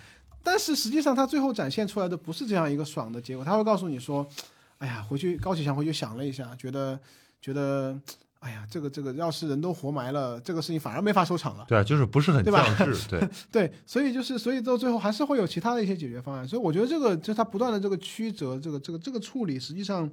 [0.44, 4.26] 但是实际上，他最后展现出来的不是这样一个爽的结果，他会告诉你说
[4.80, 6.98] ：“哎呀，回去高启强回去想了一下，觉得
[7.42, 8.00] 觉得，
[8.48, 11.66] 哎呀，这个这个要是人都活埋了，这个事情反而没法收场了。
[11.68, 16.48] 对啊，就是不是很对吧降智， 对，对，所以就是，所以到最后还是会有其他的一些解决方案。
[16.48, 20.10] 所以我觉得这个就是它不断的这个曲折，这个这个这个处理，实际上，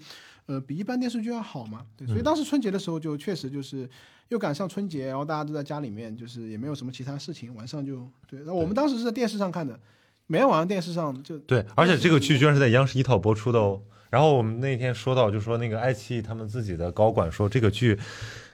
[0.47, 1.86] 呃，比一般电视剧要好嘛。
[1.97, 3.89] 对，所以当时春节的时候就确实就是
[4.31, 8.40] 又赶上春节，然后大家都在家里面，就是也没有什么其他事情，晚上就对。
[8.44, 9.78] 那我们当时是在电视上看的，
[10.27, 13.81] 每天晚上电视上就对，而且这个剧居然是在央视一套播出的哦。
[14.14, 17.98] 然后我们那天说到，就说那个爱奇艺他们自己的高管说，这个剧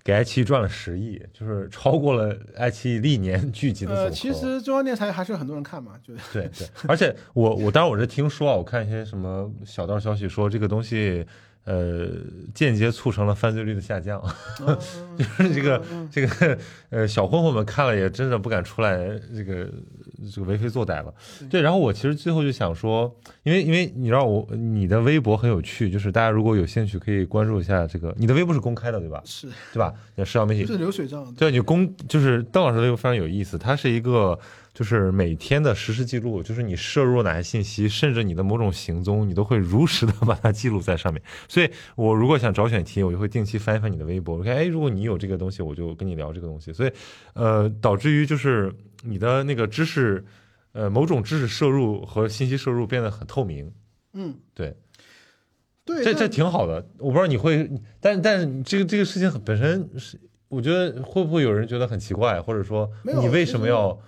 [0.03, 4.05] 给爱奇艺赚了十亿，就是超过了爱奇艺历年剧集的总和。
[4.05, 11.27] 呃，其实中央电视台还是有很多人看嘛，就是对对，而且我我当然我是听说啊，我看一些什么小道消息说这个东西，
[11.65, 12.09] 呃
[12.55, 14.23] 间接促成了犯罪率的下降。
[14.67, 14.77] 嗯
[15.17, 16.59] 就是这个这个
[16.91, 18.97] 呃小混混们看了也真的不敢出来
[19.35, 19.69] 这个
[20.33, 21.13] 这个为非作歹了。
[21.51, 29.23] 对，然后我其实最后就想说，因为因为你知道我你的微博很有趣，就是大家如果有兴趣可以关注一下这个，你的微博是公开的对吧？
[29.27, 29.93] 是对吧？
[30.17, 34.39] 像社交媒体是流水账，对你公就是邓老师的微博非常有意思，他是一个
[34.73, 41.21] 就是每天的实时记录，就是你摄入哪些信息，甚至你的某种行踪，你都会如实的把它记录在上面。
[41.49, 46.73] 所以我如果想找选题，我就会定期翻一翻你的微博，OK，哎，如果你有这个东西，我就跟你聊这个东西。
[46.73, 46.93] 所以
[47.35, 48.73] 呃，导致于就是
[49.03, 50.25] 你的那个知识，
[50.73, 53.73] 呃，某种知识摄入和信息摄入变得很透明。
[54.13, 54.77] 嗯，对，
[55.85, 56.87] 对，这这挺好的。
[56.99, 57.69] 我不知道你会，
[58.01, 64.01] 但但是这个这个事情本身是，我觉得会不会有人觉得很奇怪，或者说你为什么要你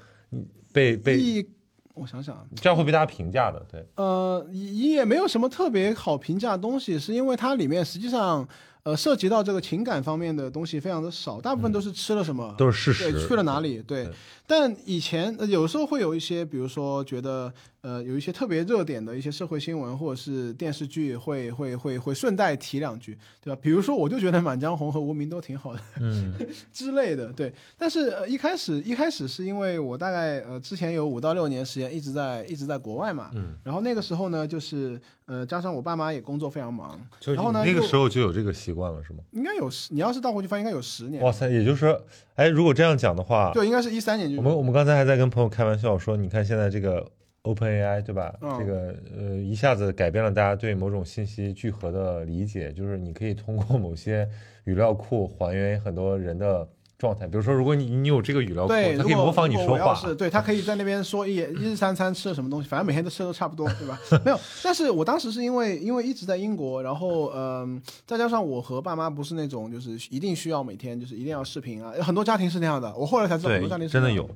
[0.73, 1.47] 被被，
[1.95, 3.65] 我想想啊，这样会被大家评价的？
[3.71, 8.49] 对，呃，也也没有什么特别好评价的东西，是因为它里面实际上
[8.83, 13.29] 呃涉及到这个情感方面的东西非常的少，大部分都是吃了什么，都是事对，实。
[13.29, 13.83] 去了哪里？
[13.83, 14.13] 对对，
[14.47, 17.53] 但以前、呃有时候会有一些，比如说觉得
[17.83, 23.59] 呃有一些特别热点的一些社会新闻或者是电视剧会，会会会顺带提两句，对吧？
[23.61, 26.33] 比如说我就觉得《满江红》和《无名》都挺好的嗯
[26.73, 27.53] 之类的，对。
[27.77, 39.19] 但是、呃、一开始一开始是因为我大概呃之前有五到六年时间一直在一直在国外嘛，嗯，然后那个时候呢，就是呃加上我爸妈也工作非常忙，就然后呢那个时候就有这个习惯了，是吗？
[39.33, 42.01] 应该有十，你要是倒回去翻，应该有十年，哇塞，也就是说，
[42.37, 47.11] 哎，如果这样讲的话，对，应该是一三年就我们我们刚才还在跟朋友开玩笑说，你看现在这个
[47.45, 48.37] OpenAI 对吧？
[48.41, 54.29] 嗯这个呃一下子改变了大家对某种信息聚合的理解，就是你可以通过某些
[54.65, 56.69] 语料库还原很多人的
[57.03, 57.27] 状态。
[57.27, 59.93] 比如说，如果你你有这个语料库，对，如果它可以模仿你如说话。
[59.95, 63.99] 是对他可以在那边说一 一日三餐吃了什么东西，反正每天都吃的都差不多，对吧？
[64.25, 74.29] 没有，但是我当时是因为因为一直在英国，然后嗯、再加上我和爸妈不是那种就是一定需要每天就是一定要视频啊，有很多家庭是那样的，我后来才知道很多家庭对，真的有。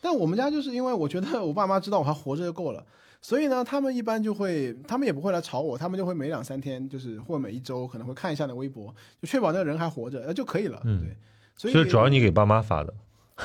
[0.00, 2.82] 但我们家就是因为我觉得我爸妈知道我还活着就够了，
[3.20, 10.80] 所以呢，他们一般就会，他们也不会来吵我，他们就会每两三天，就是或每一周可能会看一下你的微博，就确保那个人还活着，呃就可以了。
[10.84, 11.16] 嗯对，
[11.68, 12.94] 所以主要你给爸妈发的。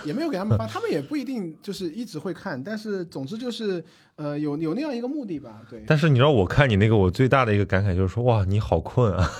[0.04, 3.82] 也没有给他们发，他们也不一定就是一直会看，但是总之就是
[4.18, 5.82] 呃有有那样一个目的吧，对。
[5.88, 9.32] 但是你知道，我看你那个，我最大的一个感慨就是说，哇，你好困啊，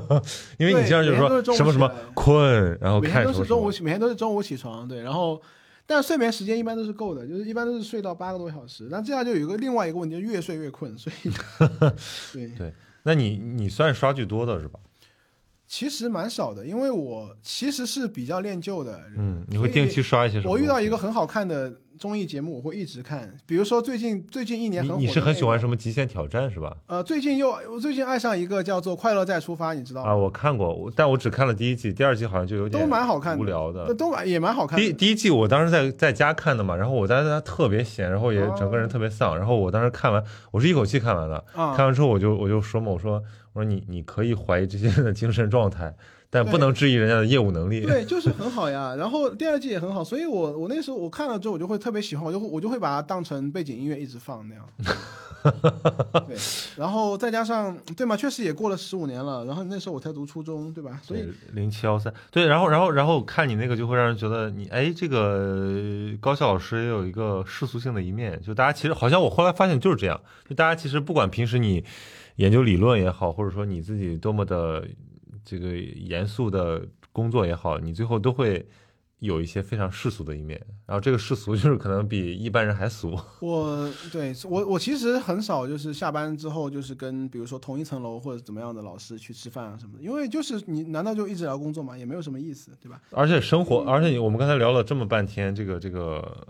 [0.56, 5.38] 因为你这样就是说什么什么困，然后每看都是中午，起，每天都是中午起床，对，然后，
[5.86, 8.88] 但睡眠时间一般都是够的，就是一般都是睡到八个多小时。
[8.90, 11.30] 那这样就有一个另外一个问题，就越睡越困，所以
[12.32, 12.72] 对，对，
[13.02, 14.80] 那你你算刷剧多的是吧？
[15.68, 18.98] 其实蛮少的，因为我其实是比较恋旧的。
[19.18, 20.50] 嗯，你会定期刷一些什么？
[20.50, 26.74] 我遇到一个，很好看的综艺节目，我会一直看，比如说最近最近一年很火你你是很喜欢什么极限挑战是吧？
[26.86, 30.10] 呃，最近又我最近爱上一个叫做《快乐再出发》，你知道吗？
[30.10, 33.84] 啊，我看过，我但我只看了第一季，第二季好像就有点都蛮好看的无聊的。
[33.84, 34.86] 呃都蛮也蛮好看的。
[34.86, 43.22] 第第一季我当时在在家看的嘛，然后我在家特别闲，然后也哦整个人特别丧，然后我当时看完，我是一口气看完的，啊看完之后我就我就说嘛，我说
[43.58, 45.92] 我说你你可以怀疑这些人的精神状态，
[46.30, 47.80] 但不能质疑人家的业务能力。
[47.80, 48.94] 对，就是很 好呀。
[48.94, 54.64] 然后第二季也很好，所以我我那时候我看了之后，我就会特别喜欢，我就会我就会把它当成背景音乐一直放那样。
[56.26, 56.36] 对，
[56.76, 59.44] 然后再加上对嘛，确实也过了十五年了。
[59.44, 61.00] 然后那时候我才读初中，对吧？
[61.02, 71.84] 所以零七幺三，对，然后然后然后看你那个就会让人觉得你哎，这个高校老师也有一个世俗性的一面，就大家其实好像我后来发现就是这样，就大家其实不管平时你
[72.38, 74.86] 研究理论也好，或者说你自己多么的
[75.44, 78.64] 这个严肃的工作也好，你最后都会
[79.18, 83.18] 有一些非常世俗的一面，然后这个世俗就是可能比一般人还俗。
[83.42, 91.98] 我对我我其实很少就是下班之后就是跟比如说同一层楼或者怎么样的老师去吃饭啊什么的，因为就是你难道就一直聊工作吗？
[91.98, 93.02] 也没有什么意思，对吧？
[93.10, 96.46] 而且生活，而且我们刚才聊了这么半天，这个这个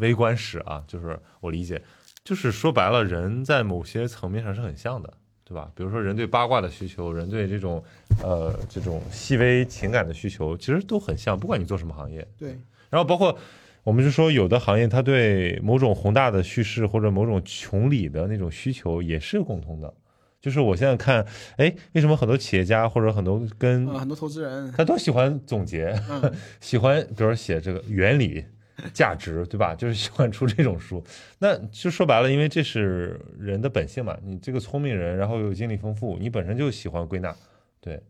[0.00, 1.82] 微观史啊，就是我理解，
[2.22, 5.14] 就是说白了，人在某些层面上是很像的，
[5.50, 5.68] 对吧？
[5.74, 7.82] 比如说人对八卦的需求，人对这种
[8.22, 12.24] 呃这种细微情感的需求，其实都很像，不管你做什么行业。
[12.38, 12.56] 对，
[12.88, 13.36] 然后包括
[13.82, 19.92] 我们就说有的行业它对某种宏大的叙事或者某种穷理的那种需求也是共通的。
[20.40, 26.32] 就是我现在看，哎，为什么很多企业家或者很多跟嗯，很多投资人，他都喜欢总结，嗯
[26.62, 28.44] 喜欢比如说写这个原理、
[28.92, 29.74] 价值，对吧？
[29.78, 31.02] 就是喜欢出这种书。
[31.38, 34.16] 那就说白了，因为这是人的本性嘛。
[34.22, 37.34] 你这个聪明人，然后又经历丰富，你本身就喜欢归纳，
[37.80, 38.02] 对。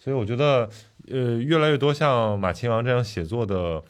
[0.00, 0.68] 所以我觉得，
[1.10, 3.82] 呃，越来越多像马亲王这样写作的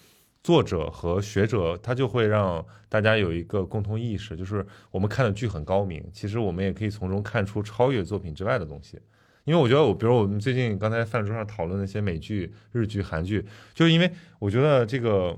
[0.43, 8.99] 作者和学者，他就会让大家有一个共同意识，就是我们看的剧很高明，其实我们也可以从中看出超越作品之外的东西。
[9.45, 13.45] 因为我觉得我，比如我们最近刚才饭桌上讨论那些美剧、日剧、韩剧，
[13.75, 15.37] 就是因为我觉得这个，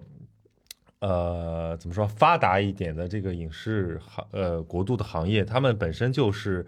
[1.00, 6.64] 呃，怎么说，发达一点的这个影视行呃国度的行业，他们本身就是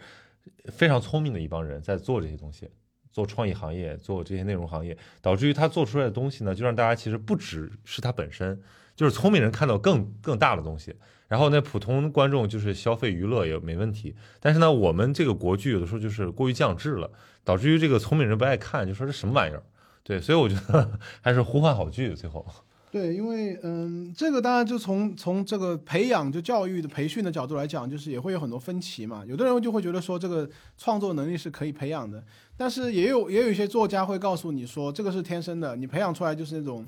[0.73, 2.71] 非常聪明的一帮人在做这些东西，
[3.11, 8.59] 做创意行业，做这些内容行业，导致于他做出来的东西呢，就让大家其实不只是他本身，
[8.97, 10.95] 就是聪明人看到更更大的东西。
[11.29, 17.11] 然后那普通观众就是消费娱乐也没问题，但是呢，我们这个国剧有的时候就是过于降智了，
[17.45, 19.63] 导致于这个聪明人不爱看，就说这什么玩意儿？
[20.03, 22.47] 对，所以我觉得 还是呼唤好剧最后。
[22.93, 29.25] 对，因为嗯，这个当然就从从这个培养就教育的培训的角度来讲，就是也会有很多分歧嘛。
[29.27, 30.47] 有的人就会觉得说这个
[30.77, 32.23] 创作能力是可以培养的，
[32.55, 36.87] 但是也有也有一些作家会告诉你说这个是天生的，你培养出来就是那种。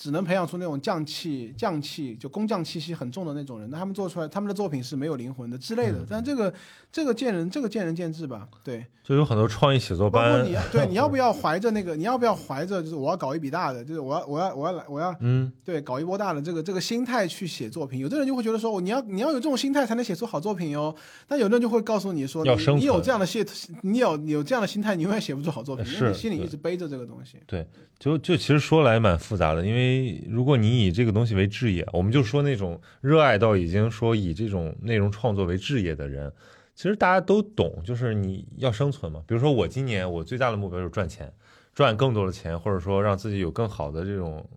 [0.00, 3.68] 只能培养出那种匠气、匠气，就工匠气息很重的那种人。
[3.68, 5.98] 那他们做出来，他们的作品是没有灵魂的之类的。
[6.08, 6.50] 但这个，
[6.90, 8.48] 这个见人，这个见仁见智吧。
[8.64, 10.30] 对，就有很多创意写作班。
[10.30, 11.94] 包括你，对， 你要不要怀着那个？
[11.94, 18.00] 你要不要怀着就是我要搞一笔大的，就是我要我要我要来我要嗯，对，搞一波大的这个这个心态去写作品？
[18.00, 20.96] 有的人就会觉得说，你要你要有这种心态才能写出好作品哟。
[21.28, 23.44] 但有的人就会告诉你说，你你有这样的心，
[23.82, 27.36] 你有有这样的心态，你永远写不出好作品，因为你心里一直背着这个东西。
[27.46, 27.66] 对，
[27.98, 29.89] 就就其实说来蛮复杂的，因为
[30.28, 30.80] 如果你。
[30.80, 36.32] 以这个东西为置业，我们就说那种热爱到已经说以这种内容创作为置业的人，
[36.74, 39.22] 其实大家都懂，就是你要生存嘛。
[39.26, 41.30] 比如说我今年我最大的目标就是赚钱，
[41.74, 44.48] 赚更多的钱，或者说让自己有更好的这种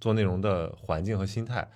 [0.00, 1.66] 做内容的环境和心态，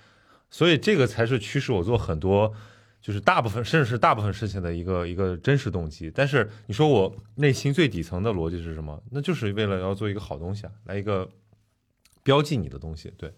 [0.51, 2.53] 所以这个才是驱使我做很多，
[3.01, 6.13] 就是大部分甚至是大部分事情的一个一个真实动机。
[6.15, 9.03] 但是你说我内心最底层的逻辑是什么？
[9.11, 11.27] 那就是为了要做一个好东西啊，来一个
[12.23, 13.33] 标记你的东西，对。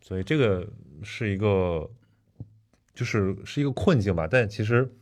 [0.00, 0.66] 所以这个
[1.04, 1.88] 是一个，
[2.92, 4.26] 就是是一个困境吧。
[4.28, 4.92] 但其实，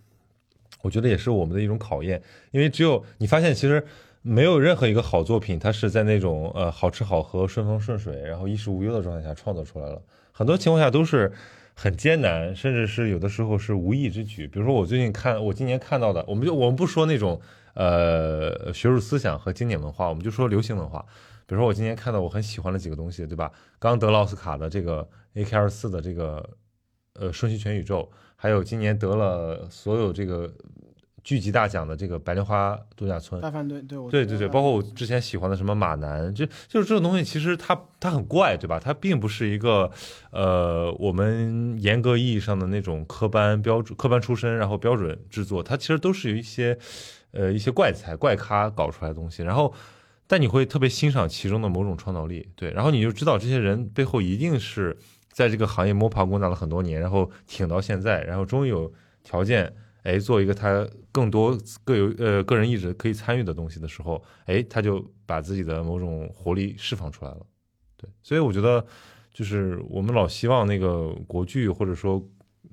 [0.83, 2.23] 我觉得也是我们的一种考验。
[2.51, 3.83] 因为只有你发现，其实
[4.21, 10.03] 没有任何一个好作品，它是在那种呃好吃好喝、顺风顺水，然后衣食无忧的状态下创作出来了。
[10.33, 11.33] 很多情况下都是
[11.75, 14.47] 很艰难，甚至是有的时候是无意之举。
[14.47, 17.41] 比如说我最近看，我今年看到的，我们就我们不说那种
[17.73, 21.07] 呃学术思想和经典文化，我们就说流行文化。
[21.51, 23.51] 比如说我今天看到我很喜欢的几个东西，对吧？
[23.81, 26.49] 刚得了奥斯卡的这个 A K 二四的这个
[27.15, 30.49] 呃《瞬息全宇宙》，还有今年得了所有这个
[31.25, 33.41] 剧集大奖的这个《白莲花度假村》。
[33.43, 38.79] 大饭队，对，对对对，包括我之前喜欢的什么马南，就就是这种东西，其实它它很怪，对吧？
[38.79, 39.91] 它并不是一个
[40.31, 46.79] 呃我们严格意义上的那种科班标准、科班出身，然后标准制作，它其实都是有一些
[47.33, 49.75] 呃一些怪才、怪咖搞出来的东西，然后。
[50.31, 54.97] 但你会特别欣赏其中的某种创造力，对，然后你就知道这些人背后一定是
[55.33, 58.93] 在这个行业摸爬滚打了很多年，然后挺到现在，然后终于有
[59.25, 59.75] 条件，
[60.05, 67.45] 哎，做一个他更多各有呃个人意志可以参与的东西的时候，哎，他就把自己的某种活力释放出来了，
[67.97, 68.87] 对，所以我觉得
[69.33, 72.25] 就是我们老希望那个国剧或者说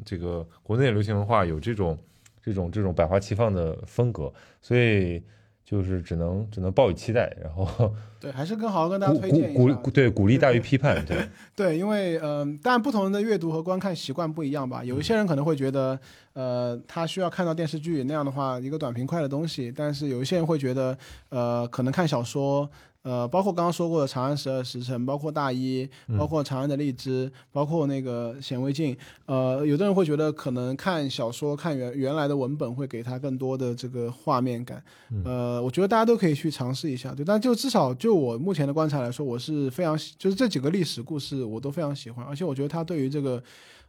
[0.06, 1.98] 这个国内流行文化有这种
[2.40, 4.32] 这种这种百花齐放的风格，
[4.62, 5.24] 所以。
[5.70, 11.18] 就是只能只能抱以期待，然后对，还是更好跟大家推荐一下，对，鼓励大于批判，对
[11.54, 16.00] 对，因为嗯，当然不同人的阅读和观看习惯不一样吧，有一些人可能会觉得，
[16.32, 22.70] 呃，他需要看到电视剧那样的话，一个短平快的东西，但是有一些人会觉得，呃，可能看小说。
[23.04, 28.94] 呃，包括刚刚说过的《长安十二时辰》，包括大一，包括《长安的荔枝》，包括那个《显微镜》。
[29.26, 34.84] 呃，有的人会觉得可能看小说、看原原来的文本会给他更多的这个画面感。
[35.24, 37.24] 呃，我觉得大家都可以去尝试一下，对。
[37.24, 43.42] 但就至少就我目前的观察来说，我是非常就是这几个历史故事我都非常喜欢，而且我觉得他对于这个。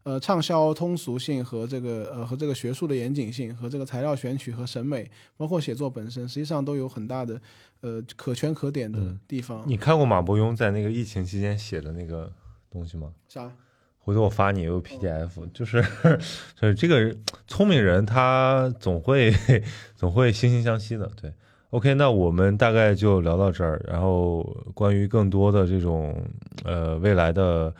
[0.04, 7.38] 呃，畅销通俗性和这个呃和这个学术的严谨性和这个材料选取和审美，包括写作本身，实际上都有很大的
[7.82, 9.62] 呃可圈可点的地方。
[9.66, 12.32] 你看过马伯庸在那个疫情期间写的那个
[12.70, 13.12] 东西吗？
[13.28, 13.52] 啥？
[13.98, 15.84] 回头我发你有 PDF，就是
[16.58, 17.14] 就是这个
[17.46, 19.30] 聪明人他总会
[19.94, 21.10] 总会惺惺相惜的。
[21.20, 21.30] 对
[21.68, 24.42] ，OK，那我们大概就聊到这儿，然后
[24.72, 26.16] 关于更多的这种
[26.64, 27.74] 呃未来的。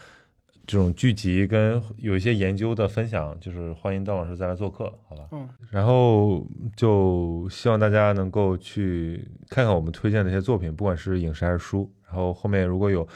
[0.69, 5.25] 这种剧集跟有一些研究的分享，就是欢迎邓老师再来做客，好吧？
[5.33, 6.47] 嗯，然后
[6.77, 11.91] 就希望大家能够去看看我们推荐的一些作品，不管是影视还是书。
[12.05, 13.09] 然后后面如果有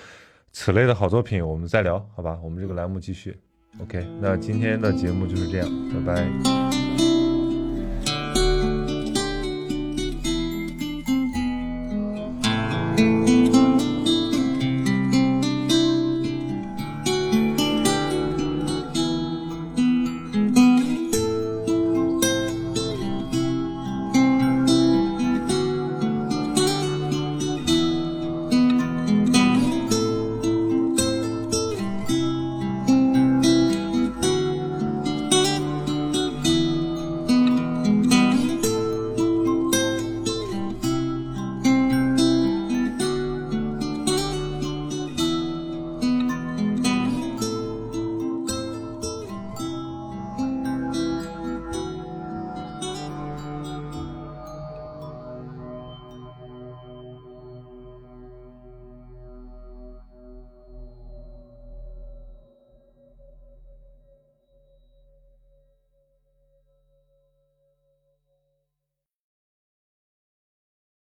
[0.51, 2.39] 此类的好作品，我们再聊，好吧？
[2.43, 3.37] 我们这个栏目继续。
[3.81, 5.69] OK，那今天的节目就是这样，
[6.07, 6.27] 拜拜。